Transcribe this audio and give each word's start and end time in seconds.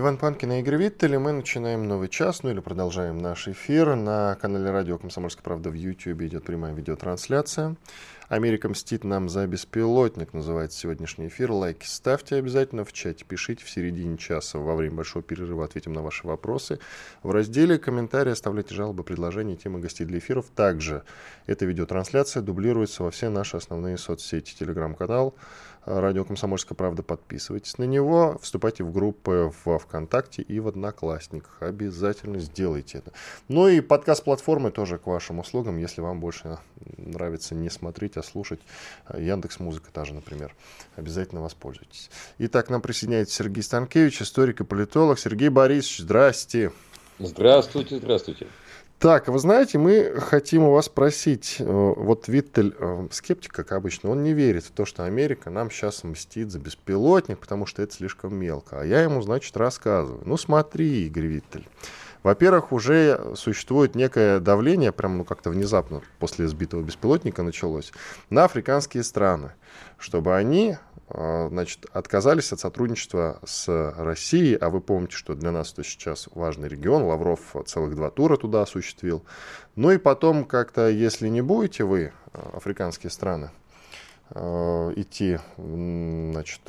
Иван 0.00 0.16
Панкин 0.16 0.50
и 0.52 0.60
Игорь 0.60 0.76
Виттель, 0.76 1.16
и 1.16 1.18
мы 1.18 1.32
начинаем 1.32 1.86
новый 1.86 2.08
час, 2.08 2.42
ну 2.42 2.50
или 2.50 2.60
продолжаем 2.60 3.18
наш 3.18 3.48
эфир. 3.48 3.96
На 3.96 4.34
канале 4.40 4.70
радио 4.70 4.96
«Комсомольская 4.96 5.42
правда» 5.42 5.68
в 5.68 5.74
YouTube 5.74 6.22
идет 6.22 6.44
прямая 6.44 6.72
видеотрансляция. 6.72 7.76
Америка 8.30 8.68
мстит 8.68 9.04
нам 9.04 9.28
за 9.28 9.46
беспилотник, 9.46 10.32
называется 10.32 10.78
сегодняшний 10.78 11.26
эфир. 11.26 11.50
Лайки 11.50 11.84
ставьте 11.84 12.36
обязательно 12.36 12.84
в 12.84 12.92
чате, 12.94 13.26
пишите 13.26 13.64
в 13.64 13.68
середине 13.68 14.16
часа, 14.16 14.58
во 14.58 14.74
время 14.74 14.94
большого 14.94 15.22
перерыва 15.22 15.64
ответим 15.64 15.92
на 15.92 16.00
ваши 16.00 16.26
вопросы. 16.26 16.78
В 17.22 17.32
разделе 17.32 17.76
комментарии 17.76 18.30
оставляйте 18.30 18.74
жалобы, 18.74 19.02
предложения, 19.02 19.56
темы 19.56 19.80
гостей 19.80 20.06
для 20.06 20.18
эфиров. 20.20 20.46
Также 20.54 21.02
эта 21.46 21.66
видеотрансляция 21.66 22.40
дублируется 22.40 23.02
во 23.02 23.10
все 23.10 23.28
наши 23.28 23.58
основные 23.58 23.98
соцсети, 23.98 24.56
телеграм-канал, 24.56 25.34
радио 25.84 26.24
«Комсомольская 26.24 26.76
правда». 26.76 27.02
Подписывайтесь 27.02 27.78
на 27.78 27.84
него, 27.84 28.38
вступайте 28.42 28.84
в 28.84 28.92
группы 28.92 29.52
в 29.64 29.78
ВКонтакте 29.78 30.42
и 30.42 30.60
в 30.60 30.68
Одноклассниках. 30.68 31.56
Обязательно 31.60 32.38
сделайте 32.38 32.98
это. 32.98 33.12
Ну 33.48 33.68
и 33.68 33.80
подкаст-платформы 33.80 34.70
тоже 34.70 34.98
к 34.98 35.06
вашим 35.06 35.38
услугам, 35.38 35.78
если 35.78 36.00
вам 36.00 36.20
больше 36.20 36.58
нравится 36.96 37.54
не 37.54 37.70
смотреть, 37.70 38.16
а 38.16 38.22
слушать. 38.22 38.60
Яндекс 39.12 39.60
Музыка 39.60 39.90
та 39.92 40.04
же, 40.04 40.14
например. 40.14 40.54
Обязательно 40.96 41.42
воспользуйтесь. 41.42 42.10
Итак, 42.38 42.70
нам 42.70 42.82
присоединяется 42.82 43.34
Сергей 43.34 43.62
Станкевич, 43.62 44.22
историк 44.22 44.60
и 44.60 44.64
политолог. 44.64 45.18
Сергей 45.18 45.48
Борисович, 45.48 46.00
здрасте. 46.00 46.72
Здравствуйте, 47.18 47.98
здравствуйте. 47.98 48.46
Так, 49.00 49.28
вы 49.28 49.38
знаете, 49.38 49.78
мы 49.78 50.12
хотим 50.20 50.64
у 50.64 50.72
вас 50.72 50.84
спросить, 50.84 51.56
э, 51.58 51.64
вот 51.64 52.28
Виттель, 52.28 52.74
э, 52.78 53.08
скептик, 53.10 53.50
как 53.50 53.72
обычно, 53.72 54.10
он 54.10 54.22
не 54.22 54.34
верит 54.34 54.64
в 54.64 54.72
то, 54.72 54.84
что 54.84 55.04
Америка 55.06 55.48
нам 55.48 55.70
сейчас 55.70 56.04
мстит 56.04 56.50
за 56.50 56.58
беспилотник, 56.58 57.38
потому 57.38 57.64
что 57.64 57.80
это 57.80 57.94
слишком 57.94 58.34
мелко. 58.34 58.82
А 58.82 58.84
я 58.84 59.00
ему, 59.00 59.22
значит, 59.22 59.56
рассказываю. 59.56 60.20
Ну, 60.26 60.36
смотри, 60.36 61.06
Игорь 61.06 61.28
Виттель. 61.28 61.66
Во-первых, 62.22 62.72
уже 62.72 63.34
существует 63.34 63.94
некое 63.94 64.40
давление, 64.40 64.92
прям 64.92 65.18
ну 65.18 65.24
как-то 65.24 65.50
внезапно 65.50 66.02
после 66.18 66.46
сбитого 66.48 66.82
беспилотника 66.82 67.42
началось, 67.42 67.92
на 68.28 68.44
африканские 68.44 69.02
страны, 69.04 69.52
чтобы 69.98 70.36
они 70.36 70.76
а, 71.12 71.48
значит, 71.48 71.86
отказались 71.92 72.52
от 72.52 72.60
сотрудничества 72.60 73.40
с 73.44 73.94
Россией, 73.96 74.54
а 74.54 74.70
вы 74.70 74.80
помните, 74.80 75.16
что 75.16 75.34
для 75.34 75.50
нас 75.50 75.72
это 75.72 75.82
сейчас 75.82 76.28
важный 76.34 76.68
регион, 76.68 77.02
Лавров 77.02 77.56
целых 77.66 77.96
два 77.96 78.10
тура 78.10 78.36
туда 78.36 78.62
осуществил. 78.62 79.24
Ну 79.74 79.90
и 79.90 79.98
потом 79.98 80.44
как-то, 80.44 80.88
если 80.88 81.28
не 81.28 81.40
будете 81.40 81.84
вы, 81.84 82.12
а, 82.32 82.56
африканские 82.56 83.10
страны, 83.10 83.50
а, 84.30 84.92
идти, 84.94 85.38
значит, 85.56 86.60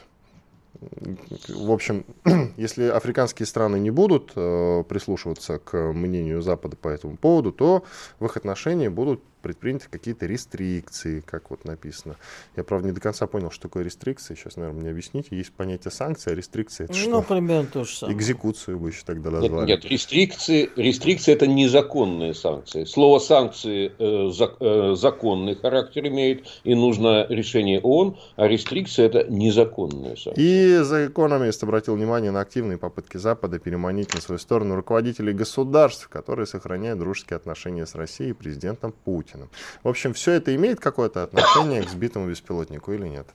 в 0.80 1.72
общем, 1.72 2.06
если 2.58 2.86
африканские 2.86 3.46
страны 3.46 3.78
не 3.78 3.92
будут 3.92 4.34
прислушиваться 4.34 5.60
к 5.60 5.78
мнению 5.94 6.42
Запада 6.42 6.76
по 6.76 6.90
этому 6.90 7.18
поводу, 7.18 7.52
то 7.52 7.84
в 8.20 8.26
их 8.26 8.38
отношении 8.38 8.88
будут 8.88 9.22
предприняты 9.42 9.88
какие-то 9.90 10.26
рестрикции, 10.26 11.22
как 11.22 11.50
вот 11.50 11.66
написано. 11.66 12.16
Я, 12.56 12.64
правда, 12.64 12.88
не 12.88 12.94
до 12.94 13.02
конца 13.02 13.28
понял, 13.28 13.52
что 13.52 13.64
такое 13.64 13.84
рестрикции. 13.84 14.36
Сейчас, 14.36 14.56
наверное, 14.58 14.82
мне 14.82 14.92
объясните. 14.92 15.36
Есть 15.36 15.52
понятие 15.52 15.92
санкции, 15.92 16.32
а 16.32 16.36
рестрикции 16.36 16.86
это 16.86 16.94
ну, 16.94 17.22
что? 17.22 17.22
примерно 17.22 17.68
то 17.68 17.84
же 17.84 17.96
самое. 17.96 18.18
Экзекуцию 18.18 18.80
бы 18.80 18.90
еще 18.90 19.04
тогда 19.06 19.32
назвали. 19.32 19.68
Нет, 19.68 19.84
нет 19.84 19.92
рестрикции, 19.92 20.70
рестрикции 20.76 21.34
это 21.34 21.48
незаконные 21.48 22.34
санкции. 22.34 22.84
Слово 22.84 23.20
санкции 23.20 23.92
э, 23.98 24.32
зак, 24.32 24.58
э, 24.60 24.96
законный 24.96 25.56
характер 25.56 26.08
имеет, 26.08 26.46
и 26.64 26.76
нужно 26.76 27.26
решение 27.30 27.80
ООН, 27.80 28.18
а 28.36 28.48
рестрикция 28.48 29.08
это 29.08 29.26
незаконные 29.30 30.18
санкции. 30.18 30.42
И 30.42 30.78
за 30.84 31.08
экономист 31.08 31.64
обратил 31.64 31.96
внимание 31.96 32.32
на 32.32 32.42
активные 32.42 32.78
попытки 32.78 33.18
Запада 33.18 33.60
переманить 33.60 34.14
на 34.14 34.22
свою 34.22 34.40
сторону 34.40 34.76
руководителей 34.76 35.34
государств, 35.34 36.08
которые 36.10 36.46
сохраняют 36.46 37.00
дружеские 37.00 37.38
отношения 37.38 37.86
с 37.86 37.96
Россией 37.96 38.32
и 38.32 38.34
президентом 38.34 38.92
Путиным. 38.92 39.31
Путиным. 39.32 39.50
В 39.84 39.88
общем, 39.88 40.14
все 40.14 40.34
это 40.34 40.54
имеет 40.56 40.80
какое-то 40.80 41.24
отношение 41.24 41.84
к 41.84 41.90
сбитому 41.90 42.30
беспилотнику 42.30 42.92
или 42.92 43.08
нет? 43.08 43.28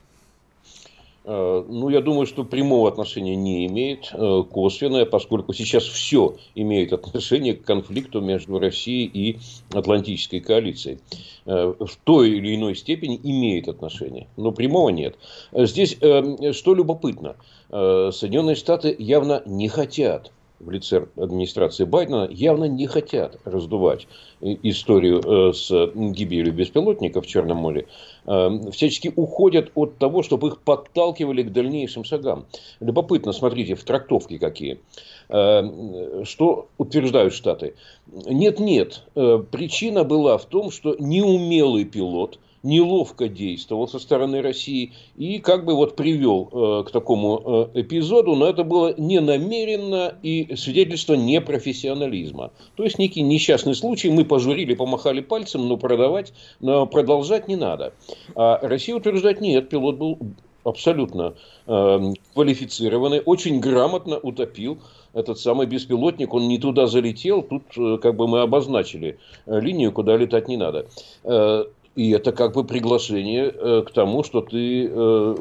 Э, 1.24 1.64
ну, 1.68 1.88
я 1.88 2.00
думаю, 2.00 2.26
что 2.26 2.44
прямого 2.44 2.88
отношения 2.88 3.34
не 3.34 3.66
имеет, 3.66 4.10
э, 4.12 4.42
косвенное, 4.50 5.06
поскольку 5.06 5.52
сейчас 5.52 5.84
все 5.84 6.36
имеет 6.54 6.92
отношение 6.92 7.54
к 7.54 7.64
конфликту 7.64 8.20
между 8.20 8.58
Россией 8.58 9.10
и 9.12 9.38
Атлантической 9.72 10.40
коалицией. 10.40 11.00
Э, 11.46 11.74
в 11.78 11.96
той 12.04 12.30
или 12.30 12.54
иной 12.54 12.76
степени 12.76 13.18
имеет 13.22 13.68
отношение, 13.68 14.28
но 14.36 14.52
прямого 14.52 14.90
нет. 14.90 15.16
Здесь 15.52 15.96
что 15.96 16.74
любопытно, 16.74 17.36
Соединенные 17.68 18.54
Штаты 18.54 18.94
явно 18.96 19.42
не 19.46 19.68
хотят 19.68 20.30
в 20.58 20.70
лице 20.70 21.06
администрации 21.16 21.84
Байдена 21.84 22.28
явно 22.30 22.64
не 22.64 22.86
хотят 22.86 23.38
раздувать 23.44 24.06
историю 24.40 25.20
э, 25.20 25.52
с 25.52 25.70
гибелью 25.94 26.52
беспилотников 26.52 27.26
в 27.26 27.28
Черном 27.28 27.58
море, 27.58 27.86
э, 28.26 28.70
всячески 28.72 29.12
уходят 29.14 29.70
от 29.74 29.98
того, 29.98 30.22
чтобы 30.22 30.48
их 30.48 30.60
подталкивали 30.60 31.42
к 31.42 31.52
дальнейшим 31.52 32.04
шагам. 32.04 32.46
Любопытно, 32.80 33.32
смотрите, 33.32 33.74
в 33.74 33.84
трактовке 33.84 34.38
какие. 34.38 34.80
Э, 35.28 36.24
что 36.24 36.68
утверждают 36.78 37.34
Штаты? 37.34 37.74
Нет-нет, 38.06 39.02
причина 39.14 40.04
была 40.04 40.38
в 40.38 40.46
том, 40.46 40.70
что 40.70 40.96
неумелый 40.98 41.84
пилот– 41.84 42.38
неловко 42.66 43.28
действовал 43.28 43.88
со 43.88 43.98
стороны 43.98 44.42
России 44.42 44.92
и 45.16 45.38
как 45.38 45.64
бы 45.64 45.74
вот 45.74 45.96
привел 45.96 46.48
э, 46.52 46.84
к 46.86 46.90
такому 46.90 47.70
э, 47.74 47.80
эпизоду, 47.80 48.34
но 48.34 48.48
это 48.48 48.64
было 48.64 48.94
не 48.98 49.20
намеренно 49.20 50.14
и 50.22 50.56
свидетельство 50.56 51.14
непрофессионализма. 51.14 52.50
То 52.74 52.82
есть 52.82 52.98
некий 52.98 53.22
несчастный 53.22 53.74
случай, 53.74 54.10
мы 54.10 54.24
пожурили, 54.24 54.74
помахали 54.74 55.20
пальцем, 55.20 55.68
но 55.68 55.76
продавать, 55.76 56.32
но 56.60 56.86
продолжать 56.86 57.48
не 57.48 57.56
надо. 57.56 57.92
А 58.34 58.58
Россия 58.60 58.96
утверждает, 58.96 59.40
нет, 59.40 59.68
пилот 59.68 59.96
был 59.96 60.18
абсолютно 60.64 61.34
э, 61.66 62.12
квалифицированный, 62.34 63.22
очень 63.24 63.60
грамотно 63.60 64.18
утопил 64.18 64.78
этот 65.16 65.38
самый 65.38 65.66
беспилотник, 65.66 66.34
он 66.34 66.46
не 66.46 66.58
туда 66.58 66.86
залетел, 66.86 67.42
тут 67.42 67.62
э, 67.78 67.98
как 68.02 68.16
бы 68.16 68.28
мы 68.28 68.42
обозначили 68.42 69.18
э, 69.46 69.60
линию, 69.60 69.92
куда 69.92 70.16
летать 70.16 70.48
не 70.48 70.56
надо. 70.56 70.86
Э, 71.24 71.64
и 71.96 72.10
это 72.10 72.30
как 72.30 72.52
бы 72.52 72.62
приглашение 72.62 73.50
э, 73.50 73.82
к 73.86 73.90
тому, 73.90 74.22
что 74.22 74.42
ты 74.42 74.86
э, 74.86 75.34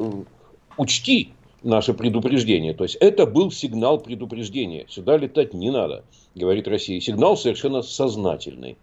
учти 0.78 1.32
наше 1.62 1.92
предупреждение. 1.92 2.72
То 2.72 2.84
есть 2.84 2.96
это 2.96 3.26
был 3.26 3.50
сигнал 3.50 4.00
предупреждения. 4.00 4.86
Сюда 4.88 5.18
летать 5.18 5.52
не 5.52 5.70
надо, 5.70 6.04
говорит 6.34 6.66
Россия. 6.66 6.98
Сигнал 7.00 7.36
совершенно 7.36 7.82
сознательный. 7.82 8.78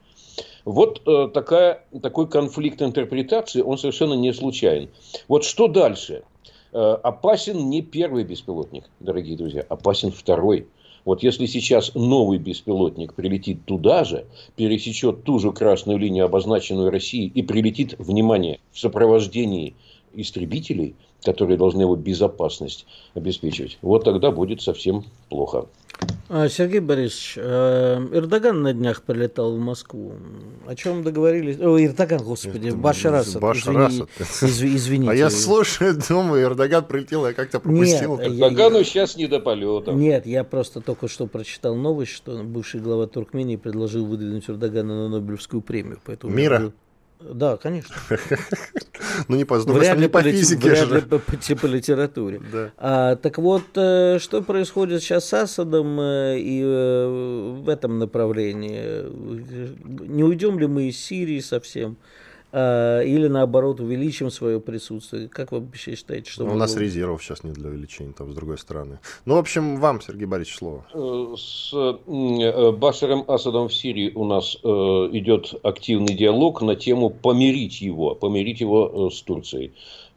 Вот 0.65 1.01
э, 1.07 1.29
такая, 1.33 1.83
такой 2.01 2.29
конфликт 2.29 2.81
интерпретации, 2.81 3.61
он 3.61 3.79
совершенно 3.79 4.13
не 4.13 4.33
случайен. 4.33 4.89
Вот 5.27 5.43
что 5.43 5.67
дальше? 5.67 6.23
Опасен 6.71 7.69
не 7.69 7.83
первый 7.83 8.23
беспилотник, 8.23 8.85
дорогие 8.99 9.37
друзья, 9.37 9.63
опасен 9.69 10.11
второй. 10.11 10.65
Вот 11.05 11.21
если 11.21 11.45
сейчас 11.45 11.93
новый 11.95 12.37
беспилотник 12.37 13.13
прилетит 13.13 13.65
туда 13.65 14.03
же, 14.03 14.25
пересечет 14.55 15.23
ту 15.23 15.39
же 15.39 15.51
красную 15.51 15.99
линию, 15.99 16.25
обозначенную 16.25 16.91
Россией, 16.91 17.27
и 17.27 17.41
прилетит, 17.41 17.95
внимание, 17.99 18.59
в 18.71 18.79
сопровождении 18.79 19.75
истребителей, 20.13 20.95
которые 21.23 21.57
должны 21.57 21.81
его 21.81 21.95
безопасность 21.95 22.85
обеспечивать, 23.13 23.77
вот 23.81 24.03
тогда 24.03 24.31
будет 24.31 24.61
совсем 24.61 25.05
плохо. 25.29 25.67
А, 26.35 26.49
Сергей 26.49 26.79
Борисович, 26.79 27.33
э, 27.37 28.07
Эрдоган 28.11 28.63
на 28.63 28.73
днях 28.73 29.03
прилетал 29.03 29.55
в 29.55 29.59
Москву. 29.59 30.13
О 30.65 30.73
чем 30.73 31.03
договорились? 31.03 31.59
О, 31.59 31.79
Эрдоган, 31.79 32.23
господи, 32.23 32.71
Башар 32.71 33.13
Асад. 33.13 33.39
Башар 33.39 33.77
Асад. 33.77 34.09
Извини, 34.41 34.75
извините. 34.75 35.11
А 35.11 35.13
я 35.13 35.29
слушаю, 35.29 35.95
думаю, 36.09 36.43
Эрдоган 36.43 36.85
прилетел, 36.85 37.27
я 37.27 37.33
как-то 37.33 37.59
пропустил. 37.59 38.17
Нет, 38.17 38.27
Эрдогану 38.29 38.79
я... 38.79 38.83
сейчас 38.83 39.15
не 39.15 39.27
до 39.27 39.39
полета. 39.41 39.91
Нет, 39.91 40.25
я 40.25 40.43
просто 40.43 40.81
только 40.81 41.07
что 41.07 41.27
прочитал 41.27 41.75
новость, 41.75 42.13
что 42.13 42.41
бывший 42.41 42.79
глава 42.79 43.05
Туркмении 43.05 43.57
предложил 43.57 44.05
выдвинуть 44.05 44.49
Эрдогана 44.49 45.07
на 45.07 45.09
Нобелевскую 45.09 45.61
премию. 45.61 45.99
Поэтому 46.03 46.33
Мира? 46.33 46.73
Да, 47.31 47.57
конечно. 47.57 47.95
Ну, 49.27 49.35
не 49.35 49.45
по, 49.45 49.59
другой 49.59 49.83
стороны, 49.83 50.01
не 50.01 50.09
по 50.09 50.21
физике 50.21 50.69
Вряд 50.69 50.91
ли 50.91 51.01
по, 51.01 51.19
по, 51.19 51.37
по 51.37 51.65
литературе. 51.65 52.41
Да. 52.51 52.71
А, 52.77 53.15
так 53.15 53.37
вот, 53.37 53.63
э, 53.75 54.17
что 54.19 54.41
происходит 54.41 55.03
сейчас 55.03 55.27
с 55.27 55.33
Асадом 55.33 55.99
э, 55.99 56.39
и 56.39 56.61
э, 56.63 57.53
в 57.63 57.69
этом 57.69 57.99
направлении? 57.99 59.03
Не 60.07 60.23
уйдем 60.23 60.57
ли 60.57 60.67
мы 60.67 60.87
из 60.87 60.97
Сирии 60.97 61.41
совсем? 61.41 61.97
А, 62.55 63.01
или 63.01 63.27
наоборот 63.27 63.79
увеличим 63.79 64.29
свое 64.29 64.59
присутствие? 64.59 65.27
Как 65.27 65.51
вы 65.51 65.59
вообще 65.59 65.95
считаете, 65.95 66.29
что 66.29 66.45
Ну, 66.45 66.53
У 66.53 66.55
нас 66.55 66.75
резервов 66.77 67.23
сейчас 67.23 67.43
нет 67.43 67.55
для 67.55 67.69
увеличения, 67.69 68.13
там, 68.15 68.31
с 68.31 68.35
другой 68.35 68.59
стороны. 68.59 68.99
Ну, 69.25 69.35
в 69.35 69.37
общем, 69.39 69.79
вам, 69.79 70.01
Сергей 70.01 70.27
Борисович, 70.27 70.57
слово. 70.59 70.85
Э, 70.93 71.35
С 71.35 71.73
э, 71.73 72.71
Башаром 72.73 73.23
Асадом 73.27 73.69
в 73.69 73.73
Сирии 73.73 74.11
у 74.13 74.25
нас 74.25 74.55
э, 74.63 74.67
идет 74.67 75.55
активный 75.63 76.13
диалог 76.13 76.61
на 76.61 76.75
тему 76.75 77.09
помирить 77.09 77.81
его, 77.81 78.13
помирить 78.13 78.61
его 78.61 79.07
э, 79.09 79.15
с 79.15 79.23
Турцией. 79.23 79.73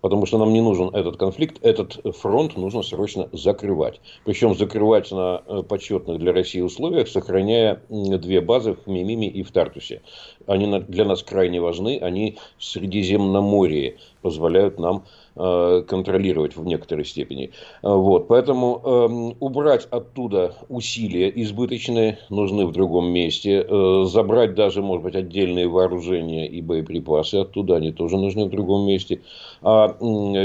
Потому 0.06 0.24
что 0.24 0.38
нам 0.38 0.52
не 0.52 0.60
нужен 0.60 0.94
этот 0.94 1.16
конфликт, 1.16 1.58
этот 1.62 1.98
фронт 2.16 2.56
нужно 2.56 2.82
срочно 2.82 3.28
закрывать. 3.32 4.00
Причем 4.24 4.54
закрывать 4.54 5.10
на 5.10 5.42
э, 5.44 5.64
почетных 5.68 6.20
для 6.20 6.32
России 6.32 6.60
условиях, 6.60 7.08
сохраняя 7.08 7.82
две 7.88 8.40
базы 8.40 8.74
в 8.74 8.86
Мимиме 8.86 9.28
и 9.28 9.42
в 9.42 9.50
Тартусе. 9.50 10.02
Они 10.46 10.78
для 10.82 11.06
нас 11.06 11.24
крайне 11.24 11.60
важны, 11.60 11.98
они 12.00 12.38
в 12.56 12.62
Средиземноморье 12.62 13.96
позволяют 14.22 14.78
нам 14.78 15.02
контролировать 15.36 16.56
в 16.56 16.64
некоторой 16.64 17.04
степени. 17.04 17.50
Э, 17.82 17.88
Вот, 17.88 18.28
поэтому 18.28 18.80
эм, 18.84 19.36
убрать 19.40 19.86
оттуда 19.90 20.54
усилия 20.68 21.28
избыточные 21.42 22.18
нужны 22.30 22.66
в 22.66 22.72
другом 22.72 23.08
месте. 23.08 23.66
Э, 23.68 24.04
забрать 24.06 24.54
даже, 24.54 24.82
может 24.82 25.04
быть, 25.04 25.14
отдельные 25.14 25.68
вооружения 25.68 26.48
и 26.48 26.62
боеприпасы 26.62 27.36
оттуда, 27.36 27.76
они 27.76 27.92
тоже 27.92 28.16
нужны 28.16 28.46
в 28.46 28.50
другом 28.50 28.86
месте. 28.86 29.20
А 29.62 29.96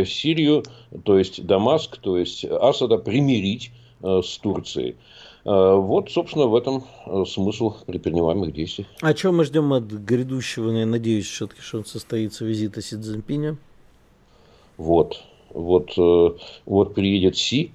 Сирию, 0.06 0.64
то 1.04 1.18
есть 1.18 1.46
Дамаск, 1.46 1.98
то 1.98 2.18
есть 2.18 2.46
Асада 2.46 2.98
примирить 2.98 3.72
э, 4.04 4.22
с 4.24 4.38
Турцией. 4.38 4.96
Э, 5.46 5.76
Вот, 5.76 6.12
собственно, 6.12 6.48
в 6.48 6.56
этом 6.56 6.84
э, 7.06 7.24
смысл 7.26 7.76
предпринимаемых 7.86 8.54
действий. 8.54 8.86
А 9.02 9.16
что 9.16 9.32
мы 9.32 9.46
ждем 9.46 9.74
от 9.74 9.86
грядущего, 9.86 10.72
я 10.72 10.86
надеюсь, 10.86 11.28
все-таки, 11.28 11.62
что 11.62 11.80
он 11.80 11.86
состоится 11.86 12.46
визита 12.46 12.82
Си 12.82 12.98
Цзиньпиня? 12.98 13.58
Вот, 14.82 15.22
вот, 15.54 15.94
э, 15.96 16.30
вот 16.66 16.96
приедет 16.96 17.38
Си, 17.38 17.72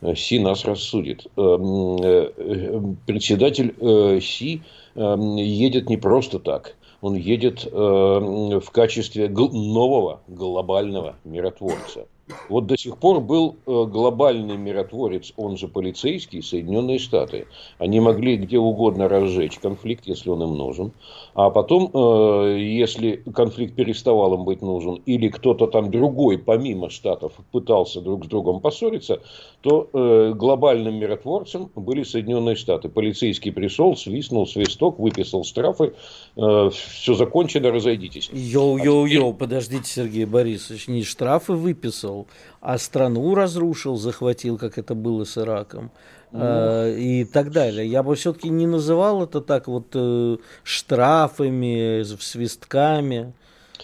э, 0.00 0.16
Си 0.16 0.40
нас 0.40 0.64
рассудит. 0.64 1.26
Э, 1.36 1.40
м, 1.40 1.96
э, 2.02 2.94
Председатель 3.06 3.74
Си 4.20 4.62
э, 4.96 5.16
едет 5.38 5.88
не 5.88 5.96
просто 5.96 6.40
так. 6.40 6.74
Он 7.00 7.14
едет 7.14 7.64
в 7.64 8.70
качестве 8.72 9.28
нового 9.28 10.20
глобального 10.26 11.14
миротворца. 11.22 12.08
Вот 12.48 12.66
до 12.66 12.76
сих 12.76 12.98
пор 12.98 13.20
был 13.20 13.56
э, 13.66 13.84
глобальный 13.86 14.56
миротворец, 14.56 15.32
он 15.36 15.56
же 15.56 15.68
полицейский, 15.68 16.42
Соединенные 16.42 16.98
Штаты. 16.98 17.46
Они 17.78 18.00
могли 18.00 18.36
где 18.36 18.58
угодно 18.58 19.08
разжечь 19.08 19.58
конфликт, 19.58 20.06
если 20.06 20.30
он 20.30 20.42
им 20.42 20.56
нужен. 20.56 20.92
А 21.34 21.50
потом, 21.50 21.90
э, 21.92 22.58
если 22.58 23.22
конфликт 23.34 23.74
переставал 23.74 24.34
им 24.34 24.44
быть 24.44 24.62
нужен, 24.62 25.02
или 25.06 25.28
кто-то 25.28 25.66
там 25.66 25.90
другой, 25.90 26.38
помимо 26.38 26.90
Штатов, 26.90 27.32
пытался 27.52 28.00
друг 28.00 28.24
с 28.24 28.28
другом 28.28 28.60
поссориться, 28.60 29.20
то 29.60 29.88
э, 29.92 30.32
глобальным 30.34 30.96
миротворцем 30.96 31.70
были 31.74 32.02
Соединенные 32.02 32.56
Штаты. 32.56 32.88
Полицейский 32.88 33.52
пришел, 33.52 33.96
свистнул 33.96 34.46
свисток, 34.46 34.98
выписал 34.98 35.44
штрафы, 35.44 35.94
все 36.34 37.14
закончено, 37.14 37.70
разойдитесь. 37.70 38.30
Йоу-йоу-йоу, 38.32 39.34
подождите, 39.34 39.84
Сергей 39.84 40.24
Борисович, 40.24 40.88
не 40.88 41.02
штрафы 41.02 41.52
выписал, 41.52 42.17
а 42.60 42.78
страну 42.78 43.34
разрушил, 43.34 43.96
захватил, 43.96 44.58
как 44.58 44.78
это 44.78 44.94
было 44.94 45.24
с 45.24 45.38
Ираком. 45.38 45.90
э, 46.32 46.96
и 46.98 47.24
так 47.24 47.50
далее. 47.52 47.86
Я 47.86 48.02
бы 48.02 48.14
все-таки 48.14 48.48
не 48.50 48.66
называл 48.66 49.22
это 49.22 49.40
так 49.40 49.66
вот 49.68 49.86
э, 49.94 50.36
штрафами, 50.62 52.02
свистками. 52.20 53.32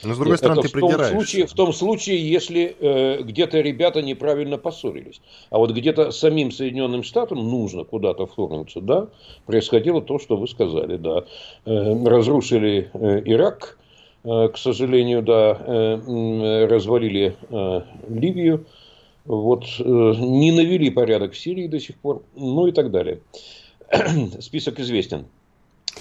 Но, 0.03 0.13
с 0.13 0.17
другой 0.17 0.33
Нет, 0.33 0.39
стороны, 0.41 0.61
это 0.61 0.69
ты 0.69 0.77
в 0.77 0.81
том, 0.81 0.89
придираешься. 0.91 1.15
случае, 1.15 1.47
в 1.47 1.53
том 1.53 1.73
случае, 1.73 2.31
если 2.31 2.77
э, 2.79 3.23
где-то 3.23 3.61
ребята 3.61 4.03
неправильно 4.03 4.59
поссорились. 4.59 5.21
А 5.51 5.59
вот 5.59 5.71
где-то 5.71 6.11
самим 6.11 6.51
Соединенным 6.51 7.03
Штатам 7.03 7.39
нужно 7.39 7.85
куда-то 7.85 8.27
вторгнуться, 8.27 8.81
да, 8.81 9.09
происходило 9.47 10.03
то, 10.03 10.19
что 10.19 10.37
вы 10.37 10.49
сказали, 10.49 10.97
да. 10.97 11.25
Э, 11.65 12.05
разрушили 12.07 12.91
э, 12.93 13.23
Ирак, 13.25 13.79
э, 13.79 13.84
к 14.25 14.57
сожалению, 14.57 15.23
да, 15.23 15.59
э, 15.67 16.67
развалили 16.67 17.37
э, 17.51 17.81
Ливию, 18.09 18.65
вот, 19.27 19.65
э, 19.79 19.83
не 19.83 20.51
навели 20.51 20.91
порядок 20.91 21.33
в 21.33 21.39
Сирии 21.39 21.67
до 21.67 21.79
сих 21.79 21.97
пор, 21.97 22.23
ну 22.35 22.67
и 22.67 22.73
так 22.73 22.91
далее. 22.91 23.21
Список 24.41 24.81
известен. 24.81 25.27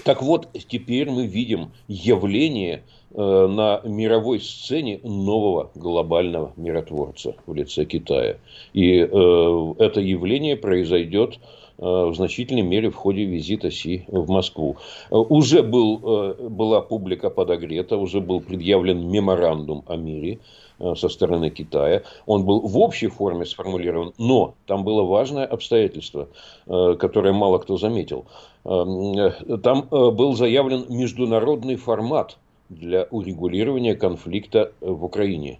Так 0.05 0.21
вот, 0.21 0.47
теперь 0.67 1.09
мы 1.09 1.27
видим 1.27 1.71
явление 1.87 2.83
э, 3.11 3.47
на 3.47 3.81
мировой 3.83 4.39
сцене 4.39 4.99
нового 5.03 5.69
глобального 5.75 6.53
миротворца 6.55 7.35
в 7.45 7.53
лице 7.53 7.85
Китая. 7.85 8.37
И 8.73 8.99
э, 8.99 9.73
это 9.79 9.99
явление 9.99 10.55
произойдет 10.55 11.35
э, 11.35 11.62
в 11.77 12.13
значительной 12.13 12.61
мере 12.61 12.89
в 12.89 12.95
ходе 12.95 13.25
визита 13.25 13.71
Си 13.71 14.05
в 14.07 14.29
Москву. 14.29 14.77
Э, 15.11 15.15
Уже 15.15 15.63
был, 15.63 15.99
э, 16.03 16.49
была 16.49 16.81
публика 16.81 17.29
подогрета, 17.29 17.97
уже 17.97 18.19
был 18.21 18.41
предъявлен 18.41 19.09
меморандум 19.09 19.83
о 19.87 19.95
мире 19.95 20.39
э, 20.79 20.95
со 20.95 21.09
стороны 21.09 21.49
Китая. 21.49 22.03
Он 22.25 22.45
был 22.45 22.61
в 22.61 22.77
общей 22.77 23.07
форме 23.07 23.45
сформулирован, 23.45 24.13
но 24.17 24.53
там 24.67 24.83
было 24.83 25.03
важное 25.03 25.45
обстоятельство, 25.45 26.27
э, 26.67 26.95
которое 26.99 27.33
мало 27.33 27.57
кто 27.57 27.77
заметил. 27.77 28.25
Эм, 28.65 29.17
э, 29.17 29.57
Там 29.63 29.87
э, 29.91 30.11
был 30.11 30.33
заявлен 30.35 30.85
международный 30.89 31.75
формат 31.75 32.37
для 32.69 33.07
урегулирования 33.11 33.95
конфликта 33.95 34.71
э, 34.81 34.89
в 34.89 35.03
Украине. 35.03 35.59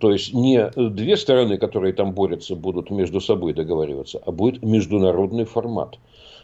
То 0.00 0.10
есть 0.10 0.34
не 0.34 0.68
две 0.76 1.16
стороны, 1.16 1.58
которые 1.58 1.92
там 1.92 2.12
борются, 2.12 2.56
будут 2.56 2.90
между 2.90 3.20
собой 3.20 3.54
договариваться, 3.54 4.20
а 4.24 4.32
будет 4.32 4.62
международный 4.62 5.44
формат. 5.44 5.98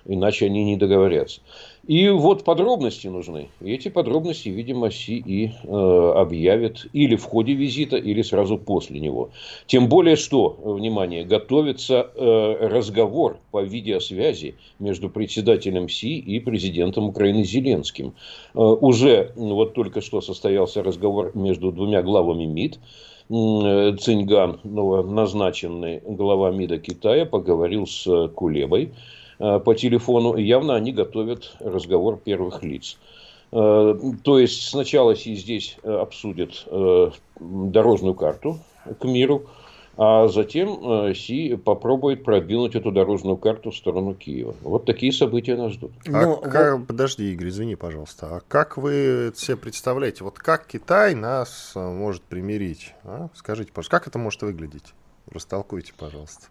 Иначе 0.05 0.47
они 0.47 0.65
не 0.65 0.77
договорятся. 0.77 1.41
И 1.87 2.09
вот 2.09 2.45
подробности 2.45 3.07
нужны. 3.07 3.49
И 3.61 3.73
эти 3.73 3.89
подробности, 3.89 4.49
видимо, 4.49 4.91
Си 4.91 5.23
и 5.25 5.53
э, 5.63 6.13
объявит 6.17 6.87
или 6.93 7.15
в 7.15 7.25
ходе 7.25 7.55
визита, 7.55 7.97
или 7.97 8.23
сразу 8.23 8.59
после 8.59 8.99
него. 8.99 9.31
Тем 9.67 9.89
более, 9.89 10.17
что, 10.17 10.59
э, 10.59 10.73
внимание, 10.73 11.25
готовится 11.25 12.11
э, 12.15 12.67
разговор 12.67 13.39
по 13.53 13.63
видеосвязи 13.63 14.57
между 14.81 15.09
председателем 15.09 15.89
Си 15.89 16.19
и 16.19 16.41
президентом 16.41 17.09
Украины 17.09 17.45
Зеленским. 17.45 18.15
Э, 18.55 18.59
уже 18.59 19.33
вот 19.37 19.75
только 19.75 20.01
что 20.01 20.21
состоялся 20.21 20.83
разговор 20.83 21.31
между 21.35 21.71
двумя 21.71 22.03
главами 22.03 22.45
МИД. 22.45 22.81
Э, 23.33 23.97
Циньган, 23.99 24.61
новоназначенный 24.63 26.03
глава 26.05 26.51
МИДа 26.51 26.79
Китая, 26.79 27.25
поговорил 27.25 27.87
с 27.87 28.29
Кулебой 28.35 28.93
э, 29.39 29.59
по 29.59 29.75
телефону. 29.75 30.37
Явно 30.37 30.75
они 30.75 30.93
готовят 30.93 31.57
разговор 31.61 32.19
первых 32.23 32.63
лиц. 32.63 32.99
Э, 33.51 33.95
То 34.23 34.39
есть 34.39 34.69
сначала 34.69 35.15
здесь 35.15 35.79
э, 35.83 35.91
обсудит 35.91 36.65
э, 36.67 37.11
дорожную 37.41 38.15
карту 38.15 38.59
к 39.01 39.05
миру, 39.05 39.47
а 39.97 40.29
затем 40.29 41.09
э, 41.09 41.15
Си 41.15 41.57
попробует 41.57 42.25
продвинуть 42.25 42.75
эту 42.75 42.91
дорожную 42.93 43.37
карту 43.37 43.71
в 43.71 43.77
сторону 43.77 44.15
Киева. 44.15 44.55
Вот 44.63 44.85
такие 44.87 45.13
события 45.13 45.57
нас 45.57 45.73
ждут. 45.73 45.93
А 46.07 46.11
Но 46.11 46.37
как- 46.37 46.87
Подожди, 46.87 47.33
Игорь, 47.33 47.49
извини, 47.49 47.75
пожалуйста. 47.77 48.37
А 48.37 48.41
как 48.49 48.77
вы 48.77 49.33
себе 49.37 49.57
представляете? 49.57 50.25
Вот 50.25 50.39
как 50.39 50.67
Китай 50.67 51.15
нас 51.15 51.73
а, 51.75 51.91
может 51.93 52.23
примирить? 52.23 52.95
а? 53.05 53.29
Скажите, 53.35 53.71
пожалуйста, 53.73 53.91
как 53.99 54.07
это 54.09 54.19
может 54.19 54.43
выглядеть? 54.43 54.95
Растолкуйте, 55.31 55.93
пожалуйста. 55.97 56.47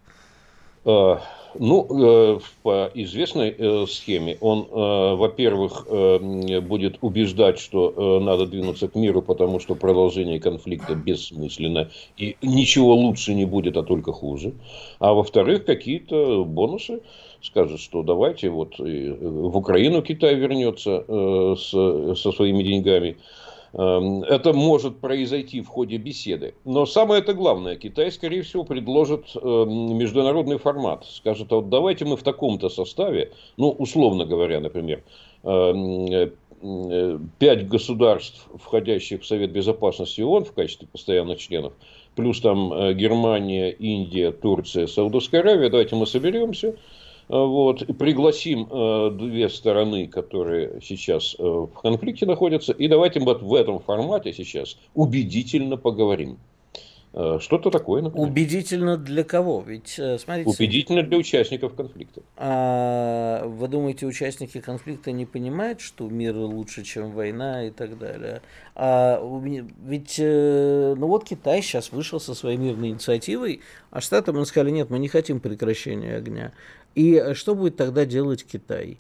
Э, 0.86 1.18
Ну, 1.60 1.86
э, 1.90 2.40
по 2.64 2.90
известной 2.94 3.54
э, 3.58 3.86
схеме 3.86 4.38
он, 4.40 4.68
во-первых, 4.72 5.86
будет 6.64 6.98
убеждать, 7.02 7.60
что 7.60 8.22
надо 8.22 8.46
двинуться 8.46 8.88
к 8.88 8.96
миру, 8.96 9.22
потому 9.22 9.60
что 9.60 9.76
продолжение 9.76 10.40
конфликта 10.40 10.96
бессмысленно 10.96 11.90
и 12.16 12.38
ничего 12.42 12.96
лучше 12.96 13.34
не 13.34 13.44
будет, 13.46 13.76
а 13.76 13.84
только 13.84 14.14
хуже. 14.14 14.54
А 15.00 15.14
во-вторых, 15.14 15.66
какие-то 15.66 16.46
бонусы 16.46 17.02
скажет, 17.42 17.82
что 17.82 18.02
давайте 18.02 18.50
вот 18.50 18.80
в 18.80 19.58
Украину 19.58 20.02
Китай 20.02 20.36
вернется 20.36 21.04
со 21.58 22.32
своими 22.32 22.64
деньгами. 22.64 23.18
Эм, 23.74 24.24
Это 24.24 24.51
может 24.54 24.98
произойти 25.00 25.62
в 25.62 25.68
ходе 25.68 25.98
беседы. 25.98 26.54
Но 26.66 26.86
самое 26.86 27.22
это 27.22 27.34
главное, 27.34 27.75
Китай, 27.78 28.12
скорее 28.12 28.42
всего, 28.42 28.66
предложит 28.66 29.25
эм, 29.36 29.98
международный 29.98 30.58
формат. 30.58 31.06
Скажет, 31.06 31.51
а 31.51 31.56
вот 31.56 31.70
давайте 31.70 32.06
мы 32.06 32.18
в 32.18 32.24
таком-то 32.24 32.70
составе, 32.70 33.32
ну, 33.58 33.70
условно 33.70 34.25
говоря, 34.25 34.60
например, 34.60 35.04
эм, 35.44 36.06
э, 36.12 37.20
пять 37.40 37.68
государств, 37.68 38.48
входящих 38.60 39.22
в 39.22 39.25
Совет 39.25 39.51
Безопасности 39.51 40.22
ООН 40.22 40.46
в 40.46 40.54
качестве 40.54 40.88
постоянных 40.92 41.40
членов, 41.40 41.74
плюс 42.16 42.40
там 42.42 42.94
Германия, 42.94 43.72
Индия, 43.72 44.32
Турция, 44.32 44.86
Саудовская 44.86 45.42
Аравия, 45.42 45.72
давайте 45.72 45.96
мы 45.96 46.06
соберемся, 46.06 46.75
вот, 47.32 47.86
пригласим 47.98 48.68
две 49.18 49.48
стороны, 49.50 50.08
которые 50.08 50.82
сейчас 50.82 51.36
в 51.40 51.68
конфликте 51.82 52.26
находятся, 52.26 52.74
и 52.74 52.88
давайте 52.88 53.20
вот 53.22 53.42
в 53.42 53.54
этом 53.54 53.80
формате 53.80 54.34
сейчас 54.34 54.78
убедительно 54.94 55.78
поговорим. 55.78 56.38
Э, 57.13 57.39
что-то 57.41 57.72
такое, 57.72 58.01
например. 58.01 58.27
Убедительно 58.27 58.98
для 58.98 59.24
кого? 59.24 59.62
Ведь, 59.65 59.96
э, 60.00 60.18
смотрите... 60.18 60.50
Убедительно 60.50 61.03
для 61.03 61.18
участников 61.18 61.74
конфликта. 61.75 62.22
А, 62.38 63.46
вы 63.46 63.68
думаете, 63.68 64.06
участники 64.06 64.62
конфликта 64.62 65.12
не 65.12 65.25
понимают, 65.25 65.82
что 65.82 66.08
мир 66.08 66.36
лучше, 66.38 66.84
чем 66.84 67.12
война 67.12 67.68
и 67.68 67.70
так 67.72 67.98
далее? 67.98 68.41
А, 68.75 69.22
ведь, 69.86 70.15
э, 70.20 70.96
ну 70.98 71.08
вот 71.08 71.25
Китай 71.25 71.62
сейчас 71.62 71.91
вышел 71.91 72.20
со 72.22 72.34
своей 72.34 72.58
мирной 72.58 72.89
инициативой, 72.89 73.60
а 73.89 74.00
Штатам 74.00 74.38
он 74.38 74.46
сказали, 74.46 74.72
нет, 74.72 74.89
мы 74.89 74.98
не 74.98 75.10
хотим 75.10 75.41
прекращения 75.41 76.15
огня. 76.15 76.53
И 76.96 77.34
что 77.34 77.56
будет 77.56 77.75
тогда 77.75 78.06
делать 78.06 78.46
Китай? 78.46 78.98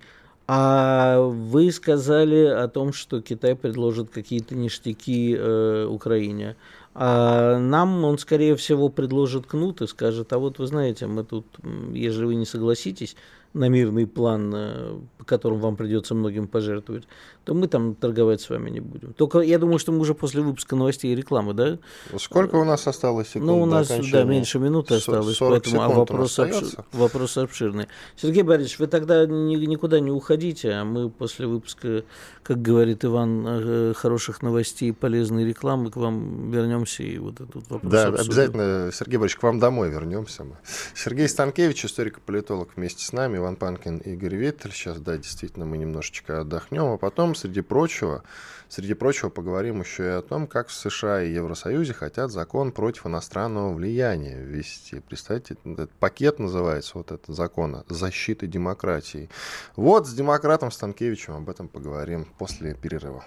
А 0.53 1.21
вы 1.21 1.71
сказали 1.71 2.43
о 2.45 2.67
том, 2.67 2.91
что 2.91 3.21
Китай 3.21 3.55
предложит 3.55 4.09
какие-то 4.09 4.53
ништяки 4.53 5.33
э, 5.37 5.85
Украине. 5.85 6.57
А 6.93 7.57
нам 7.57 8.03
он, 8.03 8.17
скорее 8.17 8.55
всего, 8.55 8.89
предложит 8.89 9.45
кнут 9.45 9.81
и 9.81 9.87
скажет, 9.87 10.33
а 10.33 10.39
вот 10.39 10.59
вы 10.59 10.67
знаете, 10.67 11.07
мы 11.07 11.23
тут, 11.23 11.45
если 11.93 12.25
вы 12.25 12.35
не 12.35 12.45
согласитесь, 12.45 13.15
на 13.53 13.67
мирный 13.67 14.07
план, 14.07 14.51
э, 14.55 14.99
по 15.17 15.25
которому 15.25 15.59
вам 15.59 15.75
придется 15.75 16.15
многим 16.15 16.47
пожертвовать, 16.47 17.03
то 17.43 17.53
мы 17.53 17.67
там 17.67 17.95
торговать 17.95 18.41
с 18.41 18.49
вами 18.49 18.69
не 18.69 18.79
будем. 18.79 19.13
Только 19.13 19.39
я 19.39 19.57
думаю, 19.59 19.79
что 19.79 19.91
мы 19.91 19.99
уже 19.99 20.13
после 20.13 20.41
выпуска 20.41 20.75
новостей 20.75 21.11
и 21.11 21.15
рекламы, 21.15 21.53
да? 21.53 21.79
Сколько 22.17 22.55
у 22.55 22.63
нас 22.63 22.87
осталось 22.87 23.29
секунд? 23.29 23.45
Ну, 23.45 23.61
у 23.61 23.65
нас, 23.65 23.87
да, 24.11 24.23
меньше 24.23 24.59
минуты 24.59 24.95
осталось, 24.95 25.37
поэтому 25.37 25.81
а 25.81 25.89
вопрос, 25.89 26.39
обшир... 26.39 26.85
вопрос 26.93 27.37
обширный. 27.37 27.87
Сергей 28.15 28.43
Борисович, 28.43 28.79
вы 28.79 28.87
тогда 28.87 29.25
ни, 29.25 29.55
никуда 29.65 29.99
не 29.99 30.11
уходите, 30.11 30.71
а 30.71 30.85
мы 30.85 31.09
после 31.09 31.47
выпуска, 31.47 32.03
как 32.43 32.61
говорит 32.61 33.03
Иван, 33.03 33.45
э, 33.47 33.93
хороших 33.95 34.41
новостей 34.41 34.89
и 34.89 34.91
полезной 34.91 35.45
рекламы 35.45 35.91
к 35.91 35.97
вам 35.97 36.51
вернемся 36.51 37.03
и 37.03 37.17
вот 37.17 37.41
этот 37.41 37.69
вопрос 37.69 37.91
Да, 37.91 38.07
обсудим. 38.07 38.25
обязательно, 38.25 38.91
Сергей 38.93 39.17
Борисович, 39.17 39.39
к 39.39 39.43
вам 39.43 39.59
домой 39.59 39.89
вернемся 39.89 40.43
мы. 40.43 40.55
Сергей 40.95 41.27
Станкевич, 41.27 41.85
историк-политолог 41.85 42.69
вместе 42.75 43.03
с 43.03 43.11
нами. 43.11 43.40
Иван 43.41 43.55
Панкин, 43.55 43.97
Игорь 43.97 44.35
Виттель. 44.35 44.71
Сейчас, 44.71 44.99
да, 44.99 45.17
действительно, 45.17 45.65
мы 45.65 45.77
немножечко 45.77 46.41
отдохнем. 46.41 46.93
А 46.93 46.97
потом, 46.97 47.35
среди 47.35 47.61
прочего, 47.61 48.23
среди 48.69 48.93
прочего, 48.93 49.29
поговорим 49.29 49.81
еще 49.81 50.03
и 50.03 50.09
о 50.09 50.21
том, 50.21 50.47
как 50.47 50.69
в 50.69 50.73
США 50.73 51.21
и 51.21 51.33
Евросоюзе 51.33 51.93
хотят 51.93 52.31
закон 52.31 52.71
против 52.71 53.07
иностранного 53.07 53.73
влияния 53.73 54.39
ввести. 54.39 54.99
Представьте, 54.99 55.57
этот 55.65 55.91
пакет 55.91 56.39
называется, 56.39 56.93
вот 56.95 57.11
этот 57.11 57.35
закон 57.35 57.83
защиты 57.89 58.47
демократии. 58.47 59.29
Вот 59.75 60.07
с 60.07 60.13
демократом 60.13 60.71
Станкевичем 60.71 61.35
об 61.35 61.49
этом 61.49 61.67
поговорим 61.67 62.25
после 62.37 62.75
перерыва. 62.75 63.25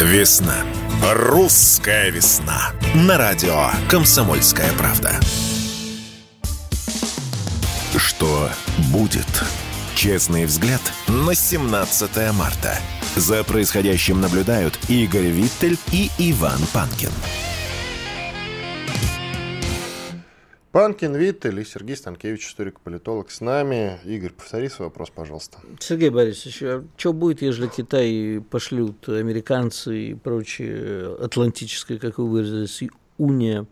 Весна. 0.00 0.64
Русская 1.14 2.10
весна. 2.10 2.72
На 2.94 3.16
радио 3.16 3.70
«Комсомольская 3.88 4.70
правда». 4.74 5.18
Что 7.96 8.50
будет? 8.92 9.26
Честный 9.94 10.44
взгляд 10.44 10.82
на 11.08 11.34
17 11.34 12.32
марта. 12.34 12.78
За 13.16 13.44
происходящим 13.44 14.20
наблюдают 14.20 14.78
Игорь 14.90 15.28
Виттель 15.28 15.78
и 15.90 16.10
Иван 16.18 16.60
Панкин. 16.74 17.12
Панкин, 20.72 21.14
Виттель 21.14 21.60
и 21.60 21.64
Сергей 21.64 21.96
Станкевич, 21.96 22.48
историк-политолог 22.48 23.30
с 23.30 23.42
нами. 23.42 24.00
Игорь, 24.04 24.32
повтори 24.32 24.70
свой 24.70 24.88
вопрос, 24.88 25.10
пожалуйста. 25.10 25.58
Сергей 25.78 26.08
Борисович, 26.08 26.62
а 26.62 26.84
что 26.96 27.12
будет, 27.12 27.42
если 27.42 27.66
Китай 27.66 28.42
пошлют 28.50 29.06
американцы 29.06 29.98
и 29.98 30.14
прочие 30.14 31.14
атлантическая, 31.16 31.98
как 31.98 32.16
вы 32.16 32.26
выразились, 32.26 32.90
уния 33.18 33.66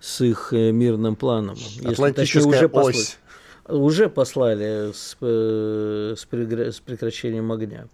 с 0.00 0.22
их 0.22 0.54
э, 0.54 0.72
мирным 0.72 1.16
планом? 1.16 1.58
Атлантическая 1.84 2.50
если, 2.50 2.64
уже 2.64 2.66
ось. 2.66 3.18
Послали, 3.66 3.78
уже 3.78 4.08
послали 4.08 4.92
с, 4.92 5.16
э, 5.20 6.14
с 6.16 6.80
прекращением 6.80 7.52
огня. 7.52 7.88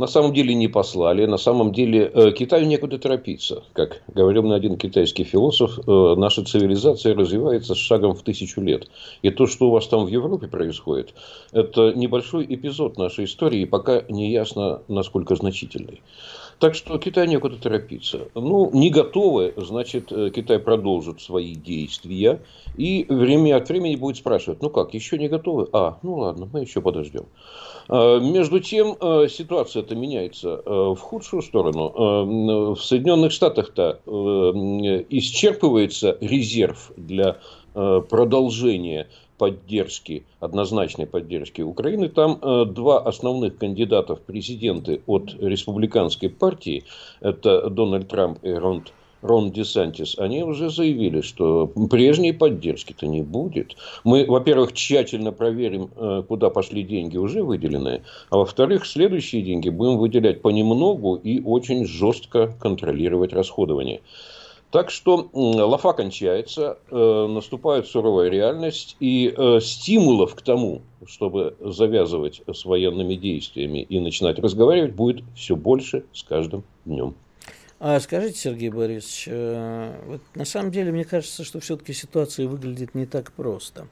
На 0.00 0.06
самом 0.06 0.32
деле 0.32 0.54
не 0.54 0.66
послали. 0.66 1.26
На 1.26 1.36
самом 1.36 1.72
деле 1.72 2.10
э, 2.14 2.32
Китаю 2.32 2.66
некуда 2.66 2.98
торопиться. 2.98 3.64
Как 3.74 4.02
говорил 4.08 4.42
мне 4.42 4.54
один 4.54 4.78
китайский 4.78 5.24
философ, 5.24 5.78
э, 5.78 6.14
наша 6.16 6.42
цивилизация 6.42 7.14
развивается 7.14 7.74
с 7.74 7.78
шагом 7.78 8.14
в 8.14 8.22
тысячу 8.22 8.62
лет. 8.62 8.88
И 9.20 9.28
то, 9.28 9.46
что 9.46 9.68
у 9.68 9.72
вас 9.72 9.86
там 9.88 10.06
в 10.06 10.08
Европе 10.08 10.46
происходит, 10.46 11.12
это 11.52 11.92
небольшой 11.92 12.46
эпизод 12.48 12.96
нашей 12.96 13.26
истории, 13.26 13.66
пока 13.66 14.02
не 14.08 14.32
ясно, 14.32 14.80
насколько 14.88 15.36
значительный. 15.36 16.00
Так 16.60 16.74
что 16.74 16.98
Китай 16.98 17.26
некуда 17.26 17.56
торопиться. 17.56 18.28
Ну, 18.34 18.70
не 18.72 18.88
готовы, 18.88 19.52
значит, 19.56 20.12
э, 20.12 20.30
Китай 20.34 20.58
продолжит 20.58 21.20
свои 21.20 21.54
действия. 21.54 22.40
И 22.78 23.04
время 23.06 23.56
от 23.56 23.68
времени 23.68 23.96
будет 23.96 24.16
спрашивать, 24.16 24.62
ну 24.62 24.70
как, 24.70 24.94
еще 24.94 25.18
не 25.18 25.28
готовы? 25.28 25.68
А, 25.74 25.98
ну 26.02 26.16
ладно, 26.16 26.48
мы 26.50 26.60
еще 26.60 26.80
подождем. 26.80 27.26
Э, 27.90 28.20
между 28.20 28.60
тем, 28.60 28.96
э, 29.00 29.26
ситуация 29.28 29.82
это 29.82 29.96
меняется 29.96 30.62
э, 30.64 30.70
в 30.70 30.96
худшую 30.96 31.42
сторону. 31.42 32.74
В 32.74 32.80
Соединенных 32.80 33.32
Штатах-то 33.32 34.00
исчерпывается 35.08 36.16
резерв 36.20 36.92
для 36.96 37.38
продолжения 37.72 39.08
поддержки, 39.38 40.24
однозначной 40.38 41.06
поддержки 41.06 41.62
Украины. 41.62 42.08
Там 42.08 42.40
два 42.72 43.00
основных 43.00 43.58
кандидата 43.58 44.16
в 44.16 44.20
президенты 44.20 45.02
от 45.06 45.34
республиканской 45.40 46.28
партии, 46.28 46.84
это 47.20 47.70
Дональд 47.70 48.08
Трамп 48.08 48.38
и 48.44 48.50
Ронд 48.50 48.92
Рон 49.22 49.50
Десантис, 49.50 50.18
они 50.18 50.42
уже 50.42 50.70
заявили, 50.70 51.20
что 51.20 51.66
прежней 51.90 52.32
поддержки-то 52.32 53.06
не 53.06 53.22
будет. 53.22 53.76
Мы, 54.04 54.24
во-первых, 54.26 54.72
тщательно 54.72 55.32
проверим, 55.32 55.90
э, 55.96 56.22
куда 56.26 56.50
пошли 56.50 56.82
деньги 56.82 57.16
уже 57.16 57.42
выделенные, 57.42 58.02
а 58.30 58.38
во-вторых, 58.38 58.86
следующие 58.86 59.42
деньги 59.42 59.68
будем 59.68 59.98
выделять 59.98 60.42
понемногу 60.42 61.16
и 61.16 61.40
очень 61.40 61.84
жестко 61.86 62.54
контролировать 62.60 63.32
расходование. 63.32 64.00
Так 64.70 64.90
что 64.90 65.28
лафа 65.32 65.92
кончается, 65.92 66.78
э, 66.90 67.26
наступает 67.28 67.88
суровая 67.88 68.28
реальность, 68.28 68.96
и 69.00 69.34
э, 69.36 69.58
стимулов 69.60 70.36
к 70.36 70.42
тому, 70.42 70.82
чтобы 71.06 71.56
завязывать 71.60 72.42
с 72.46 72.64
военными 72.64 73.14
действиями 73.14 73.80
и 73.80 73.98
начинать 73.98 74.38
разговаривать, 74.38 74.94
будет 74.94 75.24
все 75.34 75.56
больше 75.56 76.04
с 76.12 76.22
каждым 76.22 76.62
днем. 76.84 77.16
А 77.80 77.98
скажите, 77.98 78.38
Сергей 78.38 78.68
Борисович, 78.68 79.24
э, 79.28 80.02
вот 80.04 80.20
на 80.34 80.44
самом 80.44 80.70
деле 80.70 80.92
мне 80.92 81.06
кажется, 81.06 81.44
что 81.44 81.60
все-таки 81.60 81.94
ситуация 81.94 82.46
выглядит 82.46 82.94
не 82.94 83.06
так 83.06 83.32
просто. 83.32 83.88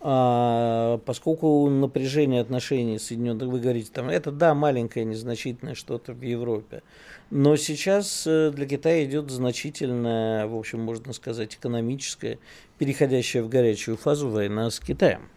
А, 0.00 0.98
поскольку 1.04 1.68
напряжение 1.68 2.40
отношений 2.40 2.98
Соединенных, 2.98 3.48
вы 3.48 3.60
говорите, 3.60 3.90
там, 3.92 4.08
это 4.08 4.30
да, 4.30 4.54
маленькое, 4.54 5.04
незначительное 5.04 5.74
что-то 5.74 6.14
в 6.14 6.22
Европе. 6.22 6.82
Но 7.30 7.56
сейчас 7.56 8.26
э, 8.26 8.52
для 8.54 8.66
Китая 8.66 9.04
идет 9.04 9.30
значительная, 9.30 10.46
в 10.46 10.56
общем, 10.56 10.80
можно 10.80 11.12
сказать, 11.12 11.56
экономическая, 11.56 12.38
переходящая 12.78 13.42
в 13.42 13.50
горячую 13.50 13.98
фазу 13.98 14.30
война 14.30 14.70
с 14.70 14.80
Китаем. 14.80 15.28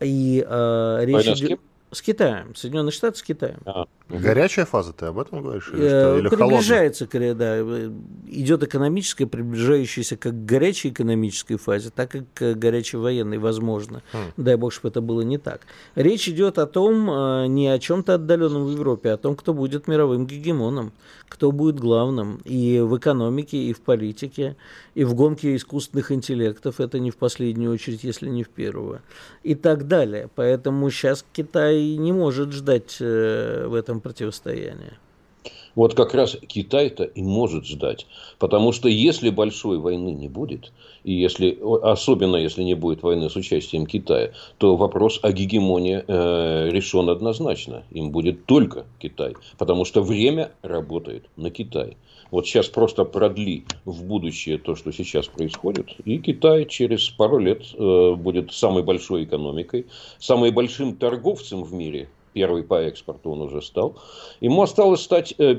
И 0.00 0.44
э, 0.46 0.98
речь 1.04 1.28
идет... 1.28 1.60
С 1.90 2.02
Китаем. 2.02 2.54
Соединенные 2.54 2.92
Штаты 2.92 3.18
с 3.18 3.22
Китаем. 3.22 3.60
А, 3.64 3.86
Горячая 4.08 4.66
фаза, 4.66 4.92
ты 4.92 5.06
об 5.06 5.18
этом 5.18 5.42
говоришь? 5.42 5.68
Или, 5.72 5.88
что? 5.88 6.18
Или 6.18 6.28
приближается, 6.28 7.08
холодная? 7.10 7.34
да. 7.34 7.92
Идет 8.28 8.62
экономическая, 8.62 9.26
приближающаяся 9.26 10.16
как 10.16 10.32
к 10.32 10.44
горячей 10.44 10.90
экономической 10.90 11.56
фазе, 11.56 11.90
так 11.90 12.14
и 12.14 12.24
к 12.34 12.54
горячей 12.54 12.98
военной, 12.98 13.38
возможно. 13.38 14.02
Хм. 14.12 14.18
Дай 14.36 14.54
бог, 14.56 14.72
чтобы 14.72 14.90
это 14.90 15.00
было 15.00 15.22
не 15.22 15.38
так. 15.38 15.62
Речь 15.96 16.28
идет 16.28 16.58
о 16.58 16.66
том, 16.66 17.10
э, 17.10 17.46
не 17.48 17.66
о 17.66 17.80
чем-то 17.80 18.14
отдаленном 18.14 18.66
в 18.66 18.70
Европе, 18.70 19.10
а 19.10 19.14
о 19.14 19.16
том, 19.16 19.34
кто 19.34 19.52
будет 19.52 19.88
мировым 19.88 20.26
гегемоном, 20.26 20.92
кто 21.28 21.50
будет 21.50 21.80
главным 21.80 22.40
и 22.44 22.78
в 22.78 22.96
экономике, 22.96 23.58
и 23.58 23.72
в 23.72 23.80
политике, 23.80 24.56
и 24.94 25.02
в 25.02 25.14
гонке 25.14 25.56
искусственных 25.56 26.12
интеллектов, 26.12 26.80
это 26.80 27.00
не 27.00 27.10
в 27.10 27.16
последнюю 27.16 27.72
очередь, 27.72 28.04
если 28.04 28.28
не 28.28 28.44
в 28.44 28.50
первую, 28.50 29.00
и 29.42 29.56
так 29.56 29.88
далее. 29.88 30.30
Поэтому 30.36 30.90
сейчас 30.90 31.24
Китай 31.32 31.75
не 31.82 32.12
может 32.12 32.52
ждать 32.52 32.96
э, 33.00 33.66
в 33.66 33.74
этом 33.74 34.00
противостоянии. 34.00 34.94
Вот 35.76 35.94
как 35.94 36.14
раз 36.14 36.36
Китай-то 36.48 37.04
и 37.04 37.22
может 37.22 37.66
ждать. 37.66 38.06
Потому 38.38 38.72
что 38.72 38.88
если 38.88 39.30
большой 39.30 39.78
войны 39.78 40.08
не 40.08 40.26
будет, 40.26 40.72
и 41.04 41.12
если, 41.12 41.56
особенно 41.82 42.36
если 42.36 42.62
не 42.62 42.74
будет 42.74 43.02
войны 43.02 43.30
с 43.30 43.36
участием 43.36 43.86
Китая, 43.86 44.32
то 44.58 44.76
вопрос 44.76 45.20
о 45.22 45.30
гегемонии 45.32 46.02
э, 46.04 46.70
решен 46.70 47.10
однозначно. 47.10 47.84
Им 47.90 48.10
будет 48.10 48.46
только 48.46 48.86
Китай. 48.98 49.34
Потому 49.58 49.84
что 49.84 50.02
время 50.02 50.50
работает 50.62 51.24
на 51.36 51.50
Китай. 51.50 51.98
Вот 52.30 52.46
сейчас 52.46 52.66
просто 52.66 53.04
продли 53.04 53.64
в 53.84 54.02
будущее 54.02 54.58
то, 54.58 54.74
что 54.74 54.92
сейчас 54.92 55.26
происходит, 55.26 55.94
и 56.04 56.18
Китай 56.18 56.64
через 56.64 57.08
пару 57.08 57.38
лет 57.38 57.62
э, 57.74 58.14
будет 58.14 58.52
самой 58.52 58.82
большой 58.82 59.24
экономикой, 59.24 59.86
самым 60.18 60.52
большим 60.52 60.96
торговцем 60.96 61.62
в 61.62 61.72
мире 61.72 62.08
первый 62.36 62.64
по 62.64 62.74
экспорту 62.82 63.30
он 63.30 63.40
уже 63.40 63.62
стал. 63.62 63.96
Ему 64.42 64.60
осталось 64.60 65.00
стать 65.00 65.34
э, 65.38 65.56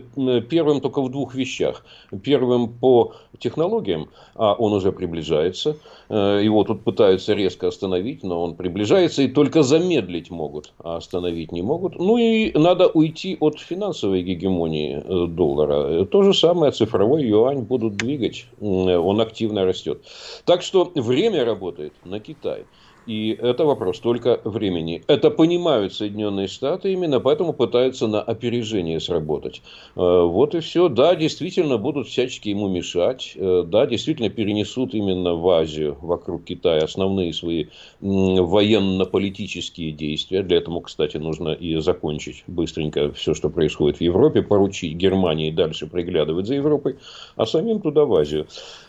первым 0.48 0.80
только 0.80 1.02
в 1.02 1.10
двух 1.10 1.34
вещах. 1.34 1.84
Первым 2.22 2.70
по 2.70 3.14
технологиям, 3.40 4.10
а 4.36 4.54
он 4.54 4.74
уже 4.74 4.92
приближается. 4.92 5.78
Э, 6.10 6.40
его 6.44 6.64
тут 6.64 6.84
пытаются 6.84 7.34
резко 7.34 7.68
остановить, 7.70 8.22
но 8.22 8.44
он 8.44 8.56
приближается 8.56 9.24
и 9.24 9.28
только 9.28 9.64
замедлить 9.64 10.30
могут, 10.30 10.72
а 10.78 10.98
остановить 10.98 11.52
не 11.52 11.64
могут. 11.64 11.96
Ну 11.96 12.20
и 12.20 12.56
надо 12.56 12.88
уйти 12.88 13.38
от 13.40 13.60
финансовой 13.60 14.22
гегемонии 14.22 15.02
э, 15.04 15.28
доллара. 15.28 16.06
То 16.06 16.22
же 16.22 16.36
самое 16.36 16.72
цифровой 16.72 17.24
юань 17.24 17.62
будут 17.62 17.96
двигать, 17.96 18.46
он 18.62 19.20
активно 19.20 19.66
растет. 19.66 20.04
Так 20.46 20.62
что 20.62 20.92
время 20.94 21.44
работает 21.44 21.94
на 22.06 22.20
Китай. 22.20 22.66
И 23.08 23.32
это 23.42 23.64
вопрос 23.64 24.00
только 24.00 24.42
времени. 24.44 25.02
Это 25.08 25.32
понимают 25.32 25.94
Соединенные 25.94 26.48
Штаты, 26.48 26.92
именно 26.92 27.22
поэтому 27.22 27.54
пытаются 27.54 28.08
на 28.08 28.22
опережение 28.22 29.00
сработать. 29.00 29.62
Э, 29.96 30.24
вот 30.24 30.54
и 30.56 30.60
все. 30.60 30.90
Да, 30.90 31.16
действительно 31.16 31.78
будут 31.78 32.08
всячески 32.08 32.50
ему 32.50 32.68
мешать. 32.68 33.32
Э, 33.36 33.64
да, 33.66 33.86
действительно 33.86 34.30
перенесут 34.30 34.94
именно 34.94 35.36
в 35.36 35.50
Азию, 35.50 35.98
вокруг 36.02 36.44
Китая, 36.44 36.84
основные 36.84 37.32
свои 37.32 37.68
военно-политические 38.02 39.94
действия. 39.94 40.44
Для 40.44 40.58
этого, 40.58 40.82
кстати, 40.82 41.16
нужно 41.16 41.50
и 41.50 41.80
закончить 41.80 42.44
быстренько 42.48 43.14
все, 43.14 43.34
что 43.34 43.50
происходит 43.50 44.00
в 44.00 44.02
Европе, 44.02 44.42
поручить 44.42 44.96
Германии 44.96 45.52
дальше 45.52 45.88
приглядывать 45.88 46.48
за 46.48 46.56
Европой, 46.56 46.98
а 47.38 47.46
самим 47.46 47.80
туда 47.80 48.04
в 48.04 48.14
Азию. 48.14 48.48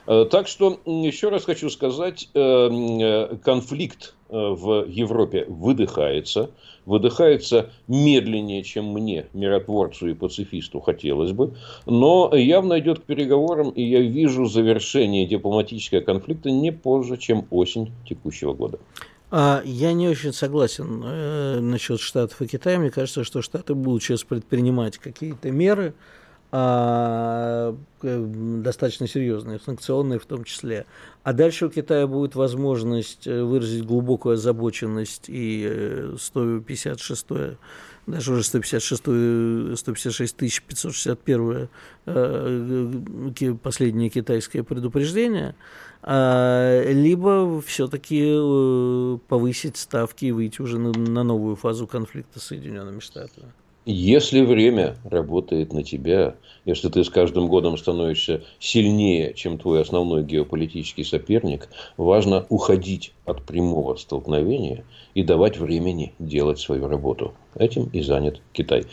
Э, 0.09 0.25
так 0.29 0.49
что, 0.49 0.81
еще 0.87 1.29
раз 1.29 1.45
хочу 1.45 1.69
сказать, 1.69 2.31
э, 2.33 2.41
э, 2.41 3.37
конфликт 3.45 4.15
в 4.31 4.85
Европе 4.87 5.47
выдыхается. 5.49 6.51
Выдыхается 6.85 7.71
медленнее, 7.87 8.63
чем 8.63 8.93
мне, 8.93 9.27
миротворцу 9.33 10.09
и 10.09 10.15
пацифисту, 10.15 10.81
хотелось 10.81 11.33
бы. 11.33 11.55
Но 11.87 12.35
явно 12.35 12.79
идет 12.79 13.01
к 13.01 13.03
переговорам, 13.05 13.71
и 13.71 13.83
я 13.83 14.01
вижу 14.01 14.45
завершение 14.45 15.27
дипломатического 15.27 16.01
конфликта 16.01 16.51
не 16.51 16.73
позже, 16.73 17.17
чем 17.17 17.47
осень 17.51 17.91
текущего 18.07 18.53
года. 18.53 18.79
А 19.31 19.63
я 19.65 19.95
не 19.95 20.09
очень 20.09 20.35
согласен 20.35 21.71
насчет 21.71 22.01
Штатов 22.01 22.43
и 22.43 22.47
Китая. 22.47 22.79
Мне 22.79 22.91
кажется, 22.91 23.25
что 23.25 23.41
Штаты 23.41 23.75
будут 23.75 24.03
сейчас 24.03 24.25
предпринимать 24.25 24.99
какие-то 24.99 25.51
меры, 25.51 25.95
достаточно 28.03 29.07
серьезные, 29.07 29.61
санкционные 29.61 30.19
в 30.19 30.25
том 30.25 30.45
числе. 30.45 30.87
А 31.23 31.35
дальше 31.35 31.67
у 31.67 31.71
Китая 31.71 32.07
будет 32.07 32.35
возможность 32.35 33.27
э, 33.27 33.43
выразить 33.43 33.85
глубокую 33.85 34.35
озабоченность 34.35 35.27
и 35.29 36.15
156 36.19 37.27
э, 37.31 37.57
даже 38.07 38.33
уже 38.33 38.43
156, 38.43 39.03
156 39.79 40.37
561 40.37 41.69
последнее 43.59 44.09
китайское 44.09 44.63
предупреждение, 44.63 45.55
а, 46.03 46.91
либо 46.91 47.61
все-таки 47.61 48.23
э, 48.25 49.19
повысить 49.29 49.77
ставки 49.77 50.25
и 50.25 50.33
выйти 50.33 50.63
уже 50.63 50.79
на 50.79 51.23
новую 51.23 51.57
фазу 51.57 51.87
конфликта 51.87 52.41
с 52.41 52.45
Соединенными 52.45 53.01
Штатами. 53.01 53.53
Если 53.91 54.43
время 54.43 54.97
работает 55.03 55.73
на 55.73 55.83
тебя, 55.83 56.35
если 56.67 56.91
ты 56.91 57.03
с 57.03 57.09
каждым 57.09 57.49
годом 57.49 57.79
становишься 57.79 58.43
сильнее, 58.59 59.33
чем 59.33 59.57
твой 59.57 59.81
основной 59.81 60.25
геополитический 60.25 61.07
соперник, 61.07 61.71
важно 61.97 62.45
уходить 62.51 63.15
от 63.29 63.43
прямого 63.43 63.97
столкновения 63.97 64.85
и 65.15 65.23
давать 65.23 65.59
времени 65.59 66.15
делать 66.19 66.59
свою 66.59 66.89
работу. 66.89 67.35
Этим 67.59 67.89
и 67.93 68.03
занят 68.03 68.41
Китай. 68.53 68.85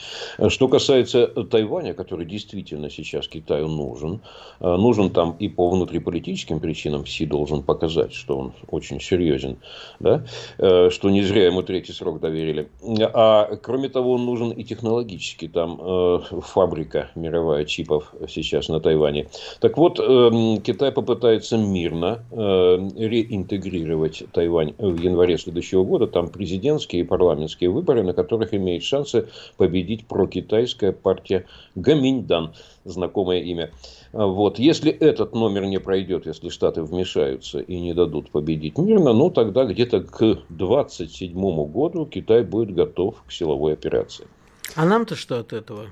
Что 0.48 0.68
касается 0.68 1.28
Тайваня, 1.28 1.94
который 1.94 2.26
действительно 2.26 2.90
сейчас 2.90 3.28
Китаю 3.28 3.68
нужен, 3.68 4.22
э, 4.60 4.76
нужен 4.76 5.12
там 5.12 5.36
и 5.38 5.48
по 5.50 5.70
внутриполитическим 5.70 6.60
причинам, 6.60 7.06
Си 7.06 7.26
должен 7.28 7.62
показать, 7.62 8.14
что 8.14 8.38
он 8.38 8.54
очень 8.72 9.00
серьезен, 9.00 9.58
да? 10.00 10.26
Э, 10.58 10.90
что 10.90 11.12
не 11.12 11.22
зря 11.22 11.46
ему 11.46 11.62
третий 11.62 11.92
срок 11.92 12.20
доверили. 12.20 12.70
А 13.14 13.56
кроме 13.62 13.90
того, 13.90 14.14
он 14.14 14.26
нужен 14.26 14.50
и 14.50 14.64
технологически. 14.64 15.48
Там 15.48 15.80
э, 15.80 16.20
фабрика 16.42 17.12
мировая 17.14 17.66
чипов 17.66 18.16
сейчас 18.28 18.68
на 18.70 18.80
Тайване. 18.80 19.28
Так 19.60 19.78
вот, 19.78 19.98
Китай 19.98 20.92
попытается 20.92 21.58
мирно 21.58 22.24
реинтегрировать 22.32 24.24
Тайвань 24.32 24.74
в 24.78 24.98
январе 24.98 25.38
следующего 25.38 25.84
года. 25.84 26.08
Там 26.08 26.30
президентские 26.30 27.02
и 27.02 27.06
парламентские 27.06 27.70
выборы, 27.70 28.04
на 28.04 28.14
которых 28.14 28.54
имеет 28.54 28.84
шансы 28.84 29.28
победить 29.58 30.08
прокитайская 30.08 30.92
партия 30.92 31.46
Гаминьдан, 31.76 32.54
знакомое 32.84 33.42
имя. 33.42 33.72
Вот. 34.14 34.60
Если 34.60 34.92
этот 34.92 35.36
номер 35.36 35.66
не 35.66 35.80
пройдет, 35.80 36.26
если 36.26 36.50
Штаты 36.50 36.84
вмешаются 36.84 37.60
и 37.60 37.80
не 37.80 37.94
дадут 37.94 38.30
победить 38.30 38.78
мирно, 38.78 39.14
ну 39.14 39.30
тогда 39.30 39.66
где-то 39.66 40.02
к 40.02 40.20
2027 40.50 41.66
году 41.66 42.06
Китай 42.06 42.44
будет 42.44 42.74
готов 42.74 43.22
к 43.28 43.32
силовой 43.32 43.74
операции. 43.74 44.28
А 44.76 44.86
нам-то 44.86 45.16
что 45.16 45.40
от 45.40 45.54
этого? 45.54 45.88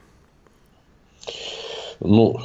Ну, 2.05 2.37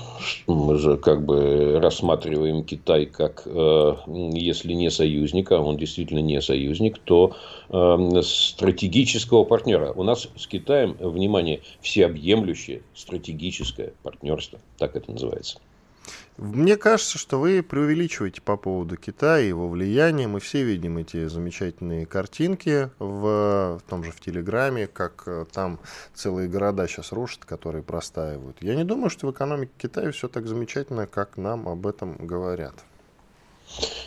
мы 0.47 0.79
же 0.79 0.97
как 0.97 1.25
бы 1.25 1.81
рассматриваем 1.81 2.63
Китай 2.63 3.07
как, 3.07 3.43
э, 3.45 3.93
если 4.07 4.73
не 4.73 4.89
союзника, 4.89 5.55
он 5.55 5.77
действительно 5.77 6.21
не 6.21 6.41
союзник, 6.41 6.99
то 6.99 7.35
э, 7.69 8.23
стратегического 8.23 9.43
партнера. 9.43 9.93
У 9.93 10.05
нас 10.05 10.29
с 10.37 10.47
Китаем, 10.47 10.97
внимание, 11.01 11.61
всеобъемлющее 11.81 12.83
стратегическое 12.95 13.95
партнерство, 14.05 14.61
так 14.79 14.95
это 14.95 15.11
называется. 15.11 15.59
Мне 16.39 16.77
кажется, 16.77 17.19
что 17.19 17.41
вы 17.41 17.65
преувеличиваете 17.65 18.41
по 18.41 18.57
поводу 18.57 18.97
Китая 18.97 19.41
и 19.41 19.49
его 19.49 19.69
влияния. 19.69 20.29
Мы 20.29 20.39
все 20.39 20.63
видим 20.63 20.97
эти 20.99 21.27
замечательные 21.27 22.07
картинки 22.07 22.91
в, 23.01 23.81
в 23.81 23.91
том 23.91 24.05
же 24.05 24.13
в 24.13 24.21
Телеграме, 24.21 24.87
как 24.87 25.25
э, 25.27 25.47
там 25.51 25.81
целые 26.15 26.49
города 26.49 26.87
сейчас 26.87 27.11
рушат, 27.11 27.45
которые 27.45 27.83
простаивают. 27.83 28.57
Я 28.61 28.77
не 28.77 28.85
думаю, 28.85 29.11
что 29.11 29.27
в 29.27 29.33
экономике 29.33 29.73
Китая 29.79 30.13
все 30.13 30.29
так 30.29 30.47
замечательно, 30.47 31.09
как 31.09 31.39
нам 31.39 31.69
об 31.69 31.89
этом 31.89 32.15
говорят. 32.25 32.75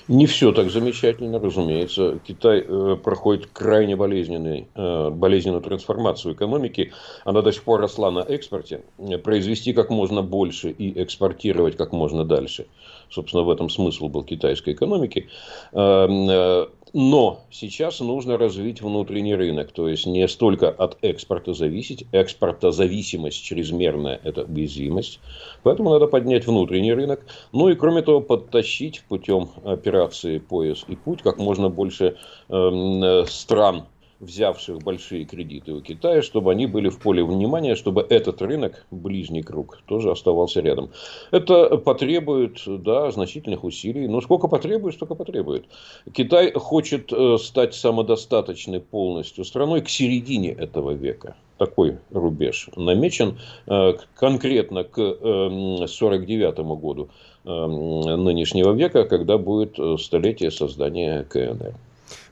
Не 0.07 0.25
все 0.25 0.51
так 0.51 0.69
замечательно, 0.71 1.39
разумеется. 1.39 2.19
Китай 2.27 2.63
э, 2.67 2.97
проходит 3.01 3.47
крайне 3.53 3.95
болезненный, 3.95 4.67
э, 4.75 5.09
болезненную 5.09 5.61
трансформацию 5.61 6.33
экономики. 6.33 6.91
Она 7.23 7.41
до 7.41 7.51
сих 7.51 7.63
пор 7.63 7.81
росла 7.81 8.11
на 8.11 8.19
экспорте. 8.19 8.81
Произвести 9.23 9.73
как 9.73 9.89
можно 9.89 10.21
больше 10.21 10.71
и 10.71 11.01
экспортировать 11.01 11.77
как 11.77 11.93
можно 11.93 12.25
дальше. 12.25 12.67
Собственно, 13.09 13.43
в 13.43 13.49
этом 13.49 13.69
смысл 13.69 14.07
был 14.07 14.23
китайской 14.23 14.73
экономики. 14.73 15.29
Э, 15.71 16.07
э, 16.09 16.67
но 16.93 17.41
сейчас 17.49 17.99
нужно 17.99 18.37
развить 18.37 18.81
внутренний 18.81 19.35
рынок, 19.35 19.71
то 19.71 19.87
есть 19.87 20.05
не 20.05 20.27
столько 20.27 20.69
от 20.69 20.97
экспорта 21.01 21.53
зависеть, 21.53 22.05
экспортозависимость 22.11 23.43
чрезмерная– 23.43 24.19
это 24.23 24.43
уязвимость, 24.43 25.19
поэтому 25.63 25.91
надо 25.91 26.07
поднять 26.07 26.45
внутренний 26.45 26.93
рынок, 26.93 27.25
ну 27.51 27.69
и 27.69 27.75
кроме 27.75 28.01
того 28.01 28.21
подтащить 28.21 29.03
путем 29.07 29.49
операции 29.63 30.39
«Пояс 30.39 30.85
и 30.87 30.95
путь» 30.95 31.21
как 31.21 31.37
можно 31.37 31.69
больше 31.69 32.17
э, 32.49 33.25
стран 33.27 33.85
взявших 34.21 34.77
большие 34.79 35.25
кредиты 35.25 35.73
у 35.73 35.81
Китая, 35.81 36.21
чтобы 36.21 36.51
они 36.51 36.67
были 36.67 36.89
в 36.89 36.99
поле 36.99 37.23
внимания, 37.23 37.75
чтобы 37.75 38.05
этот 38.09 38.41
рынок, 38.41 38.85
ближний 38.91 39.41
круг, 39.41 39.79
тоже 39.85 40.11
оставался 40.11 40.61
рядом. 40.61 40.91
Это 41.31 41.77
потребует 41.77 42.61
да, 42.65 43.11
значительных 43.11 43.63
усилий. 43.63 44.07
Но 44.07 44.21
сколько 44.21 44.47
потребует, 44.47 44.95
столько 44.95 45.15
потребует. 45.15 45.65
Китай 46.13 46.53
хочет 46.53 47.11
э, 47.11 47.37
стать 47.37 47.73
самодостаточной 47.73 48.79
полностью 48.79 49.43
страной 49.43 49.81
к 49.81 49.89
середине 49.89 50.51
этого 50.51 50.91
века 50.91 51.35
такой 51.61 51.99
рубеж 52.09 52.69
намечен 52.75 53.37
э, 53.67 53.93
конкретно 54.15 54.83
к 54.83 54.97
1949 54.97 56.57
эм, 56.57 56.75
году 56.75 57.09
эм, 57.45 58.23
нынешнего 58.23 58.73
века, 58.73 59.03
когда 59.03 59.37
будет 59.37 59.77
э, 59.77 59.97
столетие 59.99 60.49
создания 60.49 61.23
КНР. 61.23 61.75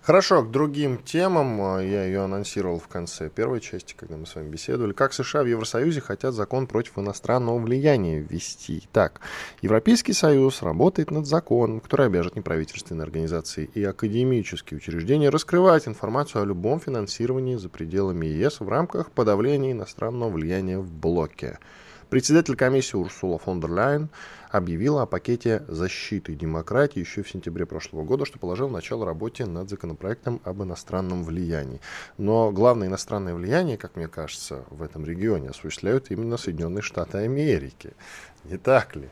Хорошо, 0.09 0.41
к 0.41 0.49
другим 0.49 0.97
темам. 0.97 1.61
А, 1.61 1.83
я 1.83 2.03
ее 2.03 2.23
анонсировал 2.23 2.79
в 2.79 2.87
конце 2.87 3.29
первой 3.29 3.61
части, 3.61 3.93
когда 3.95 4.17
мы 4.17 4.25
с 4.25 4.33
вами 4.33 4.49
беседовали. 4.49 4.91
Как 4.91 5.13
США 5.13 5.43
в 5.43 5.45
Евросоюзе 5.45 6.01
хотят 6.01 6.33
закон 6.33 6.65
против 6.65 6.97
иностранного 6.97 7.59
влияния 7.59 8.17
ввести. 8.17 8.81
Так, 8.91 9.21
Европейский 9.61 10.13
Союз 10.13 10.63
работает 10.63 11.11
над 11.11 11.27
законом, 11.27 11.79
который 11.79 12.07
обяжет 12.07 12.35
неправительственные 12.35 13.03
организации 13.03 13.69
и 13.75 13.83
академические 13.83 14.79
учреждения 14.79 15.29
раскрывать 15.29 15.87
информацию 15.87 16.41
о 16.41 16.45
любом 16.45 16.79
финансировании 16.79 17.57
за 17.57 17.69
пределами 17.69 18.25
ЕС 18.25 18.61
в 18.61 18.67
рамках 18.67 19.11
подавления 19.11 19.73
иностранного 19.73 20.31
влияния 20.31 20.79
в 20.79 20.91
блоке. 20.91 21.59
Председатель 22.09 22.55
комиссии 22.55 22.95
Урсула 22.95 23.37
фон 23.37 23.61
дер 23.61 23.71
Ляйен 23.71 24.09
объявила 24.49 25.03
о 25.03 25.05
пакете 25.05 25.63
защиты 25.67 26.35
демократии 26.35 26.99
еще 26.99 27.23
в 27.23 27.29
сентябре 27.29 27.65
прошлого 27.65 28.03
года, 28.03 28.25
что 28.25 28.39
положил 28.39 28.69
начало 28.69 29.05
работе 29.05 29.45
над 29.45 29.69
законопроектом 29.69 30.41
об 30.43 30.63
иностранном 30.63 31.23
влиянии. 31.23 31.81
Но 32.17 32.51
главное 32.51 32.87
иностранное 32.87 33.33
влияние, 33.33 33.77
как 33.77 33.95
мне 33.95 34.07
кажется, 34.07 34.65
в 34.69 34.81
этом 34.81 35.05
регионе 35.05 35.49
осуществляют 35.49 36.11
именно 36.11 36.37
Соединенные 36.37 36.81
Штаты 36.81 37.19
Америки. 37.19 37.93
Не 38.43 38.57
так 38.57 38.95
ли? 38.95 39.09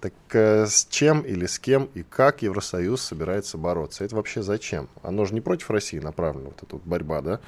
Так 0.00 0.12
э, 0.32 0.66
с 0.66 0.86
чем 0.86 1.22
или 1.22 1.46
с 1.46 1.58
кем 1.58 1.88
и 1.94 2.02
как 2.02 2.42
Евросоюз 2.42 3.00
собирается 3.00 3.56
бороться? 3.56 4.04
Это 4.04 4.14
вообще 4.14 4.42
зачем? 4.42 4.88
Оно 5.02 5.24
же 5.24 5.34
не 5.34 5.40
против 5.40 5.70
России 5.70 5.98
направлено, 5.98 6.50
вот 6.50 6.62
эта 6.62 6.76
вот 6.76 6.84
борьба, 6.84 7.22
да? 7.22 7.40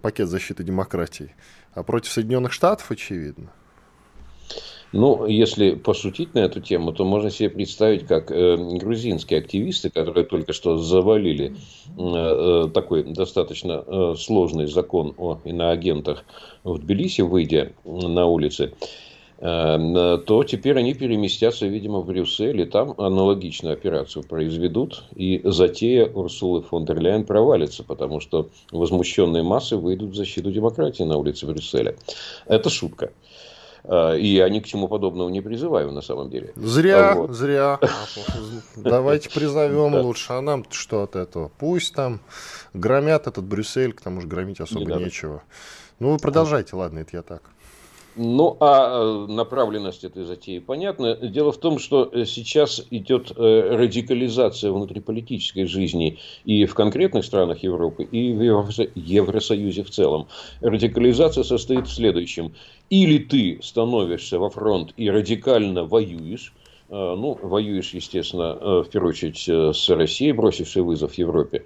Пакет 0.00 0.28
защиты 0.28 0.64
демократии. 0.64 1.34
А 1.74 1.82
против 1.82 2.10
Соединенных 2.10 2.52
Штатов, 2.52 2.90
очевидно. 2.90 3.52
Ну, 4.92 5.26
если 5.26 5.74
пошутить 5.74 6.34
на 6.34 6.40
эту 6.40 6.60
тему, 6.60 6.92
то 6.92 7.04
можно 7.04 7.30
себе 7.30 7.48
представить, 7.48 8.06
как 8.06 8.30
э, 8.30 8.56
грузинские 8.56 9.40
активисты, 9.40 9.88
которые 9.88 10.26
только 10.26 10.52
что 10.52 10.76
завалили 10.76 11.56
э, 11.98 12.02
э 12.02 12.68
такой 12.72 13.04
достаточно 13.04 13.84
э, 13.86 14.14
сложный 14.18 14.66
закон 14.66 15.14
о 15.16 15.38
иноагентах 15.44 16.24
в 16.62 16.78
Тбилиси, 16.78 17.22
выйдя 17.22 17.72
на 17.84 18.26
улицы, 18.26 18.74
э, 19.38 20.18
то 20.26 20.44
теперь 20.44 20.78
они 20.78 20.92
переместятся, 20.92 21.66
видимо, 21.66 22.00
в 22.00 22.06
Брюссель, 22.06 22.60
и 22.60 22.66
там 22.66 22.94
аналогичную 22.98 23.72
операцию 23.72 24.24
произведут, 24.24 25.04
и 25.16 25.40
затея 25.42 26.06
Урсулы 26.06 26.60
фон 26.60 26.84
дер 26.84 27.00
Ляйен 27.00 27.24
провалится, 27.24 27.82
потому 27.82 28.20
что 28.20 28.50
возмущенные 28.70 29.42
массы 29.42 29.78
выйдут 29.78 30.10
в 30.10 30.14
защиту 30.14 30.52
демократии 30.52 31.02
на 31.02 31.16
улице 31.16 31.46
Брюсселя. 31.46 31.96
Это 32.46 32.68
шутка. 32.68 33.10
А, 33.84 34.14
и 34.14 34.26
я 34.26 34.48
ни 34.48 34.60
к 34.60 34.66
чему 34.66 34.88
подобного 34.88 35.28
не 35.28 35.40
призываю 35.40 35.90
на 35.92 36.02
самом 36.02 36.30
деле. 36.30 36.52
Зря, 36.56 37.14
вот. 37.14 37.32
зря. 37.32 37.80
Давайте 38.76 39.30
призовем 39.30 39.94
лучше. 39.94 40.32
А 40.32 40.40
нам 40.40 40.64
что 40.70 41.02
от 41.02 41.16
этого? 41.16 41.50
Пусть 41.58 41.94
там 41.94 42.20
громят 42.74 43.26
этот 43.26 43.44
Брюссель, 43.44 43.92
к 43.92 44.00
тому 44.00 44.20
же 44.20 44.28
громить 44.28 44.60
особо 44.60 44.94
нечего. 44.94 45.42
Ну, 45.98 46.12
вы 46.12 46.18
продолжайте, 46.18 46.76
ладно, 46.76 47.00
это 47.00 47.16
я 47.16 47.22
так. 47.22 47.42
Ну, 48.14 48.58
а 48.60 49.26
э, 49.26 49.32
направленность 49.32 50.04
этой 50.04 50.24
затеи 50.24 50.58
понятна. 50.58 51.16
Дело 51.16 51.50
в 51.50 51.56
том, 51.56 51.78
что 51.78 52.10
э, 52.12 52.26
сейчас 52.26 52.86
идет 52.90 53.32
э, 53.34 53.76
радикализация 53.76 54.70
внутриполитической 54.70 55.64
жизни 55.64 56.18
и 56.44 56.66
в 56.66 56.74
конкретных 56.74 57.24
странах 57.24 57.62
Европы, 57.62 58.04
и 58.04 58.32
в 58.34 58.42
Евросоюзе 58.94 59.82
в 59.82 59.90
целом. 59.90 60.28
Радикализация 60.60 61.42
состоит 61.42 61.86
в 61.86 61.94
следующем. 61.94 62.52
Или 62.90 63.16
ты 63.16 63.58
становишься 63.62 64.38
во 64.38 64.50
фронт 64.50 64.92
и 64.98 65.10
радикально 65.10 65.84
воюешь, 65.84 66.52
ну, 66.90 67.38
воюешь, 67.40 67.94
естественно, 67.94 68.82
в 68.82 68.90
первую 68.90 69.10
очередь 69.10 69.48
с 69.48 69.88
Россией, 69.88 70.32
бросившей 70.32 70.82
вызов 70.82 71.14
Европе, 71.14 71.64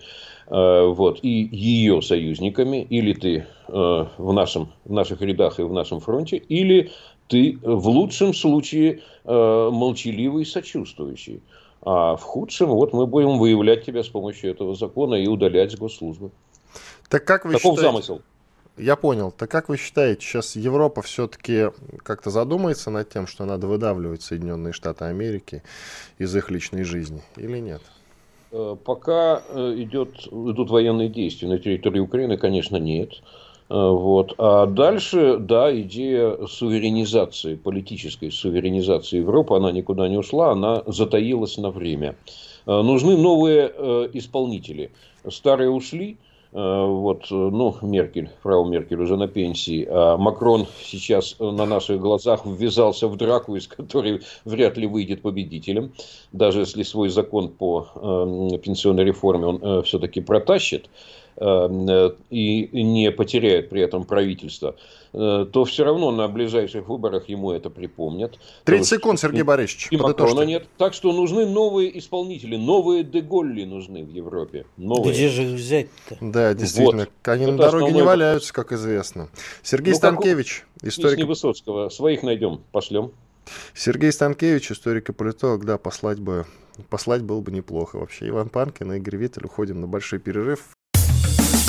вот, 0.49 1.19
и 1.23 1.49
ее 1.51 2.03
союзниками, 2.03 2.87
или 2.89 3.13
ты 3.13 3.47
Э, 3.69 4.07
в, 4.17 4.33
нашем, 4.33 4.73
в 4.85 4.93
наших 4.93 5.21
рядах 5.23 5.59
и 5.59 5.63
в 5.63 5.73
нашем 5.73 5.99
фронте, 5.99 6.37
или 6.37 6.93
ты 7.27 7.59
в 7.63 7.89
лучшем 7.89 8.33
случае 8.33 9.03
э, 9.25 9.71
молчаливый, 9.73 10.47
сочувствующий. 10.47 11.43
А 11.83 12.15
в 12.15 12.23
худшем, 12.23 12.69
вот 12.69 12.93
мы 12.93 13.09
будем 13.09 13.39
выявлять 13.39 13.85
тебя 13.85 14.05
с 14.05 14.09
помощью 14.09 14.53
этого 14.53 14.77
закона 14.77 15.17
и 15.17 15.27
удалять 15.27 15.73
с 15.73 15.77
госслужбы. 15.77 16.31
Так 17.09 17.25
как 17.25 17.45
вы 17.45 17.55
Таков 17.55 17.77
считаете... 17.77 17.83
замысел. 17.83 18.23
Я 18.77 18.95
понял. 18.95 19.33
Так 19.33 19.51
как 19.51 19.69
вы 19.69 19.79
считаете, 19.79 20.25
сейчас 20.25 20.55
Европа 20.55 21.03
все-таки 21.03 21.71
как-то 22.05 22.31
задумается 22.31 22.91
над 22.91 23.09
тем, 23.09 23.27
что 23.27 23.47
надо 23.47 23.67
выдавливать 23.67 24.23
Соединенные 24.23 24.73
Штаты 24.73 25.07
Америки 25.07 25.65
из 26.19 26.37
их 26.37 26.51
личной 26.51 26.85
жизни 26.85 27.23
или 27.37 27.59
нет? 27.59 27.83
Э, 28.53 28.77
пока 28.85 29.43
идет, 29.77 30.27
идут 30.27 30.71
военные 30.71 31.09
действия 31.09 31.49
на 31.49 31.59
территории 31.59 32.01
Украины, 32.01 32.37
конечно, 32.37 32.77
нет. 32.77 33.21
Э, 33.69 33.91
вот. 33.91 34.35
А 34.39 34.67
дальше, 34.67 35.39
да, 35.39 35.75
идея 35.81 36.47
суверенизации, 36.47 37.57
политической 37.57 38.31
суверенизации 38.31 39.19
Европы, 39.19 39.57
она 39.57 39.73
никуда 39.73 40.09
не 40.09 40.17
ушла, 40.17 40.53
она 40.53 40.83
затаилась 40.87 41.59
на 41.59 41.71
время. 41.71 42.17
Э, 42.67 42.83
нужны 42.83 43.17
новые 43.17 43.73
э, 43.75 44.09
исполнители. 44.13 44.91
Старые 45.29 45.71
ушли, 45.71 46.19
вот, 46.57 47.27
ну, 47.31 47.77
Меркель, 47.83 48.31
фрау 48.43 48.65
Меркель 48.65 49.01
уже 49.01 49.17
на 49.17 49.29
пенсии, 49.29 49.87
а 49.89 50.17
Макрон 50.17 50.67
сейчас 50.81 51.37
на 51.39 51.67
наших 51.67 52.01
глазах 52.01 52.47
ввязался 52.47 53.09
в 53.09 53.17
драку, 53.17 53.57
из 53.57 53.69
которой 53.69 54.23
вряд 54.47 54.79
ли 54.79 54.87
выйдет 54.87 55.21
победителем, 55.21 55.93
даже 56.33 56.61
если 56.61 56.83
свой 56.83 57.11
закон 57.11 57.49
по 57.51 57.87
пенсионной 58.65 59.05
реформе 59.05 59.47
он 59.47 59.83
все-таки 59.83 60.23
протащит. 60.23 60.89
Эм, 61.39 61.87
э, 61.87 62.13
и 62.31 62.83
не 62.83 63.13
потеряет 63.13 63.69
при 63.69 63.83
этом 63.83 64.05
правительство, 64.05 64.75
э, 65.13 65.47
то 65.53 65.65
все 65.67 65.85
равно 65.85 66.11
на 66.11 66.29
ближайших 66.29 66.89
выборах 66.89 67.29
ему 67.29 67.53
это 67.53 67.69
припомнят. 67.69 68.39
30 68.65 68.89
секунд, 68.89 69.21
Сергей 69.21 69.43
Борисович. 69.43 69.89
И 69.91 69.99
Макрона 69.99 70.43
нет. 70.43 70.67
Так 70.79 70.95
что 70.95 71.13
нужны 71.13 71.45
новые 71.45 71.99
исполнители, 71.99 72.57
новые 72.57 73.05
Деголли 73.05 73.65
нужны 73.65 74.03
в 74.03 74.09
Европе. 74.09 74.65
Новые. 74.79 75.13
Где 75.13 75.29
же 75.29 75.45
их 75.45 75.51
взять-то? 75.51 76.17
Да, 76.23 76.55
действительно. 76.55 77.01
Вот. 77.05 77.29
Они 77.31 77.45
это 77.45 77.53
на 77.53 77.59
дороге 77.59 77.93
не 77.93 78.03
валяются, 78.03 78.55
как 78.55 78.73
известно. 78.73 79.29
Сергей 79.63 79.93
ну, 79.93 79.99
Станкевич, 79.99 80.65
историк... 80.83 81.27
Высоцкого. 81.27 81.91
Своих 81.91 82.23
найдем, 82.23 82.63
пошлем. 82.73 83.13
Сергей 83.75 84.11
Станкевич, 84.11 84.73
историк 84.73 85.11
и 85.11 85.13
политолог, 85.13 85.67
да, 85.67 85.77
послать 85.77 86.19
бы 86.19 86.47
Послать 86.91 87.23
было 87.23 87.41
бы 87.41 87.51
неплохо 87.53 87.97
вообще. 87.97 88.29
Иван 88.29 88.51
Панкин 88.51 88.93
и 88.93 88.97
Игорь 88.99 89.17
Виттель 89.17 89.47
уходим 89.47 89.81
на 89.81 89.87
большой 89.87 90.19
перерыв. 90.19 90.76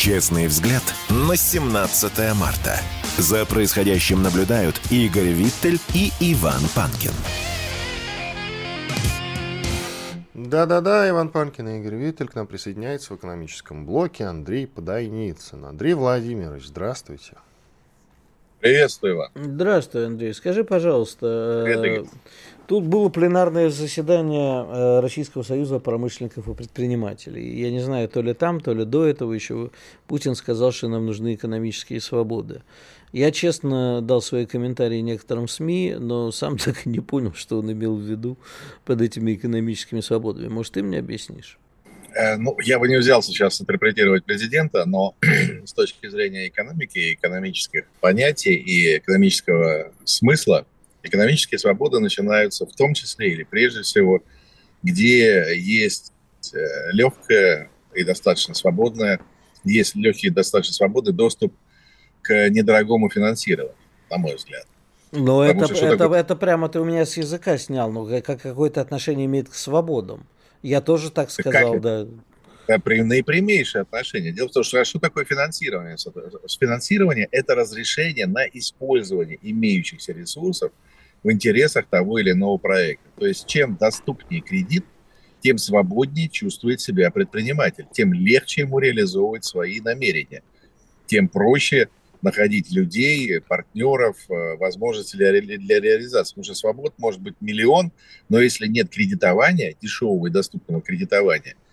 Честный 0.00 0.46
взгляд 0.46 0.82
на 1.10 1.36
17 1.36 2.34
марта. 2.34 2.76
За 3.18 3.44
происходящим 3.44 4.22
наблюдают 4.22 4.80
Игорь 4.90 5.28
Виттель 5.28 5.78
и 5.92 6.10
Иван 6.20 6.62
Панкин. 6.74 7.10
Да-да-да, 10.32 11.06
Иван 11.10 11.28
Панкин 11.28 11.68
и 11.68 11.78
Игорь 11.80 11.96
Виттель 11.96 12.28
к 12.28 12.34
нам 12.34 12.46
присоединяется 12.46 13.12
в 13.12 13.18
экономическом 13.18 13.84
блоке 13.84 14.24
Андрей 14.24 14.66
Подайницын. 14.66 15.66
Андрей 15.66 15.92
Владимирович, 15.92 16.68
здравствуйте. 16.68 17.34
Приветствую 18.60 19.18
вас. 19.18 19.30
Здравствуй, 19.34 20.06
Андрей. 20.06 20.32
Скажи, 20.32 20.64
пожалуйста, 20.64 21.62
Привет, 21.66 22.06
Тут 22.70 22.84
было 22.84 23.08
пленарное 23.08 23.68
заседание 23.68 24.64
э, 24.64 25.00
Российского 25.00 25.42
союза 25.42 25.80
промышленников 25.80 26.46
и 26.46 26.54
предпринимателей. 26.54 27.60
Я 27.60 27.72
не 27.72 27.80
знаю, 27.80 28.08
то 28.08 28.22
ли 28.22 28.32
там, 28.32 28.60
то 28.60 28.72
ли 28.72 28.84
до 28.84 29.06
этого 29.06 29.32
еще 29.32 29.72
Путин 30.06 30.36
сказал, 30.36 30.70
что 30.70 30.86
нам 30.86 31.04
нужны 31.04 31.34
экономические 31.34 32.00
свободы. 32.00 32.62
Я 33.10 33.32
честно 33.32 34.00
дал 34.02 34.22
свои 34.22 34.46
комментарии 34.46 35.00
некоторым 35.00 35.48
СМИ, 35.48 35.96
но 35.98 36.30
сам 36.30 36.58
так 36.64 36.86
и 36.86 36.88
не 36.88 37.00
понял, 37.00 37.34
что 37.34 37.58
он 37.58 37.72
имел 37.72 37.96
в 37.96 38.02
виду 38.02 38.38
под 38.84 39.00
этими 39.00 39.34
экономическими 39.34 39.98
свободами. 40.00 40.46
Может, 40.46 40.74
ты 40.74 40.84
мне 40.84 41.00
объяснишь? 41.00 41.58
Э, 42.14 42.36
ну, 42.36 42.56
я 42.62 42.78
бы 42.78 42.86
не 42.86 42.98
взял 42.98 43.20
сейчас 43.20 43.60
интерпретировать 43.60 44.24
президента, 44.24 44.84
но 44.86 45.16
с 45.64 45.72
точки 45.72 46.08
зрения 46.08 46.46
экономики, 46.46 47.14
экономических 47.14 47.86
понятий 48.00 48.54
и 48.54 48.98
экономического 48.98 49.90
смысла, 50.04 50.66
Экономические 51.02 51.58
свободы 51.58 51.98
начинаются 52.00 52.66
в 52.66 52.74
том 52.74 52.94
числе 52.94 53.32
или 53.32 53.44
прежде 53.44 53.82
всего, 53.82 54.22
где 54.82 55.54
есть 55.56 56.12
э, 56.52 56.92
легкое 56.92 57.70
и 57.94 58.04
достаточно 58.04 58.54
свободное 58.54 59.20
есть 59.64 59.94
легкий, 59.94 60.30
достаточно 60.30 60.74
свободный 60.74 61.12
доступ 61.12 61.54
к 62.22 62.48
недорогому 62.50 63.10
финансированию, 63.10 63.74
на 64.10 64.18
мой 64.18 64.36
взгляд. 64.36 64.66
Но 65.12 65.44
это, 65.44 65.74
что, 65.74 65.86
это, 65.86 65.96
такое... 65.96 66.20
это 66.20 66.36
прямо 66.36 66.68
ты 66.68 66.80
у 66.80 66.84
меня 66.84 67.04
с 67.04 67.16
языка 67.16 67.58
снял, 67.58 67.90
ну, 67.90 68.06
как 68.22 68.40
какое-то 68.40 68.80
отношение 68.80 69.26
имеет 69.26 69.48
к 69.48 69.54
свободам. 69.54 70.26
Я 70.62 70.80
тоже 70.80 71.10
так 71.10 71.30
сказал, 71.30 71.72
как 71.74 71.82
да. 71.82 72.06
Это 72.66 73.02
наипрямейшее 73.02 73.82
отношение. 73.82 74.30
Дело 74.30 74.48
в 74.48 74.52
том, 74.52 74.62
что 74.62 74.84
что 74.84 75.00
такое 75.00 75.24
финансирование? 75.24 75.96
Финансирование– 76.60 77.26
это 77.32 77.56
разрешение 77.56 78.26
на 78.26 78.44
использование 78.44 79.38
имеющихся 79.42 80.12
ресурсов 80.12 80.70
в 81.22 81.30
интересах 81.30 81.86
того 81.86 82.18
или 82.18 82.32
иного 82.32 82.56
проекта. 82.56 83.08
То 83.18 83.26
есть 83.26 83.46
чем 83.46 83.76
доступнее 83.76 84.40
кредит, 84.40 84.84
тем 85.40 85.58
свободнее 85.58 86.28
чувствует 86.28 86.80
себя 86.80 87.10
предприниматель, 87.10 87.86
тем 87.92 88.12
легче 88.12 88.62
ему 88.62 88.78
реализовывать 88.78 89.44
свои 89.44 89.80
намерения, 89.80 90.42
тем 91.06 91.28
проще 91.28 91.88
находить 92.22 92.70
людей, 92.70 93.40
партнеров, 93.40 94.16
э, 94.28 94.56
возможности 94.58 95.16
для, 95.16 95.32
для 95.40 95.80
реализации. 95.80 96.32
Потому 96.32 96.44
что 96.44 96.54
свобод 96.54 96.94
может 96.98 97.20
быть 97.20 97.34
миллион, 97.40 97.92
но 98.28 98.40
если 98.40 98.66
нет 98.66 98.90
кредитования, 98.90 99.74
дешевого 99.80 100.26
и 100.26 100.30
доступного 100.30 100.82
кредитования– 100.82 101.54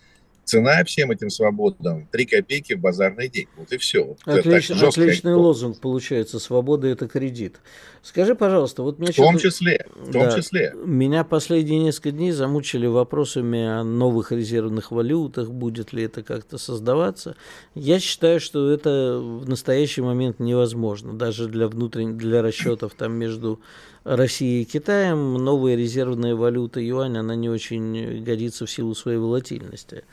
Цена 0.47 0.81
всем 0.85 1.11
этим 1.11 1.29
свободам 1.29 2.07
3 2.09 2.25
копейки 2.25 2.71
в 2.71 2.79
базарный 2.79 3.27
день. 3.27 3.47
Вот 3.57 3.73
и 3.73 3.77
все. 3.77 4.05
Вот 4.05 4.25
Отлич, 4.25 4.71
отличный 4.71 5.33
лозунг 5.33 5.81
получается. 5.81 6.39
Свобода– 6.39 6.87
это 6.89 7.09
кредит. 7.09 7.57
Скажи, 8.07 8.35
пожалуйста, 8.35 8.83
вот 8.83 8.99
мне... 8.99 9.11
В 9.11 9.15
том 9.17 9.37
числе, 9.37 9.85
в 9.93 10.13
том 10.13 10.29
да, 10.29 10.31
числе. 10.31 10.73
Меня 10.85 11.25
последние 11.25 11.81
несколько 11.81 12.11
дней 12.11 12.31
замучили 12.31 12.87
вопросами 12.87 13.65
о 13.65 13.83
новых 13.83 14.31
резервных 14.31 14.91
валютах, 14.91 15.49
будет 15.49 15.91
ли 15.91 16.03
это 16.03 16.23
как-то 16.23 16.57
создаваться. 16.57 17.35
Я 17.75 17.99
считаю, 17.99 18.39
что 18.39 18.71
это 18.71 19.19
в 19.21 19.49
настоящий 19.49 19.99
момент 19.99 20.39
невозможно. 20.39 21.11
Даже 21.17 21.49
для 21.49 21.67
внутренних, 21.67 22.15
для 22.15 22.41
расчетов 22.41 22.93
там 22.93 23.11
между 23.11 23.59
Россией 24.05 24.61
и 24.61 24.65
Китаем 24.65 25.33
новая 25.33 25.75
резервная 25.75 26.33
валюта 26.33 26.79
юань, 26.79 27.17
она 27.17 27.35
не 27.35 27.49
очень 27.49 28.23
годится 28.23 28.65
в 28.65 28.71
силу 28.71 28.95
своей 28.95 29.17
волатильности. 29.17 30.05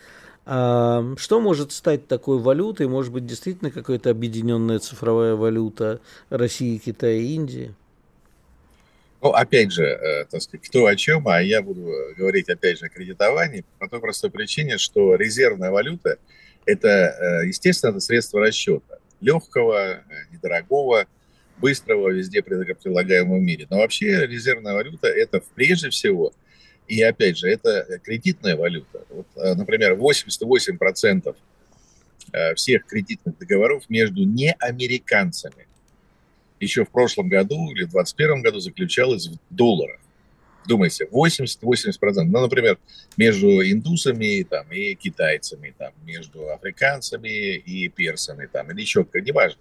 А 0.46 1.14
что 1.16 1.40
может 1.40 1.70
стать 1.70 2.08
такой 2.08 2.38
валютой? 2.38 2.88
Может 2.88 3.12
быть, 3.12 3.24
действительно 3.24 3.70
какая-то 3.70 4.10
объединенная 4.10 4.80
цифровая 4.80 5.36
валюта 5.36 6.00
России, 6.28 6.78
Китая 6.78 7.18
и 7.18 7.34
Индии? 7.34 7.72
Ну, 9.24 9.30
опять 9.30 9.72
же, 9.72 9.84
э, 9.84 10.26
так 10.26 10.42
сказать, 10.42 10.68
кто 10.68 10.84
о 10.84 10.94
чем, 10.96 11.26
а 11.26 11.40
я 11.40 11.62
буду 11.62 11.90
говорить, 12.14 12.50
опять 12.50 12.78
же, 12.78 12.86
о 12.86 12.88
кредитовании 12.90 13.64
по 13.78 13.88
той 13.88 13.98
простой 13.98 14.30
причине, 14.30 14.76
что 14.76 15.14
резервная 15.14 15.70
валюта– 15.70 16.18
это, 16.66 16.88
э, 17.42 17.46
естественно, 17.46 17.92
это 17.92 18.00
средство 18.00 18.42
расчета. 18.42 18.98
Легкого, 19.22 19.92
э, 19.92 20.02
недорогого, 20.30 21.06
быстрого, 21.56 22.10
везде 22.10 22.42
предлагаемого 22.42 23.38
мире. 23.38 23.66
Но 23.70 23.78
вообще 23.78 24.26
резервная 24.26 24.74
валюта– 24.74 25.08
это 25.08 25.42
прежде 25.54 25.88
всего– 25.88 26.32
и 26.86 27.00
опять 27.02 27.38
же, 27.38 27.48
это 27.48 27.98
кредитная 28.02 28.56
валюта. 28.56 29.04
Вот, 29.08 29.26
э, 29.36 29.54
например, 29.54 29.94
88% 29.94 31.34
э, 32.32 32.54
всех 32.54 32.86
кредитных 32.86 33.38
договоров 33.38 33.88
между 33.88 34.24
неамериканцами 34.24 35.66
еще 36.64 36.84
в 36.84 36.90
прошлом 36.90 37.28
году 37.28 37.70
или 37.70 37.84
в 37.84 37.90
2021 37.90 38.42
году 38.42 38.60
заключалось 38.60 39.28
в 39.28 39.38
долларах. 39.50 40.00
Думайте, 40.66 41.06
80-80%. 41.10 42.24
Ну, 42.24 42.40
например, 42.40 42.78
между 43.16 43.62
индусами 43.62 44.42
там, 44.42 44.70
и 44.72 44.94
китайцами, 44.94 45.74
там, 45.76 45.92
между 46.04 46.48
африканцами 46.50 47.56
и 47.56 47.88
персами, 47.88 48.48
там, 48.50 48.70
или 48.70 48.80
еще, 48.80 49.06
неважно. 49.12 49.60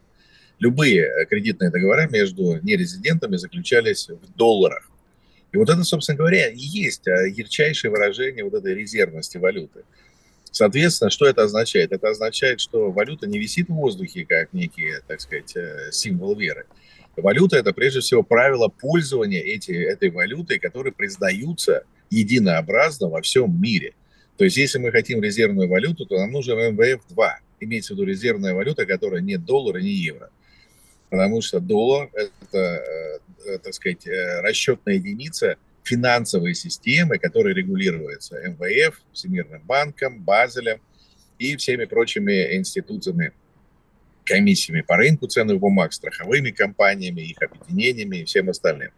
Любые 0.60 1.02
э, 1.02 1.26
кредитные 1.26 1.72
договора 1.72 2.08
между 2.10 2.60
нерезидентами 2.62 3.36
заключались 3.36 4.08
в 4.08 4.38
долларах. 4.38 4.90
И 5.52 5.58
вот 5.58 5.70
это, 5.70 5.84
собственно 5.84 6.18
говоря, 6.18 6.48
и 6.48 6.58
есть 6.58 7.08
а, 7.08 7.28
ярчайшее 7.28 7.92
выражение 7.92 8.44
вот 8.44 8.54
этой 8.54 8.74
резервности 8.74 9.38
валюты. 9.38 9.84
Соответственно, 10.52 11.10
что 11.10 11.26
это 11.26 11.44
означает? 11.44 11.92
Это 11.92 12.10
означает, 12.10 12.60
что 12.60 12.92
валюта 12.92 13.28
не 13.28 13.40
висит 13.40 13.70
в 13.70 13.74
воздухе, 13.74 14.26
как 14.26 14.54
некий, 14.54 14.94
так 15.08 15.20
сказать, 15.20 15.56
э, 15.56 15.92
символ 15.92 16.36
веры. 16.36 16.66
Валюта– 17.16 17.58
это 17.58 17.74
прежде 17.74 18.00
всего 18.00 18.24
правила 18.24 18.68
пользования 18.68 19.42
эти, 19.42 19.72
этой 19.72 20.10
валютой, 20.10 20.60
которые 20.60 20.94
признаются 20.94 21.84
единообразно 22.10 23.10
во 23.10 23.22
всем 23.22 23.62
мире. 23.62 23.94
То 24.38 24.46
есть, 24.46 24.58
если 24.58 24.80
мы 24.80 24.92
хотим 24.92 25.22
резервную 25.22 25.70
валюту, 25.70 26.06
то 26.06 26.18
нам 26.18 26.32
нужен 26.32 26.58
МВФ-2. 26.58 27.30
Имеется 27.60 27.94
в 27.94 27.98
виду 27.98 28.08
резервная 28.08 28.54
валюта, 28.54 28.86
которая 28.86 29.22
не 29.22 29.38
доллар 29.38 29.78
и 29.78 29.84
не 29.84 29.92
евро 29.92 30.30
потому 31.14 31.42
что 31.44 31.60
доллар– 31.60 32.10
это, 32.14 32.58
э, 32.58 33.20
э, 33.46 33.58
так 33.60 33.72
сказать, 33.76 34.08
э, 34.08 34.42
расчетная 34.42 34.96
единица 34.96 35.58
финансовой 35.84 36.56
системы, 36.56 37.20
которая 37.20 37.54
регулируется 37.54 38.42
МВФ, 38.42 39.00
Всемирным 39.12 39.62
банком, 39.62 40.24
Базелем 40.24 40.82
и 41.38 41.56
всеми 41.56 41.86
прочими 41.86 42.56
институтами, 42.56 43.32
комиссиями 44.26 44.82
по 44.82 44.98
рынку 44.98 45.28
ценных 45.28 45.60
бумаг, 45.60 45.94
страховыми 45.94 46.52
компаниями, 46.52 47.22
их 47.22 47.38
объединениями 47.42 48.18
и 48.18 48.26
всем 48.26 48.50
остальным. 48.50 48.92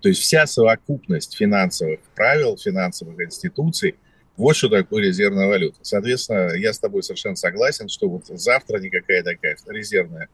То 0.00 0.08
есть 0.08 0.20
вся 0.20 0.46
совокупность 0.46 1.36
финансовых 1.36 2.00
правил, 2.14 2.56
финансовых 2.56 3.20
институций– 3.20 3.96
вот 4.36 4.56
что 4.56 4.70
такое 4.70 5.04
резервная 5.04 5.46
валюта. 5.46 5.76
Соответственно, 5.82 6.54
я 6.54 6.72
с 6.72 6.78
тобой 6.78 7.02
совершенно 7.02 7.36
согласен, 7.36 7.88
что 7.88 8.08
вот 8.08 8.24
завтра 8.26 8.78
никакая 8.78 9.22
такая 9.22 9.56
резервная 9.66 10.28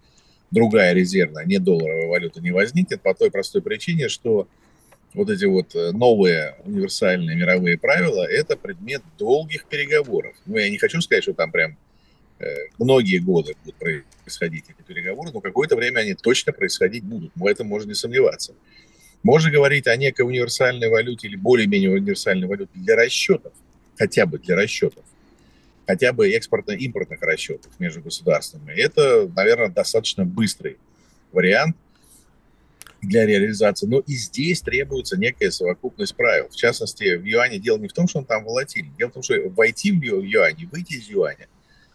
другая 0.51 0.95
резервная, 0.95 1.45
не 1.45 1.59
долларовая 1.59 2.07
валюта 2.07 2.41
не 2.41 2.51
возникнет 2.51 3.03
по 3.03 3.15
той 3.15 3.31
простой 3.31 3.63
причине, 3.63 4.09
что 4.09 4.49
вот 5.15 5.31
эти 5.31 5.45
вот 5.45 5.75
э, 5.75 5.93
новые 5.93 6.57
универсальные 6.65 7.37
мировые 7.37 7.79
правила– 7.79 8.25
это 8.29 8.57
предмет 8.57 9.03
долгих 9.19 9.65
переговоров. 9.67 10.35
Ну, 10.47 10.59
я 10.59 10.71
не 10.71 10.79
хочу 10.79 11.01
сказать, 11.01 11.25
что 11.25 11.35
там 11.35 11.51
прям 11.51 11.77
многие 12.79 13.19
годы 13.19 13.57
будут 13.65 13.77
происходить 13.77 14.65
эти 14.69 14.87
переговоры, 14.87 15.31
но 15.33 15.41
какое-то 15.41 15.77
время 15.77 16.01
они 16.01 16.15
точно 16.15 16.53
происходить 16.53 17.05
будут. 17.05 17.33
В 17.35 17.47
этом 17.47 17.67
можно 17.67 17.89
не 17.89 17.95
сомневаться. 17.95 18.55
Можно 19.23 19.51
говорить 19.51 19.87
о 19.87 19.97
некой 19.97 20.27
универсальной 20.27 20.89
валюте 20.89 21.27
или 21.27 21.37
более-менее 21.37 21.91
универсальной 21.91 22.47
валюте 22.47 22.71
для 22.75 22.97
расчетов, 22.97 23.53
хотя 23.97 24.27
бы 24.27 24.39
для 24.39 24.57
расчетов 24.57 25.05
хотя 25.89 26.13
бы 26.13 26.31
экспортно-импортных 26.31 27.23
расчетов 27.23 27.73
между 27.79 28.03
государствами. 28.03 28.73
Это, 28.73 29.27
наверное, 29.35 29.71
достаточно 29.71 30.27
быстрый 30.27 30.77
вариант 31.33 31.77
для 33.01 33.25
реализации. 33.25 33.87
Но 33.87 34.01
и 34.01 34.13
здесь 34.13 34.61
требуется 34.61 35.17
некая 35.17 35.51
совокупность 35.51 36.15
правил. 36.15 36.51
В 36.51 36.57
частности, 36.57 37.17
в 37.17 37.25
юане 37.25 37.59
дело 37.59 37.79
не 37.79 37.89
в 37.89 37.95
том, 37.95 38.07
что 38.07 38.19
он 38.19 38.27
там 38.27 38.45
волатильный. 38.45 38.93
Дело 38.99 39.09
в 39.09 39.15
том, 39.15 39.23
что 39.23 39.35
войти 39.49 39.91
в 39.91 40.03
юань, 40.03 40.69
выйти 40.71 40.95
из 40.95 41.09
юаня, 41.09 41.49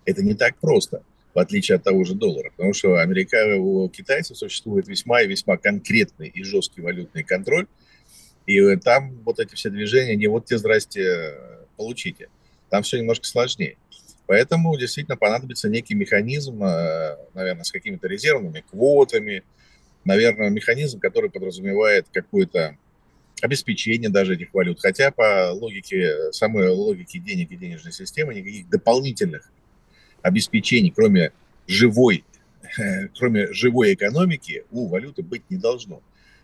это 0.06 0.24
не 0.24 0.34
так 0.34 0.58
просто, 0.58 1.04
в 1.34 1.39
отличие 1.39 1.78
от 1.78 1.84
того 1.84 2.04
же 2.04 2.16
доллара. 2.16 2.52
Потому 2.52 2.74
что 2.74 3.00
Америка, 3.00 3.56
у 3.58 3.89
китайцев 3.89 4.38
существует 4.38 4.88
весьма 4.88 5.22
и 5.22 5.28
весьма 5.28 5.58
конкретный 5.58 6.28
и 6.28 6.44
жесткий 6.44 6.82
валютный 6.82 7.24
контроль. 7.24 7.68
И 8.46 8.76
там 8.78 9.18
вот 9.24 9.39
эти 9.39 9.56
все 9.56 9.70
движения 9.70 10.16
не 10.16 10.28
вот 10.28 10.46
те 10.46 10.58
здрасте, 10.58 11.36
получите. 11.78 12.30
Там 12.70 12.84
все 12.84 12.98
немножко 12.98 13.26
сложнее. 13.26 13.78
Поэтому 14.26 14.78
действительно 14.78 15.18
понадобится 15.18 15.70
некий 15.70 15.96
механизм, 15.96 16.63
э, 16.63 17.18
наверное, 17.34 17.63
с 17.63 17.72
какими-то 17.72 18.08
резервными 18.08 18.63
квотами, 18.70 19.44
наверное, 20.06 20.50
механизм, 20.50 21.00
который 21.00 21.30
подразумевает 21.30 22.08
какое-то 22.12 22.78
обеспечение 23.42 24.10
даже 24.10 24.36
этих 24.36 24.54
валют. 24.54 24.80
Хотя 24.80 25.12
по 25.12 25.52
логике, 25.52 26.32
самой 26.32 26.70
логике 26.70 27.20
денег 27.20 27.52
и 27.52 27.58
денежной 27.58 27.92
системы 27.92 28.34
никаких 28.34 28.70
дополнительных 28.70 29.52
обеспечений, 30.24 30.92
кроме 30.96 31.32
живой, 31.68 32.24
кроме 33.20 33.54
живой 33.54 33.94
экономики, 33.94 34.66
у 34.72 34.88
валюты 34.88 35.22
быть 35.22 35.44
не 35.50 35.58
должно. 35.58 36.02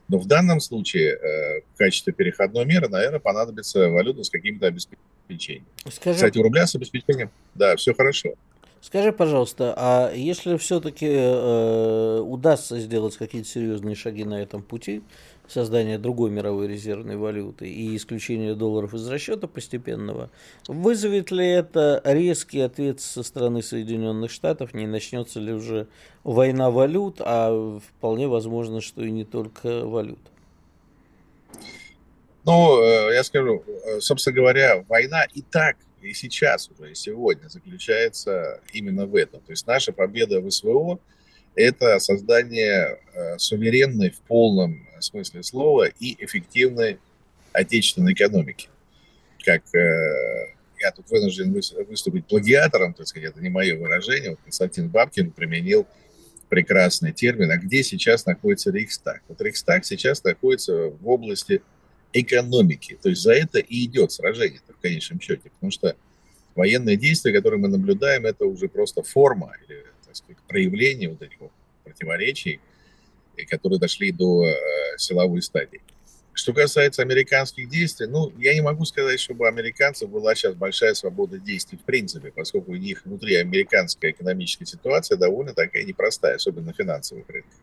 Но 0.08 0.18
в 0.18 0.26
данном 0.26 0.60
случае 0.60 1.16
э, 1.16 1.62
в 1.74 1.78
качестве 1.78 2.14
переходной 2.14 2.66
меры, 2.66 2.90
наверное, 2.90 3.20
понадобится 3.20 3.90
валюта 3.90 4.24
с 4.24 4.30
каким-то 4.30 4.66
обеспечением. 4.66 5.66
Скажи... 5.92 6.16
Кстати, 6.16 6.38
у 6.40 6.44
рубля 6.44 6.66
с 6.66 6.76
обеспечением, 6.76 7.30
да, 7.54 7.76
все 7.76 7.94
хорошо. 7.94 8.34
Скажи, 8.82 9.12
пожалуйста, 9.12 9.74
а 9.78 10.12
если 10.14 10.58
все-таки 10.58 11.08
э, 11.08 12.20
удастся 12.22 12.80
сделать 12.80 13.18
какие-то 13.18 13.48
серьезные 13.48 13.94
шаги 13.96 14.24
на 14.24 14.42
этом 14.42 14.64
пути, 14.64 15.04
создания 15.52 15.98
другой 15.98 16.32
мировой 16.32 16.68
резервной 16.68 17.18
валюты 17.18 17.70
и 17.70 17.96
исключения 17.96 18.56
долларов 18.56 18.94
из 18.94 19.08
расчета 19.08 19.48
постепенного, 19.48 20.30
вызовет 20.68 21.32
ли 21.32 21.46
это 21.48 22.02
резкий 22.04 22.62
ответ 22.62 23.00
со 23.00 23.24
стороны 23.24 23.62
Соединенных 23.62 24.32
Штатов, 24.32 24.74
не 24.74 24.88
начнется 24.88 25.40
ли 25.40 25.54
уже 25.54 25.88
война 26.24 26.72
валют, 26.72 27.18
а 27.20 27.80
вполне 27.80 28.28
возможно, 28.28 28.82
что 28.82 29.04
и 29.04 29.12
не 29.12 29.26
только 29.26 29.86
валют? 29.86 30.20
Ну, 32.46 32.82
э, 32.82 33.14
я 33.14 33.24
скажу, 33.24 33.64
э, 33.68 34.00
собственно 34.00 34.36
говоря, 34.36 34.84
война 34.88 35.26
и 35.34 35.42
так 35.42 35.78
и 36.02 36.14
сейчас 36.14 36.70
уже, 36.70 36.92
и 36.92 36.96
сегодня 36.96 37.48
заключается 37.50 38.62
именно 38.74 39.06
в 39.06 39.16
этом. 39.16 39.42
То 39.42 39.52
есть 39.52 39.68
наша 39.68 39.92
победа 39.92 40.40
в 40.40 40.50
СВО– 40.50 41.00
это 41.56 42.00
создание 42.00 43.00
э, 43.14 43.38
суверенной 43.38 44.12
в 44.12 44.22
полном 44.22 44.88
смысле 45.04 45.44
слова 45.44 45.88
и 45.88 46.16
эффективной 46.24 47.00
отечественной 47.52 48.14
экономики. 48.14 48.70
Как 49.44 49.64
э, 49.74 50.54
я 50.80 50.92
тут 50.92 51.10
вынужден 51.10 51.54
выступить 51.54 52.26
плагиатором, 52.26 52.94
так 52.94 53.08
сказать, 53.08 53.32
это 53.32 53.42
не 53.42 53.50
мое 53.50 53.78
выражение. 53.78 54.32
Вот 54.32 54.40
Константин 54.44 54.90
Бабкин 54.90 55.32
применил 55.32 55.88
прекрасный 56.50 57.12
термин, 57.12 57.52
а 57.52 57.58
где 57.58 57.84
сейчас 57.84 58.26
находится 58.26 58.72
Рейхстаг? 58.72 59.22
Вот 59.28 59.42
Рейхстаг 59.42 59.86
сейчас 59.86 60.24
находится 60.24 60.90
в 60.90 61.08
области 61.08 61.62
экономики. 62.14 62.98
То 63.02 63.10
есть 63.10 63.22
за 63.22 63.34
это 63.34 63.60
и 63.60 63.86
идет 63.86 64.12
сражение 64.12 64.62
в 64.68 64.82
конечном 64.82 65.20
счете. 65.20 65.50
Потому 65.50 65.72
что 65.72 65.96
военные 66.56 66.98
действия, 66.98 67.34
которые 67.34 67.60
мы 67.60 67.68
наблюдаем, 67.68 68.26
это 68.26 68.46
уже 68.46 68.68
просто 68.68 69.04
форма 69.04 69.54
или 69.68 69.86
так 70.06 70.16
сказать, 70.16 70.38
проявление 70.48 71.10
вот 71.10 71.22
этих 71.22 71.40
вот 71.40 71.52
противоречий, 71.84 72.60
которые 73.46 73.80
дошли 73.80 74.12
до 74.12 74.46
э, 74.46 74.54
силовой 74.98 75.42
стадии. 75.42 75.82
Что 76.34 76.54
касается 76.54 77.02
американских 77.02 77.70
действий, 77.70 78.08
ну, 78.08 78.32
я 78.38 78.54
не 78.54 78.62
могу 78.62 78.86
сказать, 78.86 79.20
чтобы 79.20 79.44
у 79.44 79.48
американцев 79.48 80.10
была 80.10 80.36
сейчас 80.36 80.56
большая 80.56 80.94
свобода 80.94 81.38
действий 81.38 81.78
в 81.78 81.84
принципе, 81.84 82.32
поскольку 82.32 82.72
у 82.72 82.76
них 82.76 83.04
внутри 83.04 83.36
американская 83.36 84.12
экономическая 84.12 84.66
ситуация 84.66 85.18
довольно 85.18 85.54
такая 85.54 85.84
непростая, 85.84 86.36
особенно 86.36 86.68
на 86.68 86.74
финансовых 86.74 87.28
рынках. 87.28 87.60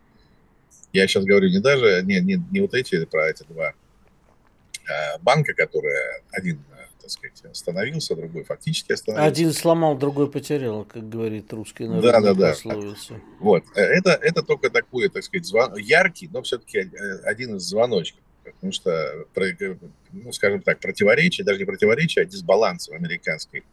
Я 0.92 1.06
сейчас 1.06 1.24
говорю 1.24 1.48
не 1.48 1.60
даже, 1.60 2.02
не, 2.04 2.20
не, 2.20 2.38
не 2.50 2.60
вот 2.60 2.74
эти, 2.74 3.04
про 3.06 3.30
эти 3.30 3.44
два 3.44 3.72
а, 4.88 5.18
банка, 5.18 5.54
которые 5.54 6.22
один, 6.32 6.62
так 7.06 7.12
сказать, 7.12 7.52
остановился, 7.52 8.16
другой 8.16 8.44
фактически 8.44 8.92
остановился. 8.92 9.28
Один 9.28 9.52
сломал, 9.52 9.96
другой 9.96 10.30
потерял, 10.30 10.84
как 10.84 11.08
говорит 11.08 11.52
русский 11.52 11.86
народ. 11.86 12.02
Да, 12.02 12.20
да, 12.20 12.34
да. 12.34 12.54
Вот. 13.38 13.64
Это, 13.74 14.10
это 14.10 14.42
только 14.42 14.70
такой, 14.70 15.08
так 15.08 15.22
сказать, 15.22 15.46
звон, 15.46 15.76
яркий, 15.76 16.28
но 16.28 16.42
все-таки 16.42 16.90
один 17.24 17.56
из 17.56 17.62
звоночков 17.62 18.20
потому 18.44 18.72
что, 18.72 19.26
ну, 20.12 20.32
скажем 20.32 20.62
так, 20.62 20.78
противоречие, 20.78 21.44
даже 21.44 21.58
не 21.58 21.64
противоречие, 21.64 22.22
а 22.22 22.26
дисбаланс 22.26 22.88
в 22.88 22.92
американской 22.92 23.64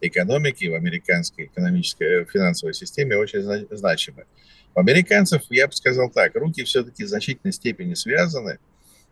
экономике, 0.00 0.70
в 0.70 0.74
американской 0.74 1.46
экономической 1.46 2.22
э, 2.22 2.24
финансовой 2.24 2.74
системе 2.74 3.16
очень 3.16 3.42
значимы. 3.70 4.26
У 4.74 4.80
американцев, 4.80 5.42
я 5.50 5.66
бы 5.66 5.72
сказал 5.72 6.10
так, 6.10 6.34
руки 6.34 6.64
все-таки 6.64 7.04
в 7.04 7.08
значительной 7.08 7.52
степени 7.52 7.94
связаны, 7.94 8.58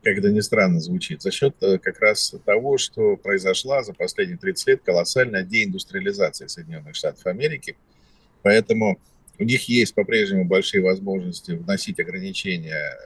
как 0.02 0.18
это 0.18 0.30
ни 0.30 0.40
странно 0.40 0.80
звучит, 0.80 1.22
за 1.22 1.30
счет 1.30 1.54
э, 1.60 1.78
как 1.78 2.00
раз 2.00 2.34
того, 2.44 2.78
что 2.78 3.16
произошла 3.16 3.82
за 3.82 3.92
последние 3.92 4.38
30 4.38 4.66
лет 4.68 4.82
колоссальная 4.82 5.42
деиндустриализация 5.42 6.48
Соединенных 6.48 6.96
Штатов 6.96 7.26
Америки. 7.26 7.76
Поэтому 8.42 8.98
у 9.38 9.44
них 9.44 9.68
есть 9.68 9.94
по-прежнему 9.94 10.44
большие 10.44 10.82
возможности 10.82 11.52
вносить 11.52 12.00
ограничения 12.00 12.96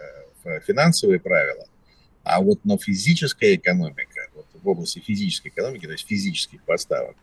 э, 0.44 0.58
в 0.60 0.60
финансовые 0.60 1.18
правила, 1.18 1.66
а 2.22 2.40
вот 2.40 2.60
но 2.64 2.78
физическая 2.78 3.56
экономика, 3.56 4.28
вот 4.34 4.46
в 4.52 4.68
области 4.68 5.00
физической 5.00 5.48
экономики, 5.48 5.86
то 5.86 5.92
есть 5.92 6.06
физических 6.06 6.62
поставок, 6.62 7.16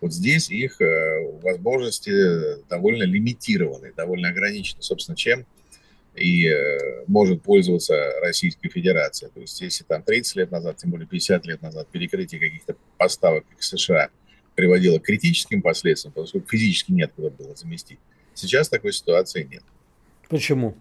вот 0.00 0.14
здесь 0.14 0.50
их 0.50 0.80
э, 0.80 1.30
возможности 1.42 2.64
довольно 2.68 3.02
лимитированы, 3.02 3.92
довольно 3.94 4.28
ограничены, 4.28 4.82
собственно, 4.82 5.16
чем 5.16 5.44
и 6.20 6.46
э, 6.46 7.04
может 7.06 7.42
пользоваться 7.42 8.12
Российская 8.20 8.68
Федерация. 8.68 9.30
То 9.30 9.40
есть 9.40 9.60
если 9.62 9.84
там 9.84 10.02
30 10.02 10.36
лет 10.36 10.50
назад, 10.50 10.76
тем 10.76 10.90
более 10.90 11.08
50 11.08 11.46
лет 11.46 11.62
назад, 11.62 11.88
перекрытие 11.88 12.40
каких-то 12.40 12.76
поставок 12.98 13.44
к 13.56 13.62
США 13.62 14.10
приводило 14.54 14.98
к 14.98 15.04
критическим 15.04 15.62
последствиям, 15.62 16.12
поскольку 16.12 16.48
физически 16.48 16.92
нет 16.92 17.10
куда 17.16 17.30
было 17.30 17.56
заместить. 17.56 17.98
Сейчас 18.34 18.68
такой 18.68 18.92
ситуации 18.92 19.44
нет. 19.44 19.62
Почему? 20.28 20.76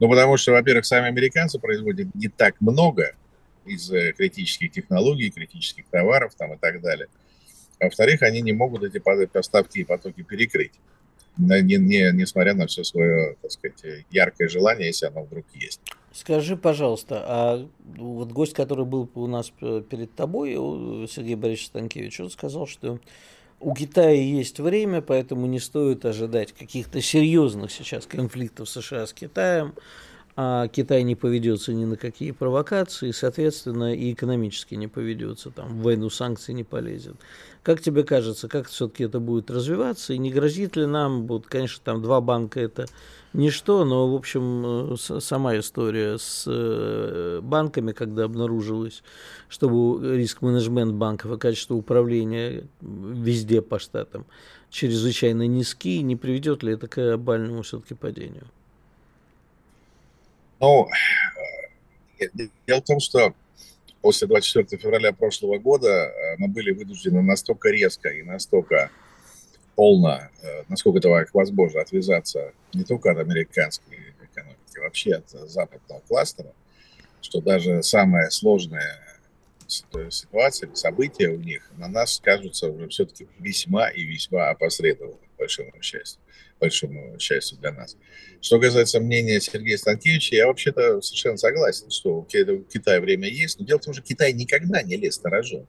Ну, 0.00 0.08
потому 0.08 0.38
что, 0.38 0.52
во-первых, 0.52 0.86
сами 0.86 1.06
американцы 1.08 1.58
производят 1.58 2.08
не 2.14 2.28
так 2.28 2.60
много 2.60 3.14
из 3.66 3.90
э, 3.92 4.12
критических 4.12 4.72
технологий, 4.72 5.30
критических 5.30 5.84
товаров 5.90 6.34
там 6.34 6.54
и 6.54 6.58
так 6.58 6.80
далее. 6.80 7.08
А 7.78 7.84
во-вторых, 7.84 8.22
они 8.22 8.40
не 8.40 8.52
могут 8.52 8.82
эти 8.82 8.98
поставки 8.98 9.80
и 9.80 9.84
потоки 9.84 10.22
перекрыть, 10.22 10.72
не, 11.36 11.76
не, 11.76 12.12
несмотря 12.12 12.54
на 12.54 12.66
все 12.66 12.84
свое, 12.84 13.36
так 13.42 13.50
сказать, 13.50 14.04
яркое 14.10 14.48
желание, 14.48 14.88
если 14.88 15.06
оно 15.06 15.24
вдруг 15.24 15.44
есть. 15.54 15.80
Скажи, 16.12 16.56
пожалуйста, 16.56 17.24
а 17.26 17.68
вот 17.96 18.30
гость, 18.30 18.54
который 18.54 18.84
был 18.84 19.10
у 19.14 19.26
нас 19.26 19.52
э, 19.60 19.82
перед 19.88 20.14
тобой, 20.14 20.52
Сергей 21.08 21.34
Борисович 21.34 21.66
Станкевич, 21.66 22.20
он 22.20 22.30
сказал, 22.30 22.68
что 22.68 23.00
у 23.58 23.74
Китая 23.74 24.12
есть 24.12 24.60
время, 24.60 25.00
поэтому 25.00 25.46
не 25.46 25.58
стоит 25.58 26.04
ожидать 26.04 26.52
каких-то 26.52 27.00
серьезных 27.00 27.72
сейчас 27.72 28.06
конфликтов 28.06 28.68
США 28.68 29.06
с 29.06 29.12
Китаем. 29.12 29.74
А 30.36 30.66
Китай 30.66 31.04
не 31.04 31.14
поведется 31.14 31.72
ни 31.72 31.84
на 31.84 31.96
какие 31.96 32.32
провокации, 32.32 33.12
соответственно, 33.12 33.94
и 33.94 34.12
экономически 34.12 34.74
не 34.74 34.88
поведется, 34.88 35.50
там, 35.50 35.68
в 35.78 35.82
войну 35.82 36.10
санкций 36.10 36.54
не 36.54 36.64
полезет. 36.64 37.14
Как 37.62 37.80
тебе 37.80 38.02
кажется, 38.02 38.48
как 38.48 38.66
все-таки 38.66 39.04
это 39.04 39.20
будет 39.20 39.48
развиваться, 39.48 40.12
и 40.12 40.18
не 40.18 40.32
грозит 40.32 40.74
ли 40.74 40.86
нам, 40.86 41.28
вот, 41.28 41.46
конечно, 41.46 41.80
там 41.84 42.02
два 42.02 42.20
банка 42.20 42.58
это 42.58 42.86
ничто, 43.32 43.84
но, 43.84 44.10
в 44.10 44.16
общем, 44.16 44.94
э, 44.94 45.20
сама 45.20 45.56
история 45.56 46.18
с 46.18 46.44
э, 46.48 47.38
банками, 47.40 47.92
когда 47.92 48.24
обнаружилось, 48.24 49.04
чтобы 49.48 50.16
риск-менеджмент 50.16 50.94
банков 50.94 51.30
и 51.30 51.38
качество 51.38 51.74
управления 51.74 52.64
везде 52.80 53.62
по 53.62 53.78
штатам 53.78 54.26
чрезвычайно 54.70 55.46
низкие, 55.46 56.02
не 56.02 56.16
приведет 56.16 56.64
ли 56.64 56.72
это 56.72 56.88
к 56.88 56.96
глобальному 56.96 57.62
все-таки 57.62 57.94
падению? 57.94 58.46
Ну, 60.64 60.88
э, 62.18 62.26
дело 62.66 62.80
в 62.80 62.84
том, 62.84 62.98
что 62.98 63.34
после 64.00 64.26
24 64.28 64.80
февраля 64.80 65.12
прошлого 65.12 65.58
года 65.58 66.10
мы 66.38 66.48
были 66.48 66.70
вынуждены 66.70 67.20
настолько 67.20 67.68
резко 67.68 68.08
и 68.08 68.22
настолько 68.22 68.90
полно, 69.74 70.30
э, 70.40 70.62
насколько 70.68 71.00
это 71.00 71.26
возможно, 71.34 71.82
отвязаться 71.82 72.54
не 72.72 72.82
только 72.84 73.10
от 73.10 73.18
американской 73.18 73.98
экономики, 74.22 74.78
вообще 74.78 75.16
от 75.16 75.28
западного 75.28 76.00
кластера, 76.08 76.54
что 77.20 77.42
даже 77.42 77.82
самая 77.82 78.30
сложная 78.30 79.20
ситуация, 79.66 80.74
события 80.74 81.28
у 81.28 81.36
них 81.36 81.70
на 81.76 81.88
нас 81.88 82.22
кажутся 82.24 82.70
уже 82.70 82.88
все-таки 82.88 83.28
весьма 83.38 83.90
и 83.90 84.02
весьма 84.02 84.48
опосредованно, 84.48 85.18
большому 85.44 85.72
счастью, 85.82 86.20
большому 86.58 87.18
счастью 87.18 87.58
для 87.58 87.72
нас. 87.72 87.96
Что 88.40 88.58
касается 88.58 88.98
мнения 89.00 89.40
Сергея 89.40 89.76
Станкевича, 89.76 90.36
я 90.36 90.46
вообще-то 90.46 91.02
совершенно 91.02 91.36
согласен, 91.36 91.90
что 91.90 92.20
у 92.20 92.24
Китая 92.24 93.00
время 93.00 93.28
есть, 93.28 93.58
но 93.60 93.66
дело 93.66 93.78
в 93.78 93.84
том, 93.84 93.94
что 93.94 94.02
Китай 94.02 94.32
никогда 94.32 94.82
не 94.82 94.96
лез 94.96 95.22
на 95.22 95.30
рожон. 95.30 95.66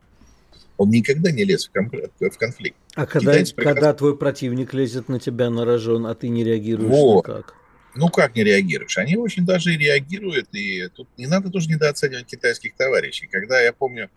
Он 0.77 0.89
никогда 0.89 1.31
не 1.31 1.43
лез 1.45 1.69
в 1.69 2.37
конфликт. 2.37 2.77
А 2.95 3.05
когда, 3.05 3.31
прекрасно... 3.31 3.63
когда 3.63 3.93
твой 3.93 4.17
противник 4.17 4.73
лезет 4.73 5.07
на 5.09 5.19
тебя 5.19 5.49
на 5.49 5.63
рожон, 5.65 6.05
а 6.05 6.15
ты 6.15 6.27
не 6.27 6.43
реагируешь 6.43 6.89
вот. 6.89 7.27
никак? 7.27 7.53
Ну, 7.95 8.09
как 8.09 8.35
не 8.35 8.43
реагируешь? 8.43 8.97
Они 8.97 9.15
очень 9.15 9.45
даже 9.45 9.73
и 9.73 9.77
реагируют, 9.77 10.49
и 10.53 10.89
тут 10.93 11.07
не 11.17 11.27
надо 11.27 11.49
тоже 11.49 11.69
недооценивать 11.69 12.25
китайских 12.25 12.75
товарищей. 12.75 13.27
Когда, 13.27 13.61
я 13.61 13.71
помню, 13.71 14.09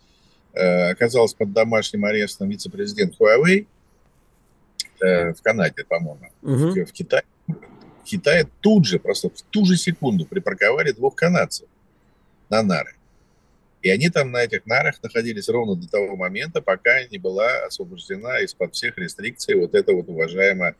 э, 0.53 0.91
оказался 0.91 1.37
под 1.37 1.53
домашним 1.53 2.05
арестом 2.05 2.49
вице-президент 2.49 3.15
Huawei 3.21 3.67
э, 5.01 5.33
в 5.33 5.43
Канаде, 5.43 5.85
по-моему, 5.85 6.29
угу. 6.43 6.73
в, 6.73 6.87
в 6.87 6.93
Китае, 6.93 7.25
в 7.47 8.05
Китае 8.05 8.49
тут 8.61 8.87
же, 8.87 8.99
просто 8.99 9.29
в 9.29 9.43
ту 9.51 9.65
же 9.65 9.77
секунду 9.77 10.25
припарковали 10.25 10.93
двух 10.93 11.15
канадцев 11.15 11.69
на 12.49 12.63
нары. 12.63 12.95
И 13.83 13.91
они 13.91 14.11
там 14.11 14.33
на 14.33 14.43
этих 14.43 14.67
нарах 14.67 15.03
находились 15.03 15.49
ровно 15.49 15.77
до 15.77 15.89
того 15.89 16.17
момента, 16.17 16.61
пока 16.61 17.05
не 17.05 17.19
была 17.19 17.65
освобождена 17.67 18.41
из-под 18.41 18.75
всех 18.75 18.99
рестрикций 18.99 19.55
вот 19.55 19.75
эта 19.75 19.93
вот 19.93 20.09
уважаемая 20.09 20.75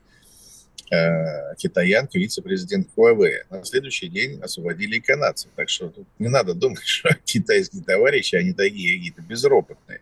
э, 0.91 1.55
китаянка, 1.55 2.19
вице-президент 2.19 2.89
Huawei. 2.95 3.43
На 3.49 3.63
следующий 3.63 4.09
день 4.09 4.41
освободили 4.41 4.97
и 4.97 4.99
канадцев. 4.99 5.49
Так 5.55 5.69
что 5.69 5.89
тут 5.89 6.07
не 6.19 6.27
надо 6.27 6.53
думать, 6.53 6.79
что 6.85 7.09
китайские 7.23 7.83
товарищи, 7.83 8.35
они 8.35 8.53
такие 8.53 8.97
какие-то 8.97 9.21
безропотные. 9.21 10.01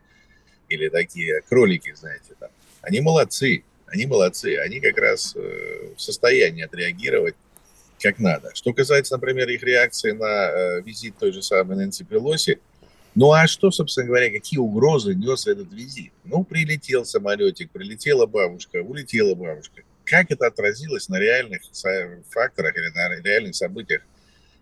Или 0.70 0.90
такие 0.90 1.42
кролики, 1.48 1.94
знаете, 1.94 2.34
там. 2.40 2.50
Они 2.82 3.00
молодцы, 3.00 3.64
они 3.88 4.06
молодцы. 4.06 4.58
Они 4.58 4.80
как 4.80 4.97
раз 4.97 5.36
э, 5.36 5.93
в 5.95 6.02
состоянии 6.02 6.63
отреагировать 6.63 7.35
как 8.00 8.19
надо. 8.19 8.52
Что 8.54 8.73
касается, 8.73 9.15
например, 9.15 9.50
их 9.50 9.63
реакции 9.63 10.12
на 10.12 10.25
э, 10.25 10.81
визит 10.81 11.17
той 11.17 11.31
же 11.31 11.42
самой 11.42 11.77
Нэнси 11.77 12.04
Пелоси, 12.04 12.60
ну 13.15 13.31
а 13.31 13.48
что, 13.48 13.71
собственно 13.71 14.06
говоря, 14.06 14.29
какие 14.29 14.60
угрозы 14.60 15.15
нес 15.15 15.48
этот 15.48 15.73
визит? 15.73 16.12
Ну, 16.23 16.44
прилетел 16.44 17.04
самолетик, 17.04 17.71
прилетела 17.71 18.27
бабушка, 18.27 18.83
улетела 18.83 19.33
бабушка. 19.33 19.81
Как 20.04 20.29
это 20.29 20.46
отразилось 20.46 21.10
на 21.10 21.17
реальных 21.17 21.62
факторах 22.29 22.77
или 22.77 22.90
на 22.90 23.19
реальных 23.27 23.56
событиях 23.56 24.04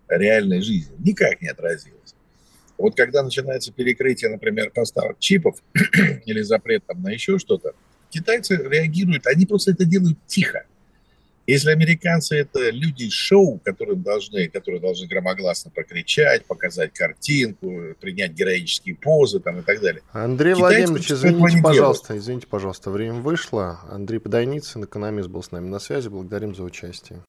реальной 0.07 0.61
жизни? 0.61 0.95
Никак 0.99 1.41
не 1.41 1.49
отразилось. 1.49 2.15
Вот 2.78 2.95
когда 2.95 3.23
начинается 3.23 3.73
перекрытие, 3.73 4.32
например, 4.32 4.71
поставок 4.71 5.19
чипов 5.19 5.61
или 6.26 6.41
запрет 6.41 6.86
там 6.86 7.01
на 7.01 7.09
еще 7.09 7.38
что-то, 7.38 7.73
китайцы 8.16 8.55
реагируют, 8.55 9.28
они 9.28 9.45
просто 9.45 9.72
это 9.72 9.86
делают 9.86 10.18
тихо. 10.28 10.66
Если 11.47 11.70
американцы 11.70 12.38
это 12.38 12.72
люди 12.72 13.07
шоу, 13.11 13.59
которые 13.63 13.95
должны, 13.95 14.47
которые 14.47 14.82
должны 14.82 15.05
громогласно 15.05 15.70
прокричать, 15.70 16.43
показать 16.45 16.91
картинку, 16.93 17.95
принять 18.01 18.32
героические 18.32 18.95
позы 18.95 19.39
там, 19.39 19.59
и 19.59 19.61
так 19.61 19.80
далее. 19.80 20.01
Андрей 20.11 20.55
Китайцы 20.55 20.78
Владимирович, 20.78 21.11
извините, 21.11 21.61
пожалуйста, 21.61 22.07
делают. 22.07 22.24
извините, 22.24 22.47
пожалуйста, 22.47 22.89
время 22.89 23.20
вышло. 23.20 23.80
Андрей 23.91 24.20
Подойницын, 24.20 24.86
экономист, 24.86 25.30
был 25.30 25.43
с 25.43 25.51
нами 25.51 25.68
на 25.68 25.78
связи. 25.78 26.07
Благодарим 26.09 26.55
за 26.55 26.63
участие. 26.63 27.20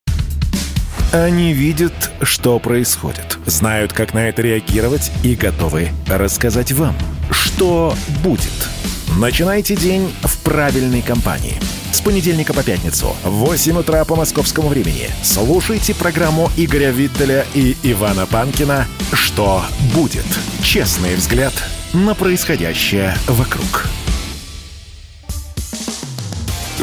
Они 1.13 1.53
видят, 1.53 2.11
что 2.23 2.59
происходит, 2.59 3.39
знают, 3.45 3.93
как 3.93 4.15
на 4.15 4.29
это 4.29 4.41
реагировать 4.41 5.13
и 5.23 5.35
готовы 5.35 5.89
рассказать 6.09 6.73
вам, 6.73 6.97
что 7.31 7.95
будет. 8.25 8.76
Начинайте 9.19 9.77
день 9.77 10.13
в 10.23 10.39
правильной 10.41 11.01
компании– 11.01 11.59
с 11.93 12.03
понедельника 12.03 12.53
по 12.53 12.63
пятницу 12.63 13.17
в 13.25 13.31
8 13.31 13.79
утра 13.79 14.05
по 14.05 14.15
московскому 14.15 14.69
времени 14.69 15.09
слушайте 15.23 15.95
программу 15.95 16.51
Игоря 16.59 16.91
Виттеля 16.91 17.47
и 17.55 17.75
Ивана 17.83 18.27
Панкина 18.27 18.87
«Что 19.15 19.65
будет?» 19.95 20.27
Честный 20.63 21.15
взгляд 21.15 21.55
на 21.95 22.15
происходящее 22.15 23.17
вокруг. 23.27 23.87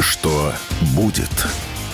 Что 0.00 0.52
будет? 0.96 1.46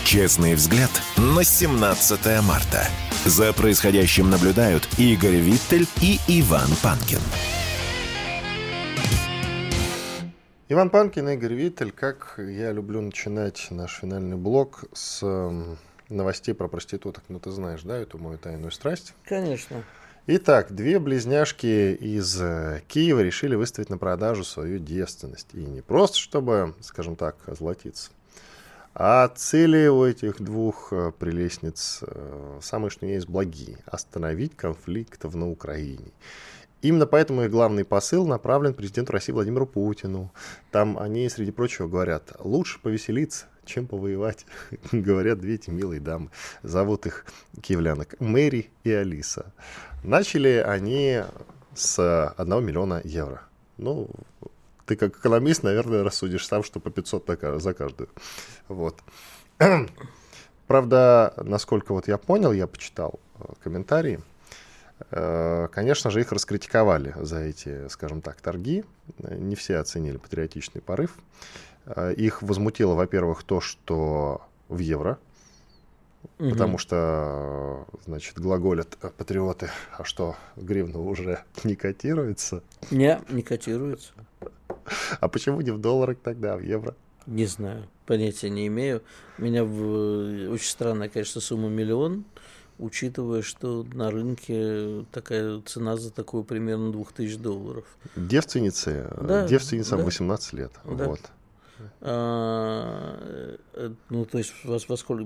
Честный 0.04 0.54
взгляд 0.54 0.90
на 1.18 1.44
17 1.44 2.42
марта. 2.42 2.88
За 3.26 3.52
происходящим 3.52 4.30
наблюдают 4.30 4.88
Игорь 4.96 5.36
Виттель 5.36 5.86
и 6.00 6.18
Иван 6.26 6.70
Панкин. 6.80 7.20
Иван 10.72 10.88
Панкин, 10.88 11.28
Игорь 11.30 11.54
Виттель. 11.54 11.90
Как 11.90 12.34
я 12.38 12.70
люблю 12.70 13.00
начинать 13.00 13.66
наш 13.70 13.98
финальный 13.98 14.36
блок 14.36 14.84
с 14.92 15.20
новостей 16.08 16.54
про 16.54 16.68
проституток. 16.68 17.24
Ну, 17.26 17.40
ты 17.40 17.50
знаешь, 17.50 17.82
да, 17.82 17.98
эту 17.98 18.18
мою 18.18 18.38
тайную 18.38 18.70
страсть? 18.70 19.12
Конечно. 19.24 19.82
Итак, 20.28 20.72
две 20.72 21.00
близняшки 21.00 21.94
из 21.94 22.40
э, 22.40 22.82
Киева 22.86 23.18
решили 23.18 23.56
выставить 23.56 23.90
на 23.90 23.98
продажу 23.98 24.44
свою 24.44 24.78
девственность. 24.78 25.48
И 25.54 25.64
не 25.64 25.80
просто, 25.80 26.18
чтобы, 26.18 26.76
скажем 26.82 27.16
так, 27.16 27.34
озолотиться, 27.48 28.12
а 28.94 29.26
цели 29.26 29.88
у 29.88 30.04
этих 30.04 30.40
двух 30.40 30.92
э, 30.92 31.10
прелестниц 31.18 32.04
э, 32.06 32.58
самые 32.62 32.90
что 32.90 33.06
есть 33.06 33.28
благие. 33.28 33.78
Остановить 33.86 34.54
конфликт 34.54 35.24
на 35.24 35.50
Украине. 35.50 36.12
Именно 36.82 37.06
поэтому 37.06 37.42
их 37.42 37.50
главный 37.50 37.84
посыл 37.84 38.26
направлен 38.26 38.74
президенту 38.74 39.12
России 39.12 39.32
Владимиру 39.32 39.66
Путину. 39.66 40.32
Там 40.70 40.98
они, 40.98 41.28
среди 41.28 41.50
прочего, 41.50 41.88
говорят, 41.88 42.32
лучше 42.38 42.80
повеселиться, 42.80 43.46
чем 43.64 43.86
повоевать, 43.86 44.46
говорят 44.92 45.40
две 45.40 45.56
эти 45.56 45.70
милые 45.70 46.00
дамы. 46.00 46.30
Зовут 46.62 47.06
их 47.06 47.26
киевлянок 47.60 48.18
Мэри 48.18 48.70
и 48.84 48.92
Алиса. 48.92 49.52
Начали 50.02 50.64
они 50.66 51.22
с 51.74 52.32
1 52.36 52.64
миллиона 52.64 53.00
евро. 53.04 53.42
Ну, 53.76 54.08
ты 54.86 54.96
как 54.96 55.16
экономист, 55.16 55.62
наверное, 55.62 56.02
рассудишь 56.02 56.46
сам, 56.46 56.64
что 56.64 56.80
по 56.80 56.90
500 56.90 57.60
за 57.60 57.74
каждую. 57.74 58.08
Вот. 58.68 58.98
Правда, 60.66 61.34
насколько 61.36 61.92
вот 61.92 62.08
я 62.08 62.16
понял, 62.16 62.52
я 62.52 62.66
почитал 62.66 63.20
э, 63.38 63.44
комментарии, 63.62 64.20
конечно 65.08 66.10
же, 66.10 66.20
их 66.20 66.32
раскритиковали 66.32 67.14
за 67.20 67.40
эти, 67.40 67.88
скажем 67.88 68.20
так, 68.20 68.40
торги. 68.40 68.84
Не 69.18 69.54
все 69.56 69.78
оценили 69.78 70.18
патриотичный 70.18 70.80
порыв. 70.80 71.16
Э, 71.86 72.12
их 72.14 72.42
возмутило, 72.42 72.94
во-первых, 72.94 73.42
то, 73.42 73.60
что 73.60 74.42
в 74.68 74.78
евро, 74.78 75.18
угу. 76.38 76.50
потому 76.50 76.78
что, 76.78 77.86
значит, 78.06 78.38
глаголят 78.38 78.96
патриоты, 79.16 79.70
а 79.96 80.04
что, 80.04 80.36
гривна 80.56 81.00
уже 81.00 81.44
не 81.64 81.74
котируется? 81.74 82.62
Не, 82.90 83.20
не 83.28 83.42
котируется. 83.42 84.12
А 85.20 85.28
почему 85.28 85.60
не 85.60 85.70
в 85.70 85.78
долларах 85.78 86.18
тогда, 86.22 86.54
а 86.54 86.56
в 86.56 86.62
евро? 86.62 86.94
Не 87.26 87.46
знаю, 87.46 87.86
понятия 88.06 88.50
не 88.50 88.66
имею. 88.66 89.02
У 89.38 89.42
меня 89.42 89.64
в... 89.64 90.50
очень 90.50 90.68
странная, 90.68 91.08
конечно, 91.08 91.40
сумма 91.40 91.68
миллион 91.68 92.24
учитывая, 92.80 93.42
что 93.42 93.86
на 93.92 94.10
рынке 94.10 95.04
такая 95.12 95.60
цена 95.60 95.96
за 95.96 96.10
такую 96.10 96.44
примерно 96.44 96.92
2000 96.92 97.36
долларов. 97.36 97.84
Девственницы, 98.16 99.08
да, 99.20 99.46
девственницам 99.46 99.98
да. 99.98 100.04
18 100.04 100.52
лет. 100.54 100.72
Да. 100.84 101.06
Вот. 101.06 101.20
А, 102.02 103.56
э, 103.74 103.92
ну, 104.08 104.24
то 104.24 104.38
есть, 104.38 104.52
во, 104.64 104.78
во 104.86 104.96
сколько, 104.96 105.24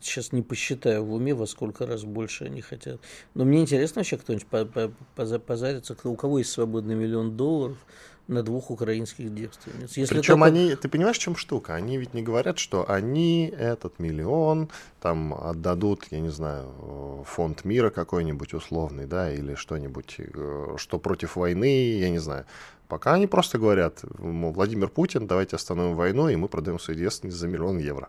сейчас 0.00 0.32
не 0.32 0.42
посчитаю 0.42 1.04
в 1.04 1.12
уме, 1.12 1.34
во 1.34 1.46
сколько 1.46 1.86
раз 1.86 2.04
больше 2.04 2.44
они 2.44 2.60
хотят. 2.60 3.00
Но 3.34 3.44
мне 3.44 3.60
интересно 3.60 4.00
вообще 4.00 4.16
кто-нибудь 4.16 4.46
позарится, 5.46 5.94
кто, 5.94 6.10
у 6.10 6.16
кого 6.16 6.38
есть 6.38 6.50
свободный 6.50 6.94
миллион 6.94 7.36
долларов, 7.36 7.78
на 8.28 8.42
двух 8.42 8.70
украинских 8.70 9.34
девственниц. 9.34 9.96
Если 9.96 10.14
Причем 10.14 10.40
только... 10.40 10.44
они, 10.46 10.74
ты 10.76 10.88
понимаешь, 10.88 11.16
в 11.16 11.20
чем 11.20 11.36
штука? 11.36 11.74
Они 11.74 11.98
ведь 11.98 12.14
не 12.14 12.22
говорят, 12.22 12.58
что 12.58 12.88
они 12.90 13.46
этот 13.46 13.98
миллион 13.98 14.68
там 15.00 15.34
отдадут, 15.34 16.06
я 16.10 16.20
не 16.20 16.30
знаю, 16.30 17.24
фонд 17.26 17.64
мира 17.64 17.90
какой-нибудь 17.90 18.54
условный, 18.54 19.06
да, 19.06 19.32
или 19.32 19.54
что-нибудь, 19.54 20.16
э, 20.18 20.74
что 20.76 20.98
против 20.98 21.36
войны, 21.36 21.98
я 21.98 22.10
не 22.10 22.18
знаю. 22.18 22.44
Пока 22.88 23.14
они 23.14 23.26
просто 23.26 23.58
говорят, 23.58 24.04
мол, 24.18 24.52
Владимир 24.52 24.88
Путин, 24.88 25.26
давайте 25.26 25.56
остановим 25.56 25.96
войну, 25.96 26.28
и 26.28 26.36
мы 26.36 26.48
продаем 26.48 26.78
свою 26.78 27.00
девственность 27.00 27.38
за 27.38 27.48
миллион 27.48 27.78
евро. 27.78 28.08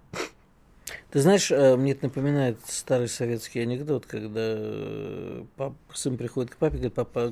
Ты 1.14 1.20
знаешь, 1.20 1.51
э, 1.51 1.76
мне 1.76 1.91
это 1.91 2.05
напоминает 2.05 2.57
старый 2.66 3.07
советский 3.07 3.59
анекдот, 3.59 4.07
когда 4.07 4.41
э, 4.41 5.43
пап, 5.57 5.76
сын 5.93 6.18
приходит 6.18 6.49
к 6.49 6.57
папе 6.57 6.78
и 6.78 6.80
говорит, 6.80 6.95
папа, 6.95 7.32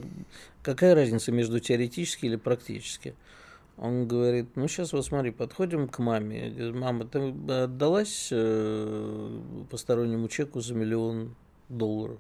какая 0.62 0.94
разница 0.94 1.32
между 1.32 1.60
теоретически 1.60 2.28
или 2.28 2.36
практически? 2.36 3.16
Он 3.78 4.08
говорит, 4.08 4.50
ну 4.54 4.68
сейчас 4.68 4.94
вот 4.94 5.04
смотри, 5.04 5.32
подходим 5.32 5.88
к 5.88 5.98
маме. 5.98 6.52
Говорит, 6.52 6.76
Мама, 6.76 7.06
ты 7.06 7.34
отдалась 7.64 8.28
э, 8.32 9.40
постороннему 9.72 10.28
чеку 10.28 10.62
за 10.62 10.76
миллион 10.76 11.34
долларов? 11.68 12.20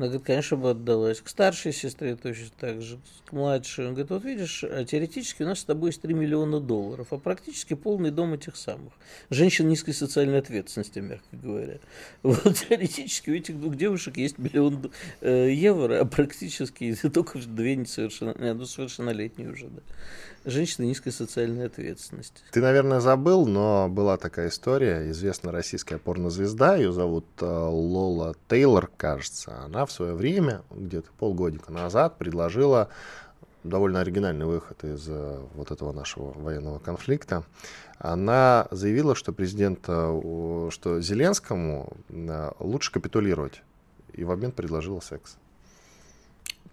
Она 0.00 0.06
говорит, 0.06 0.26
конечно 0.26 0.56
бы 0.56 0.70
отдалась. 0.70 1.20
К 1.20 1.28
старшей 1.28 1.74
сестре 1.74 2.16
точно 2.16 2.46
так 2.58 2.80
же, 2.80 2.98
к 3.26 3.32
младшей. 3.32 3.86
Он 3.86 3.92
говорит, 3.92 4.10
вот 4.10 4.24
видишь, 4.24 4.64
а 4.64 4.82
теоретически 4.82 5.42
у 5.42 5.46
нас 5.46 5.58
с 5.58 5.64
тобой 5.64 5.90
есть 5.90 6.00
3 6.00 6.14
миллиона 6.14 6.58
долларов, 6.58 7.08
а 7.10 7.18
практически 7.18 7.74
полный 7.74 8.10
дом 8.10 8.32
этих 8.32 8.56
самых. 8.56 8.94
Женщин 9.28 9.68
низкой 9.68 9.92
социальной 9.92 10.38
ответственности, 10.38 11.00
мягко 11.00 11.36
говоря. 11.36 11.80
Вот 12.22 12.56
теоретически 12.66 13.28
у 13.28 13.34
этих 13.34 13.60
двух 13.60 13.76
девушек 13.76 14.16
есть 14.16 14.38
миллион 14.38 14.90
э, 15.20 15.50
евро, 15.52 16.00
а 16.00 16.06
практически 16.06 16.94
только 17.12 17.38
две 17.38 17.76
несовершеннолетние, 17.76 18.54
ну, 18.54 18.64
совершеннолетние 18.64 19.50
уже, 19.50 19.66
да 19.66 19.82
женщины 20.44 20.86
низкой 20.86 21.10
социальной 21.10 21.66
ответственности. 21.66 22.42
Ты, 22.52 22.60
наверное, 22.60 23.00
забыл, 23.00 23.46
но 23.46 23.88
была 23.88 24.16
такая 24.16 24.48
история. 24.48 25.10
Известная 25.10 25.52
российская 25.52 25.98
порнозвезда, 25.98 26.76
ее 26.76 26.92
зовут 26.92 27.26
э, 27.40 27.44
Лола 27.46 28.34
Тейлор, 28.48 28.90
кажется. 28.96 29.58
Она 29.64 29.86
в 29.86 29.92
свое 29.92 30.14
время, 30.14 30.62
где-то 30.70 31.10
полгодика 31.18 31.72
назад, 31.72 32.16
предложила 32.18 32.88
довольно 33.64 34.00
оригинальный 34.00 34.46
выход 34.46 34.82
из 34.84 35.06
э, 35.08 35.38
вот 35.54 35.70
этого 35.70 35.92
нашего 35.92 36.32
военного 36.32 36.78
конфликта. 36.78 37.44
Она 37.98 38.66
заявила, 38.70 39.14
что 39.14 39.32
президент, 39.32 39.84
э, 39.88 40.68
что 40.70 41.00
Зеленскому 41.00 41.92
лучше 42.58 42.92
капитулировать, 42.92 43.62
и 44.14 44.24
в 44.24 44.30
обмен 44.30 44.52
предложила 44.52 45.00
секс. 45.00 45.36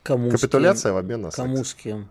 Кому 0.03 0.31
Капитуляция 0.31 0.93
в 0.93 0.97
обмен 0.97 1.21
на 1.21 1.31
секс. 1.31 1.35
Кому 1.35 1.63
с 1.63 1.73
кем? 1.73 2.09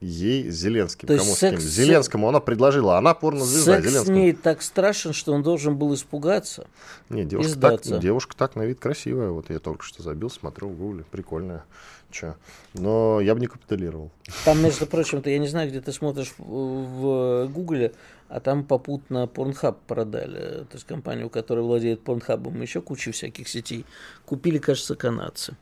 Ей 0.00 0.50
Зеленским. 0.50 1.08
То 1.08 1.18
Кому 1.18 1.34
с 1.34 1.40
кем? 1.40 1.58
Зеленскому 1.58 2.28
она 2.28 2.40
предложила, 2.40 2.96
она 2.98 3.14
порнозвезда. 3.14 3.76
Секс 3.76 3.88
Зеленскому. 3.88 4.16
с 4.16 4.20
ней 4.20 4.32
так 4.32 4.62
страшен, 4.62 5.12
что 5.12 5.32
он 5.32 5.42
должен 5.42 5.76
был 5.76 5.94
испугаться. 5.94 6.66
Не, 7.08 7.24
девушка 7.24 7.58
так, 7.60 7.82
девушка 8.00 8.36
так 8.36 8.56
на 8.56 8.62
вид 8.62 8.80
красивая. 8.80 9.30
Вот 9.30 9.50
я 9.50 9.58
только 9.58 9.84
что 9.84 10.02
забил, 10.02 10.30
смотрю 10.30 10.68
в 10.68 10.76
гугле, 10.76 11.04
прикольная. 11.10 11.64
Че? 12.10 12.34
Но 12.74 13.20
я 13.20 13.34
бы 13.34 13.40
не 13.40 13.46
капитулировал. 13.46 14.10
Там, 14.44 14.60
между 14.62 14.86
прочим, 14.86 15.22
то 15.22 15.30
я 15.30 15.38
не 15.38 15.46
знаю, 15.46 15.68
где 15.70 15.80
ты 15.80 15.92
смотришь 15.92 16.34
в, 16.38 16.44
в 16.44 17.48
гугле, 17.48 17.92
а 18.28 18.40
там 18.40 18.64
попутно 18.64 19.28
Pornhub 19.32 19.76
продали. 19.86 20.64
То 20.64 20.74
есть 20.74 20.86
компанию, 20.86 21.30
которая 21.30 21.64
владеет 21.64 22.02
Pornhub, 22.02 22.60
еще 22.62 22.80
кучу 22.80 23.12
всяких 23.12 23.48
сетей. 23.48 23.84
Купили, 24.24 24.58
кажется, 24.58 24.96
канадцы. 24.96 25.56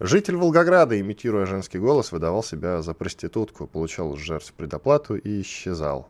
Житель 0.00 0.36
Волгограда, 0.36 0.98
имитируя 1.00 1.46
женский 1.46 1.78
голос, 1.78 2.10
выдавал 2.10 2.42
себя 2.42 2.82
за 2.82 2.94
проститутку, 2.94 3.68
получал 3.68 4.16
жертв 4.16 4.52
предоплату 4.52 5.14
и 5.14 5.40
исчезал. 5.40 6.08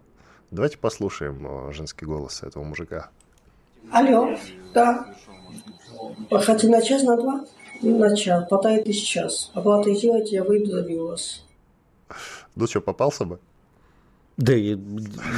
Давайте 0.50 0.78
послушаем 0.78 1.46
э, 1.46 1.72
женский 1.72 2.06
голос 2.06 2.42
этого 2.42 2.64
мужика. 2.64 3.10
Алло, 3.90 4.36
да. 4.72 5.14
Хотим 6.30 6.70
на 6.70 6.80
час, 6.80 7.02
на 7.02 7.16
два? 7.16 7.44
На 7.82 8.16
час, 8.16 8.48
хватает 8.48 8.88
и 8.88 8.92
сейчас. 8.92 9.50
Оплата 9.52 9.92
сделайте, 9.92 10.36
я 10.36 10.44
выйду, 10.44 10.70
забью 10.70 11.08
вас. 11.08 11.44
Ну 12.54 12.66
что, 12.66 12.80
попался 12.80 13.26
бы? 13.26 13.38
Да, 14.36 14.52
я, 14.52 14.72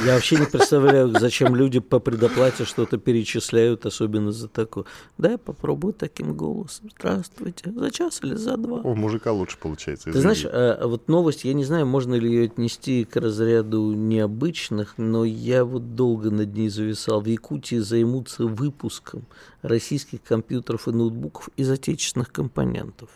я 0.05 0.15
вообще 0.15 0.37
не 0.37 0.47
представляю, 0.47 1.09
зачем 1.19 1.55
люди 1.55 1.79
по 1.79 1.99
предоплате 1.99 2.65
что-то 2.65 2.97
перечисляют, 2.97 3.85
особенно 3.85 4.31
за 4.31 4.47
такое. 4.47 4.85
Да, 5.19 5.31
я 5.31 5.37
попробую 5.37 5.93
таким 5.93 6.33
голосом. 6.35 6.89
Здравствуйте. 6.97 7.71
За 7.75 7.91
час 7.91 8.19
или 8.23 8.33
за 8.33 8.57
два? 8.57 8.77
У 8.77 8.95
мужика 8.95 9.31
лучше 9.31 9.57
получается. 9.59 10.11
Ты 10.11 10.19
знаешь, 10.19 10.43
а, 10.45 10.87
вот 10.87 11.09
новость, 11.09 11.45
я 11.45 11.53
не 11.53 11.63
знаю, 11.63 11.85
можно 11.85 12.15
ли 12.15 12.27
ее 12.27 12.45
отнести 12.45 13.05
к 13.05 13.15
разряду 13.17 13.93
необычных, 13.93 14.95
но 14.97 15.25
я 15.25 15.63
вот 15.63 15.95
долго 15.95 16.31
над 16.31 16.55
ней 16.55 16.69
зависал. 16.69 17.21
В 17.21 17.27
Якутии 17.27 17.77
займутся 17.77 18.47
выпуском 18.47 19.27
российских 19.61 20.23
компьютеров 20.23 20.87
и 20.87 20.91
ноутбуков 20.91 21.49
из 21.55 21.69
отечественных 21.69 22.31
компонентов. 22.31 23.09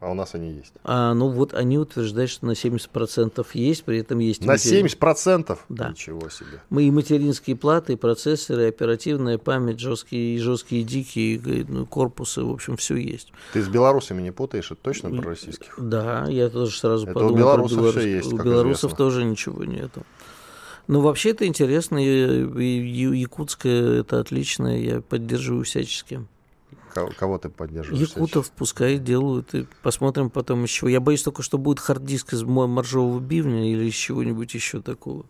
А 0.00 0.10
у 0.10 0.14
нас 0.14 0.34
они 0.34 0.52
есть. 0.52 0.72
А, 0.84 1.14
ну 1.14 1.28
вот 1.28 1.54
они 1.54 1.78
утверждают, 1.78 2.30
что 2.30 2.46
на 2.46 2.52
70% 2.52 3.46
есть, 3.54 3.84
при 3.84 3.98
этом 3.98 4.18
есть... 4.18 4.40
На 4.42 4.52
матери... 4.52 4.84
70%? 4.84 5.58
Да. 5.68 5.90
Ничего 5.90 6.28
себе. 6.28 6.62
Мы 6.70 6.84
и 6.84 6.90
материнские 6.90 7.56
платы, 7.56 7.94
и 7.94 7.96
процессоры, 7.96 8.64
и 8.64 8.68
оперативная 8.68 9.38
память, 9.38 9.80
жесткие, 9.80 10.36
и 10.36 10.38
жесткие 10.38 10.84
дикие 10.84 11.36
и, 11.36 11.64
ну, 11.68 11.86
корпусы, 11.86 12.42
в 12.42 12.50
общем, 12.50 12.76
все 12.76 12.96
есть. 12.96 13.32
Ты 13.52 13.62
с 13.62 13.68
белорусами 13.68 14.22
не 14.22 14.30
путаешь? 14.30 14.70
Это 14.70 14.80
точно 14.82 15.10
про 15.10 15.30
российских? 15.30 15.74
Да, 15.78 16.26
я 16.28 16.48
тоже 16.48 16.78
сразу 16.78 17.04
это 17.04 17.14
подумал 17.14 17.34
у 17.34 17.38
белорусов 17.38 17.78
белорус... 17.78 17.96
все 17.96 18.16
есть, 18.16 18.32
У 18.32 18.36
белорусов 18.36 18.92
известно. 18.92 18.96
тоже 18.96 19.24
ничего 19.24 19.64
нету. 19.64 20.02
Ну, 20.86 21.00
вообще 21.00 21.30
это 21.30 21.46
интересно, 21.46 21.96
и 21.98 23.18
якутская 23.18 24.00
это 24.00 24.20
отлично, 24.20 24.78
я 24.78 25.00
поддерживаю 25.00 25.64
всячески. 25.64 26.26
Кого 26.94 27.38
ты 27.38 27.48
поддерживаешь? 27.48 28.08
Якутов 28.08 28.50
пускай 28.50 28.98
делают, 28.98 29.54
и 29.54 29.66
посмотрим 29.82 30.30
потом 30.30 30.62
еще. 30.62 30.90
Я 30.90 31.00
боюсь 31.00 31.22
только, 31.22 31.42
что 31.42 31.58
будет 31.58 31.80
хард-диск 31.80 32.32
из 32.32 32.42
моржового 32.42 33.20
бивня 33.20 33.70
или 33.70 33.84
из 33.84 33.94
чего-нибудь 33.94 34.54
еще 34.54 34.80
такого. 34.80 35.26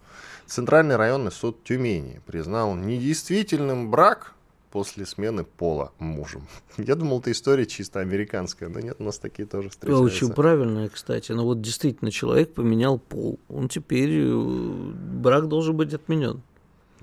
Центральный 0.46 0.96
районный 0.96 1.32
суд 1.32 1.64
Тюмени 1.64 2.20
признал 2.26 2.74
недействительным 2.74 3.90
брак 3.90 4.34
после 4.70 5.06
смены 5.06 5.44
пола 5.44 5.92
мужем. 5.98 6.46
Я 6.76 6.96
думал, 6.96 7.20
это 7.20 7.30
история 7.30 7.64
чисто 7.64 8.00
американская, 8.00 8.68
но 8.68 8.80
нет, 8.80 8.96
у 8.98 9.04
нас 9.04 9.18
такие 9.18 9.46
тоже 9.46 9.70
встречаются. 9.70 10.04
Очень 10.04 10.34
правильная, 10.34 10.88
кстати. 10.88 11.32
Но 11.32 11.44
вот 11.44 11.60
действительно 11.60 12.10
человек 12.10 12.52
поменял 12.52 12.98
пол. 12.98 13.38
Он 13.48 13.68
теперь 13.68 14.10
э, 14.10 14.34
брак 14.34 15.48
должен 15.48 15.76
быть 15.76 15.94
отменен. 15.94 16.42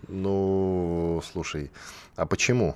Ну, 0.07 1.22
слушай, 1.32 1.72
а 2.16 2.26
почему? 2.26 2.76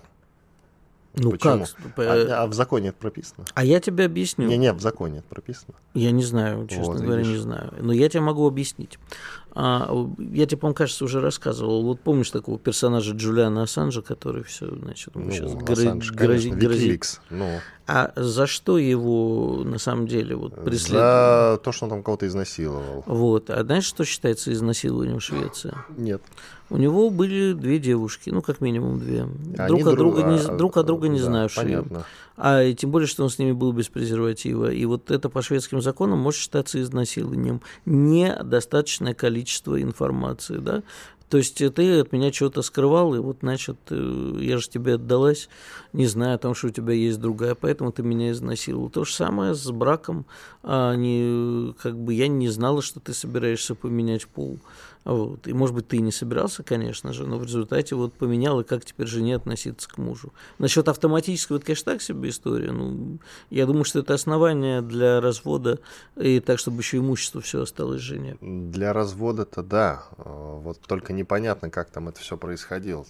Ну 1.17 1.31
Почему? 1.31 1.65
как? 1.65 1.99
А, 1.99 2.43
а 2.43 2.47
в 2.47 2.53
законе 2.53 2.89
это 2.89 2.97
прописано? 2.97 3.45
А 3.53 3.63
я 3.63 3.79
тебе 3.79 4.05
объясню. 4.05 4.47
Не, 4.47 4.57
не, 4.57 4.73
в 4.73 4.81
законе 4.81 5.19
это 5.19 5.27
прописано. 5.27 5.73
Я 5.93 6.11
не 6.11 6.23
знаю, 6.23 6.67
честно 6.67 6.85
вот, 6.85 7.01
говоря, 7.01 7.19
видишь. 7.19 7.33
не 7.33 7.39
знаю. 7.39 7.73
Но 7.79 7.93
я 7.93 8.09
тебе 8.09 8.21
могу 8.21 8.47
объяснить. 8.47 8.99
А, 9.57 9.89
я 10.19 10.45
тебе, 10.45 10.57
по-моему, 10.57 10.75
кажется, 10.75 11.05
уже 11.05 11.21
рассказывал. 11.21 11.83
Вот 11.83 12.01
помнишь 12.01 12.29
такого 12.29 12.59
персонажа 12.59 13.13
Джулиана 13.13 13.63
Ассанжа, 13.63 14.01
который 14.01 14.43
все, 14.43 14.69
значит, 14.75 15.15
ну, 15.15 15.31
сейчас 15.31 15.53
Ассанж, 15.53 16.11
грозит, 16.11 16.51
конечно, 16.51 16.59
грозит. 16.59 17.21
Ну. 17.29 17.59
А 17.87 18.11
за 18.17 18.47
что 18.47 18.77
его 18.77 19.61
на 19.63 19.77
самом 19.77 20.07
деле 20.07 20.35
вот 20.35 20.55
преследуют? 20.55 20.93
За 20.93 21.59
то, 21.63 21.71
что 21.71 21.85
он 21.85 21.91
там 21.91 22.03
кого-то 22.03 22.27
изнасиловал. 22.27 23.03
Вот. 23.05 23.49
А 23.49 23.63
знаешь, 23.63 23.85
что 23.85 24.03
считается 24.03 24.51
изнасилованием 24.51 25.19
в 25.19 25.23
Швеции? 25.23 25.73
Нет. 25.95 26.21
У 26.71 26.77
него 26.77 27.11
были 27.11 27.53
две 27.53 27.77
девушки, 27.77 28.31
ну, 28.31 28.41
как 28.41 28.59
минимум 28.59 28.99
две. 28.99 29.27
Они 29.57 29.83
друг, 29.83 29.87
от 29.87 29.97
друга, 29.97 30.23
не, 30.23 30.39
а, 30.39 30.55
друг 30.55 30.77
от 30.77 30.85
друга 30.87 31.07
не 31.07 31.19
да, 31.19 31.25
знавшие. 31.25 31.63
Понятно. 31.63 32.05
А 32.37 32.63
и 32.63 32.73
тем 32.73 32.89
более, 32.89 33.07
что 33.07 33.23
он 33.23 33.29
с 33.29 33.37
ними 33.37 33.51
был 33.51 33.71
без 33.71 33.87
презерватива. 33.87 34.71
И 34.71 34.83
вот 34.85 35.11
это 35.11 35.29
по 35.29 35.43
шведским 35.43 35.79
законам 35.79 36.19
может 36.19 36.41
считаться 36.41 36.81
изнасилованием. 36.81 37.61
Недостаточное 37.85 39.13
количество 39.13 39.44
информации, 39.83 40.57
да. 40.57 40.83
То 41.29 41.39
есть 41.39 41.55
ты 41.57 41.99
от 41.99 42.11
меня 42.11 42.31
чего-то 42.31 42.61
скрывал, 42.61 43.15
и 43.15 43.19
вот, 43.19 43.37
значит, 43.41 43.77
э, 43.89 44.37
я 44.41 44.57
же 44.57 44.69
тебе 44.69 44.93
отдалась, 44.93 45.49
не 45.91 46.05
зная 46.05 46.35
о 46.35 46.37
том, 46.37 46.53
что 46.53 46.67
у 46.67 46.69
тебя 46.69 46.93
есть 46.93 47.19
другая, 47.19 47.55
поэтому 47.55 47.91
ты 47.91 48.03
меня 48.03 48.31
изнасиловал. 48.31 48.89
То 48.89 49.05
же 49.05 49.13
самое 49.13 49.55
с 49.55 49.69
браком. 49.71 50.27
А 50.61 50.93
не, 50.93 51.73
как 51.81 51.97
бы 51.97 52.13
я 52.13 52.27
не 52.27 52.47
знала, 52.49 52.81
что 52.81 52.99
ты 52.99 53.13
собираешься 53.13 53.73
поменять 53.73 54.27
пол. 54.27 54.59
Вот. 55.05 55.47
И, 55.47 55.53
может 55.53 55.75
быть, 55.75 55.87
ты 55.87 55.97
и 55.97 56.01
не 56.01 56.11
собирался, 56.11 56.63
конечно 56.63 57.13
же, 57.13 57.27
но 57.27 57.37
в 57.37 57.43
результате 57.43 57.95
вот 57.95 58.13
поменял, 58.13 58.59
и 58.59 58.63
как 58.63 58.83
теперь 58.83 59.05
жене 59.05 59.35
относиться 59.35 59.87
к 59.87 59.99
мужу. 59.99 60.33
Насчет 60.57 60.87
автоматического, 60.87 61.57
это, 61.57 61.67
конечно, 61.67 61.93
так 61.93 62.01
себе 62.01 62.29
история. 62.29 62.71
Ну, 62.71 63.19
я 63.51 63.67
думаю, 63.67 63.83
что 63.83 63.99
это 63.99 64.15
основание 64.15 64.81
для 64.81 65.21
развода, 65.21 65.79
и 66.15 66.39
так, 66.39 66.57
чтобы 66.57 66.79
еще 66.79 66.97
имущество 66.97 67.39
все 67.39 67.61
осталось 67.61 68.01
жене. 68.01 68.37
Для 68.41 68.93
развода-то 68.93 69.61
да. 69.61 70.03
А, 70.17 70.57
вот 70.57 70.79
только 70.81 71.13
непонятно, 71.13 71.69
как 71.69 71.91
там 71.91 72.09
это 72.09 72.19
все 72.19 72.35
происходило 72.35 73.05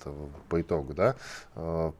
по 0.49 0.61
итогу, 0.61 0.93
да. 0.93 1.15
А, 1.55 1.93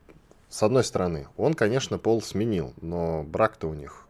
с 0.49 0.61
одной 0.61 0.83
стороны, 0.83 1.27
он, 1.37 1.53
конечно, 1.53 1.97
пол 1.97 2.21
сменил, 2.21 2.73
но 2.81 3.23
брак-то 3.23 3.67
у 3.67 3.73
них 3.73 4.05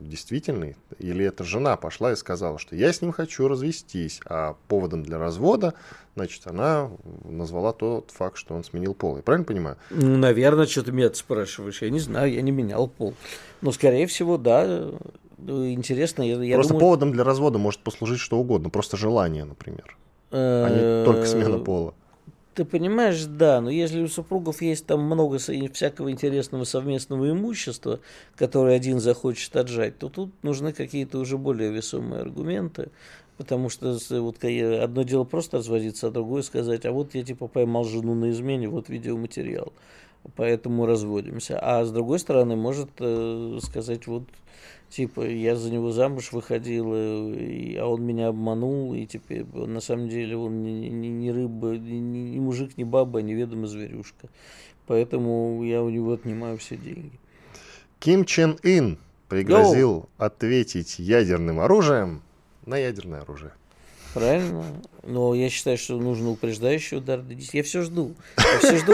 действительный, 0.00 0.76
или 0.98 1.24
эта 1.24 1.44
жена 1.44 1.76
пошла 1.76 2.12
и 2.12 2.16
сказала, 2.16 2.58
что 2.58 2.76
я 2.76 2.92
с 2.92 3.02
ним 3.02 3.12
хочу 3.12 3.48
развестись, 3.48 4.20
а 4.26 4.56
поводом 4.68 5.02
для 5.02 5.18
развода, 5.18 5.74
значит, 6.14 6.46
она 6.46 6.90
назвала 7.24 7.72
тот 7.72 8.10
факт, 8.10 8.36
что 8.36 8.54
он 8.54 8.64
сменил 8.64 8.94
пол. 8.94 9.16
Я 9.16 9.22
правильно 9.22 9.44
понимаю? 9.44 9.76
Ну, 9.90 10.16
наверное, 10.16 10.66
что 10.66 10.82
ты 10.82 10.92
меня 10.92 11.12
спрашиваешь. 11.12 11.82
Я 11.82 11.90
не 11.90 12.00
знаю, 12.00 12.32
я 12.32 12.42
не 12.42 12.50
менял 12.50 12.88
пол. 12.88 13.14
Но, 13.60 13.72
скорее 13.72 14.06
всего, 14.06 14.38
да, 14.38 14.90
интересно. 15.38 16.22
Я, 16.22 16.42
я 16.42 16.54
просто 16.54 16.74
думаю... 16.74 16.86
поводом 16.86 17.12
для 17.12 17.24
развода 17.24 17.58
может 17.58 17.80
послужить 17.80 18.20
что 18.20 18.38
угодно, 18.38 18.70
просто 18.70 18.96
желание, 18.96 19.44
например, 19.44 19.96
а 20.30 20.68
не 20.68 21.04
только 21.04 21.26
смена 21.26 21.58
пола. 21.58 21.94
Ты 22.58 22.64
понимаешь, 22.64 23.24
да, 23.24 23.60
но 23.60 23.70
если 23.70 24.02
у 24.02 24.08
супругов 24.08 24.62
есть 24.62 24.84
там 24.84 25.02
много 25.02 25.38
всякого 25.38 26.10
интересного 26.10 26.64
совместного 26.64 27.30
имущества, 27.30 28.00
которое 28.34 28.74
один 28.74 28.98
захочет 28.98 29.54
отжать, 29.54 29.96
то 30.00 30.08
тут 30.08 30.32
нужны 30.42 30.72
какие-то 30.72 31.20
уже 31.20 31.38
более 31.38 31.70
весомые 31.70 32.22
аргументы, 32.22 32.90
потому 33.36 33.68
что 33.68 33.96
вот 34.10 34.42
одно 34.42 35.04
дело 35.04 35.22
просто 35.22 35.58
разводиться, 35.58 36.08
а 36.08 36.10
другое 36.10 36.42
сказать, 36.42 36.84
а 36.84 36.90
вот 36.90 37.14
я 37.14 37.22
типа 37.22 37.46
поймал 37.46 37.84
жену 37.84 38.16
на 38.16 38.30
измене, 38.32 38.68
вот 38.68 38.88
видеоматериал, 38.88 39.72
поэтому 40.36 40.86
разводимся. 40.86 41.58
А 41.60 41.84
с 41.84 41.90
другой 41.90 42.18
стороны, 42.18 42.56
может 42.56 42.90
э, 42.98 43.58
сказать, 43.62 44.06
вот 44.06 44.24
типа 44.88 45.22
я 45.22 45.56
за 45.56 45.70
него 45.70 45.92
замуж 45.92 46.32
выходил, 46.32 46.94
и, 46.94 47.76
а 47.76 47.86
он 47.86 48.04
меня 48.04 48.28
обманул, 48.28 48.94
и 48.94 49.06
теперь 49.06 49.44
на 49.44 49.80
самом 49.80 50.08
деле 50.08 50.36
он 50.36 50.62
не, 50.62 50.88
не, 50.88 51.08
не 51.08 51.32
рыба, 51.32 51.76
не, 51.76 52.00
не 52.00 52.40
мужик, 52.40 52.76
не 52.76 52.84
баба, 52.84 53.20
а 53.20 53.22
неведомая 53.22 53.66
зверюшка. 53.66 54.28
Поэтому 54.86 55.62
я 55.64 55.82
у 55.82 55.90
него 55.90 56.12
отнимаю 56.12 56.56
все 56.58 56.76
деньги. 56.76 57.12
Ким 57.98 58.24
Чен 58.24 58.58
Ин 58.62 58.98
пригрозил 59.28 59.90
Йоу. 59.90 60.08
ответить 60.16 60.98
ядерным 60.98 61.60
оружием 61.60 62.22
на 62.64 62.78
ядерное 62.78 63.20
оружие. 63.22 63.52
Правильно? 64.14 64.64
Но 65.08 65.34
я 65.34 65.48
считаю, 65.48 65.78
что 65.78 65.96
нужно 65.96 66.28
упреждающий 66.30 66.98
удар. 66.98 67.24
Я 67.52 67.62
все 67.62 67.80
жду. 67.80 68.14
Я 68.36 68.58
все 68.58 68.76
жду, 68.76 68.92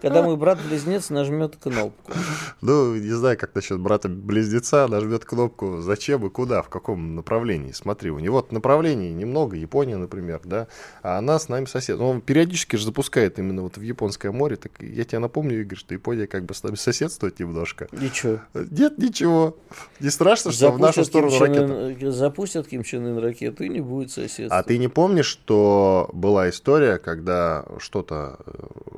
когда 0.00 0.22
мой 0.22 0.36
брат-близнец 0.36 1.10
нажмет 1.10 1.56
кнопку. 1.56 2.12
Ну, 2.60 2.94
не 2.94 3.10
знаю, 3.10 3.36
как 3.36 3.52
насчет 3.52 3.80
брата-близнеца 3.80 4.86
нажмет 4.86 5.24
кнопку. 5.24 5.80
Зачем 5.80 6.24
и 6.24 6.30
куда, 6.30 6.62
в 6.62 6.68
каком 6.68 7.16
направлении. 7.16 7.72
Смотри, 7.72 8.12
у 8.12 8.20
него 8.20 8.46
направлений 8.52 9.12
немного. 9.12 9.56
Япония, 9.56 9.96
например, 9.96 10.40
да. 10.44 10.68
А 11.02 11.18
она 11.18 11.36
с 11.40 11.48
нами 11.48 11.64
сосед. 11.64 11.98
Он 11.98 12.20
периодически 12.20 12.76
же 12.76 12.84
запускает 12.84 13.40
именно 13.40 13.62
вот 13.62 13.76
в 13.76 13.82
Японское 13.82 14.30
море. 14.30 14.54
Так 14.54 14.70
я 14.78 15.02
тебе 15.02 15.18
напомню, 15.18 15.60
Игорь, 15.62 15.78
что 15.78 15.94
Япония 15.94 16.28
как 16.28 16.44
бы 16.44 16.54
с 16.54 16.62
нами 16.62 16.76
соседствует 16.76 17.40
немножко. 17.40 17.88
Ничего. 17.90 18.38
Нет, 18.54 18.98
ничего. 18.98 19.56
Не 19.98 20.10
страшно, 20.10 20.52
что 20.52 20.60
запустят 20.60 20.78
в 20.78 20.96
нашу 20.98 21.04
сторону 21.04 21.38
ракета. 21.40 22.12
Запустят 22.12 22.68
Ким 22.68 22.84
Чен 22.84 23.04
Ын 23.04 23.18
ракету 23.18 23.64
и 23.64 23.68
не 23.68 23.80
будет 23.80 24.12
соседства. 24.12 24.56
А 24.56 24.62
ты 24.62 24.78
не 24.78 24.86
помнишь, 24.86 25.26
что 25.26 25.55
что 25.56 26.10
была 26.12 26.50
история, 26.50 26.98
когда 26.98 27.64
что-то, 27.78 28.38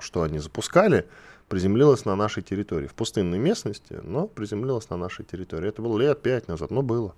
что 0.01 0.23
они 0.23 0.39
запускали, 0.41 1.07
приземлилось 1.49 2.05
на 2.05 2.17
нашей 2.17 2.43
территории. 2.43 2.89
В 2.89 2.95
пустынной 2.95 3.39
местности, 3.39 3.99
но 4.03 4.27
приземлилось 4.27 4.91
на 4.91 4.97
нашей 4.97 5.25
территории. 5.25 5.69
Это 5.69 5.83
было 5.83 5.99
лет 5.99 6.21
пять 6.21 6.49
назад, 6.49 6.71
но 6.71 6.83
было. 6.83 7.15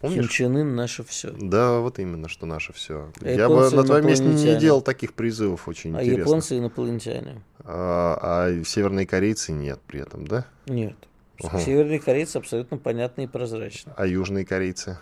Помнишь? 0.00 0.20
Ким 0.20 0.28
Чен 0.28 0.56
Ын 0.56 0.74
наше 0.74 1.04
все. 1.04 1.30
Да, 1.38 1.78
вот 1.80 1.98
именно, 1.98 2.28
что 2.28 2.46
наше 2.46 2.72
все. 2.72 3.12
А 3.20 3.28
Я 3.28 3.48
бы 3.48 3.70
на 3.70 3.84
твоем 3.84 4.06
месте 4.06 4.24
не 4.24 4.56
делал 4.56 4.80
таких 4.80 5.12
призывов 5.12 5.68
очень 5.68 5.90
а 5.90 6.00
интересных. 6.00 6.26
А 6.26 6.28
японцы 6.28 6.58
инопланетяне. 6.58 7.42
А, 7.60 8.18
а 8.48 8.64
северные 8.64 9.06
корейцы 9.06 9.52
нет 9.52 9.80
при 9.86 10.00
этом, 10.00 10.26
да? 10.26 10.46
Нет. 10.66 10.96
Угу. 11.42 11.58
Северные 11.58 12.00
корейцы 12.00 12.38
абсолютно 12.38 12.78
понятны 12.78 13.24
и 13.24 13.26
прозрачны. 13.26 13.92
А 13.96 14.06
южные 14.06 14.46
корейцы? 14.46 14.98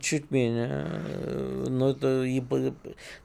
Чуть 0.00 0.30
менее. 0.30 0.86
Но 1.68 1.90
это... 1.90 2.24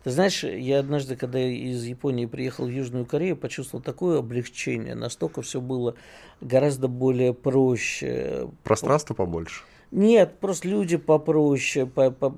Ты 0.03 0.09
знаешь, 0.09 0.43
я 0.43 0.79
однажды, 0.79 1.15
когда 1.15 1.39
из 1.39 1.83
Японии 1.83 2.25
приехал 2.25 2.65
в 2.65 2.69
Южную 2.69 3.05
Корею, 3.05 3.37
почувствовал 3.37 3.83
такое 3.83 4.19
облегчение. 4.19 4.95
Настолько 4.95 5.43
все 5.43 5.61
было 5.61 5.93
гораздо 6.41 6.87
более 6.87 7.33
проще. 7.33 8.49
Пространство 8.63 9.13
побольше. 9.13 9.61
Нет, 9.91 10.39
просто 10.39 10.67
люди 10.67 10.97
попроще, 10.97 11.85
по, 11.85 12.11
по, 12.11 12.35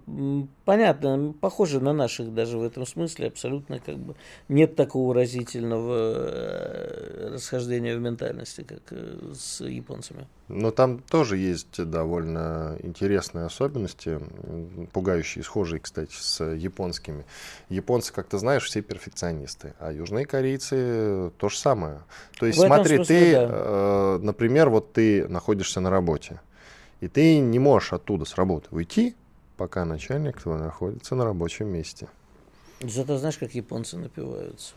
понятно, 0.66 1.34
похожи 1.42 1.80
на 1.80 1.94
наших 1.94 2.34
даже 2.34 2.60
в 2.60 2.64
этом 2.64 2.86
смысле, 2.86 3.28
абсолютно 3.28 3.80
как 3.80 3.98
бы 3.98 4.16
нет 4.50 4.76
такого 4.76 5.16
разительного 5.16 5.96
э, 5.98 7.30
расхождения 7.34 7.98
в 7.98 8.02
ментальности, 8.02 8.62
как 8.62 8.82
э, 8.92 9.34
с 9.34 9.66
японцами. 9.66 10.28
Но 10.48 10.70
там 10.70 11.00
тоже 11.00 11.38
есть 11.38 11.84
довольно 11.84 12.78
интересные 12.84 13.46
особенности, 13.46 14.20
пугающие, 14.94 15.44
схожие, 15.44 15.80
кстати, 15.80 16.14
с 16.14 16.44
японскими. 16.44 17.26
Японцы, 17.70 18.14
как 18.14 18.28
ты 18.28 18.38
знаешь, 18.38 18.66
все 18.66 18.82
перфекционисты, 18.82 19.74
а 19.80 19.92
южные 19.92 20.26
корейцы 20.26 21.32
то 21.38 21.50
же 21.50 21.58
самое. 21.58 22.02
То 22.40 22.46
есть, 22.46 22.60
смотри, 22.60 22.98
смысле, 22.98 23.16
ты, 23.16 23.32
да. 23.34 23.48
э, 23.50 24.20
например, 24.22 24.70
вот 24.70 24.94
ты 24.94 25.28
находишься 25.28 25.80
на 25.82 25.90
работе, 25.90 26.42
и 27.02 27.08
ты 27.08 27.40
не 27.40 27.60
можешь 27.60 27.94
оттуда 27.94 28.26
с 28.26 28.36
работы 28.36 28.68
уйти, 28.72 29.16
пока 29.58 29.86
начальник 29.86 30.42
твой 30.42 30.60
находится 30.60 31.16
на 31.16 31.26
рабочем 31.26 31.68
месте. 31.68 32.08
Зато 32.82 33.18
знаешь, 33.18 33.38
как 33.38 33.54
японцы 33.56 33.98
напиваются 33.98 34.76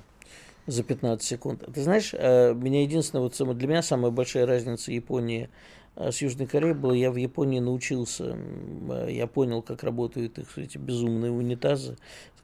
за 0.66 0.82
15 0.82 1.26
секунд. 1.26 1.64
Ты 1.72 1.82
знаешь, 1.82 2.12
э, 2.12 2.54
меня 2.54 2.82
единственное, 2.82 3.22
вот 3.22 3.58
для 3.58 3.68
меня 3.68 3.82
самая 3.82 4.10
большая 4.10 4.46
разница 4.46 4.92
Японии 4.92 5.50
э, 5.96 6.10
с 6.10 6.20
Южной 6.22 6.46
Кореей 6.46 6.74
была, 6.74 6.94
я 6.94 7.10
в 7.10 7.16
Японии 7.16 7.60
научился, 7.60 8.36
э, 8.90 9.08
я 9.10 9.26
понял, 9.26 9.62
как 9.62 9.82
работают 9.82 10.38
их 10.38 10.58
эти 10.58 10.78
безумные 10.78 11.30
унитазы, 11.30 11.96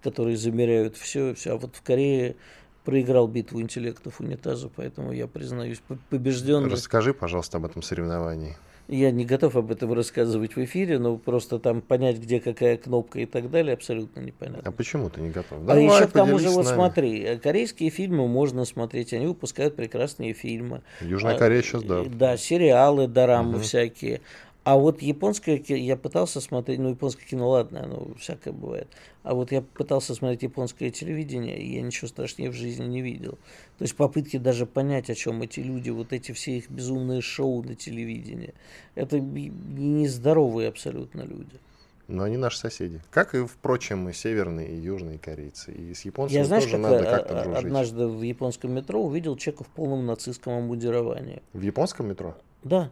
которые 0.02 0.36
замеряют 0.36 0.96
все, 0.96 1.34
все. 1.34 1.52
А 1.52 1.56
вот 1.56 1.76
в 1.76 1.82
Корее 1.82 2.36
проиграл 2.84 3.28
битву 3.28 3.60
интеллектов 3.60 4.20
унитаза, 4.20 4.70
поэтому 4.74 5.12
я 5.12 5.26
признаюсь 5.26 5.80
побежденным. 6.10 6.70
Расскажи, 6.70 7.14
пожалуйста, 7.14 7.58
об 7.58 7.66
этом 7.66 7.82
соревновании. 7.82 8.56
Я 8.88 9.10
не 9.10 9.26
готов 9.26 9.54
об 9.54 9.70
этом 9.70 9.92
рассказывать 9.92 10.56
в 10.56 10.64
эфире, 10.64 10.98
но 10.98 11.18
просто 11.18 11.58
там 11.58 11.82
понять, 11.82 12.16
где 12.16 12.40
какая 12.40 12.78
кнопка 12.78 13.20
и 13.20 13.26
так 13.26 13.50
далее, 13.50 13.74
абсолютно 13.74 14.20
непонятно. 14.20 14.62
А 14.64 14.72
почему 14.72 15.10
ты 15.10 15.20
не 15.20 15.28
готов? 15.28 15.62
Давай, 15.66 15.86
а 15.86 15.94
еще 15.94 16.06
к 16.06 16.12
тому 16.12 16.38
же, 16.38 16.48
вот 16.48 16.66
смотри, 16.66 17.38
корейские 17.42 17.90
фильмы 17.90 18.26
можно 18.26 18.64
смотреть, 18.64 19.12
они 19.12 19.26
выпускают 19.26 19.76
прекрасные 19.76 20.32
фильмы. 20.32 20.80
Южная 21.02 21.36
Корея 21.36 21.60
сейчас, 21.60 21.82
да. 21.82 22.04
Да, 22.04 22.38
сериалы, 22.38 23.08
дорамы 23.08 23.56
угу. 23.56 23.60
всякие. 23.60 24.22
А 24.68 24.76
вот 24.76 25.00
японское, 25.00 25.64
я 25.66 25.96
пытался 25.96 26.42
смотреть, 26.42 26.78
ну, 26.78 26.90
японское 26.90 27.24
кино, 27.24 27.48
ладно, 27.48 27.84
оно 27.84 28.14
всякое 28.18 28.52
бывает. 28.52 28.86
А 29.22 29.32
вот 29.32 29.50
я 29.50 29.62
пытался 29.62 30.14
смотреть 30.14 30.42
японское 30.42 30.90
телевидение, 30.90 31.58
и 31.58 31.76
я 31.76 31.80
ничего 31.80 32.06
страшнее 32.06 32.50
в 32.50 32.52
жизни 32.52 32.84
не 32.84 33.00
видел. 33.00 33.38
То 33.78 33.84
есть 33.84 33.96
попытки 33.96 34.36
даже 34.36 34.66
понять, 34.66 35.08
о 35.08 35.14
чем 35.14 35.40
эти 35.40 35.60
люди, 35.60 35.88
вот 35.88 36.12
эти 36.12 36.32
все 36.32 36.58
их 36.58 36.68
безумные 36.68 37.22
шоу 37.22 37.62
на 37.62 37.76
телевидении, 37.76 38.52
это 38.94 39.18
нездоровые 39.18 40.68
абсолютно 40.68 41.22
люди. 41.22 41.58
Но 42.06 42.24
они 42.24 42.36
наши 42.36 42.58
соседи. 42.58 43.00
Как 43.10 43.34
и, 43.34 43.46
впрочем, 43.46 44.06
и 44.10 44.12
северные, 44.12 44.68
и 44.68 44.76
южные 44.76 45.18
корейцы. 45.18 45.72
И 45.72 45.94
с 45.94 46.04
японцами 46.04 46.40
Я, 46.40 46.44
знаешь, 46.44 46.64
тоже 46.64 46.76
как 46.76 46.82
надо 46.82 47.04
как-то 47.04 47.42
дружить. 47.42 47.64
однажды 47.64 48.06
в 48.06 48.20
японском 48.20 48.74
метро 48.74 49.02
увидел 49.02 49.34
человека 49.36 49.64
в 49.64 49.68
полном 49.68 50.04
нацистском 50.04 50.58
обмундировании. 50.58 51.42
В 51.54 51.62
японском 51.62 52.08
метро? 52.08 52.36
Да. 52.64 52.90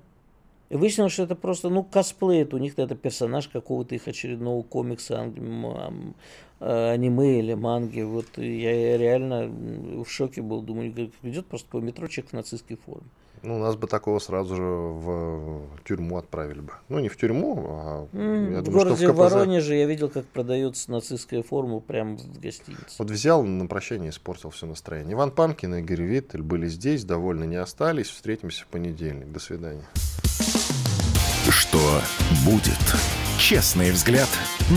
И 0.69 0.77
выяснилось, 0.77 1.12
что 1.12 1.23
это 1.23 1.37
просто, 1.37 1.69
ну, 1.69 1.85
косплей, 1.85 2.43
это 2.43 2.57
у 2.57 2.59
них 2.59 2.75
это 2.77 2.97
персонаж 2.97 3.49
какого-то 3.49 3.95
их 3.95 4.09
очередного 4.09 4.62
комикса, 4.62 5.33
э, 6.61 6.91
аниме 6.93 7.39
или 7.39 7.55
манги. 7.55 8.01
Вот 8.01 8.27
я 8.37 8.97
реально 8.97 9.49
в 10.05 10.07
шоке 10.09 10.43
был, 10.43 10.62
думаю, 10.62 10.93
идет 11.23 11.47
просто 11.47 11.69
по 11.71 11.79
метро 11.79 12.09
человек 12.09 12.31
в 12.31 12.35
нацистской 12.35 12.77
форме. 12.77 13.07
Ну, 13.43 13.59
нас 13.59 13.77
бы 13.77 13.87
такого 13.87 14.19
сразу 14.19 14.57
же 14.57 14.62
в 14.62 15.62
тюрьму 15.85 16.17
отправили 16.17 16.61
бы. 16.61 16.73
Ну, 16.89 16.99
не 16.99 17.09
в 17.09 17.17
тюрьму, 17.17 17.67
а 17.69 18.09
mm, 18.12 18.55
я 18.55 18.61
в 18.61 18.64
думаю, 18.64 18.85
городе 18.85 19.05
что 19.05 19.12
в 19.12 19.14
КПЗ. 19.14 19.19
Воронеже 19.19 19.77
я 19.77 19.87
видел, 19.87 20.09
как 20.09 20.25
продается 20.27 20.91
нацистская 20.91 21.45
форма 21.45 21.79
прямо 21.79 22.17
в 22.17 22.41
гостинице. 22.41 22.97
Вот 22.99 23.11
взял 23.11 23.45
на 23.45 23.67
прощание 23.67 24.09
и 24.09 24.11
испортил 24.11 24.51
все 24.51 24.67
настроение. 24.67 25.12
Иван 25.12 25.31
Панкин 25.31 25.77
и 25.77 25.81
Игорь 25.81 26.03
Виттель 26.03 26.43
были 26.43 26.67
здесь, 26.67 27.05
довольно 27.05 27.45
не 27.45 27.57
остались. 27.57 28.09
Встретимся 28.09 28.64
в 28.64 28.67
понедельник. 28.67 29.31
До 29.31 29.39
свидания. 29.39 29.85
Что 31.49 32.03
будет? 32.44 32.74
Честный 33.38 33.92
взгляд 33.92 34.28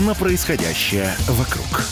на 0.06 0.14
происходящее 0.14 1.14
вокруг. 1.28 1.84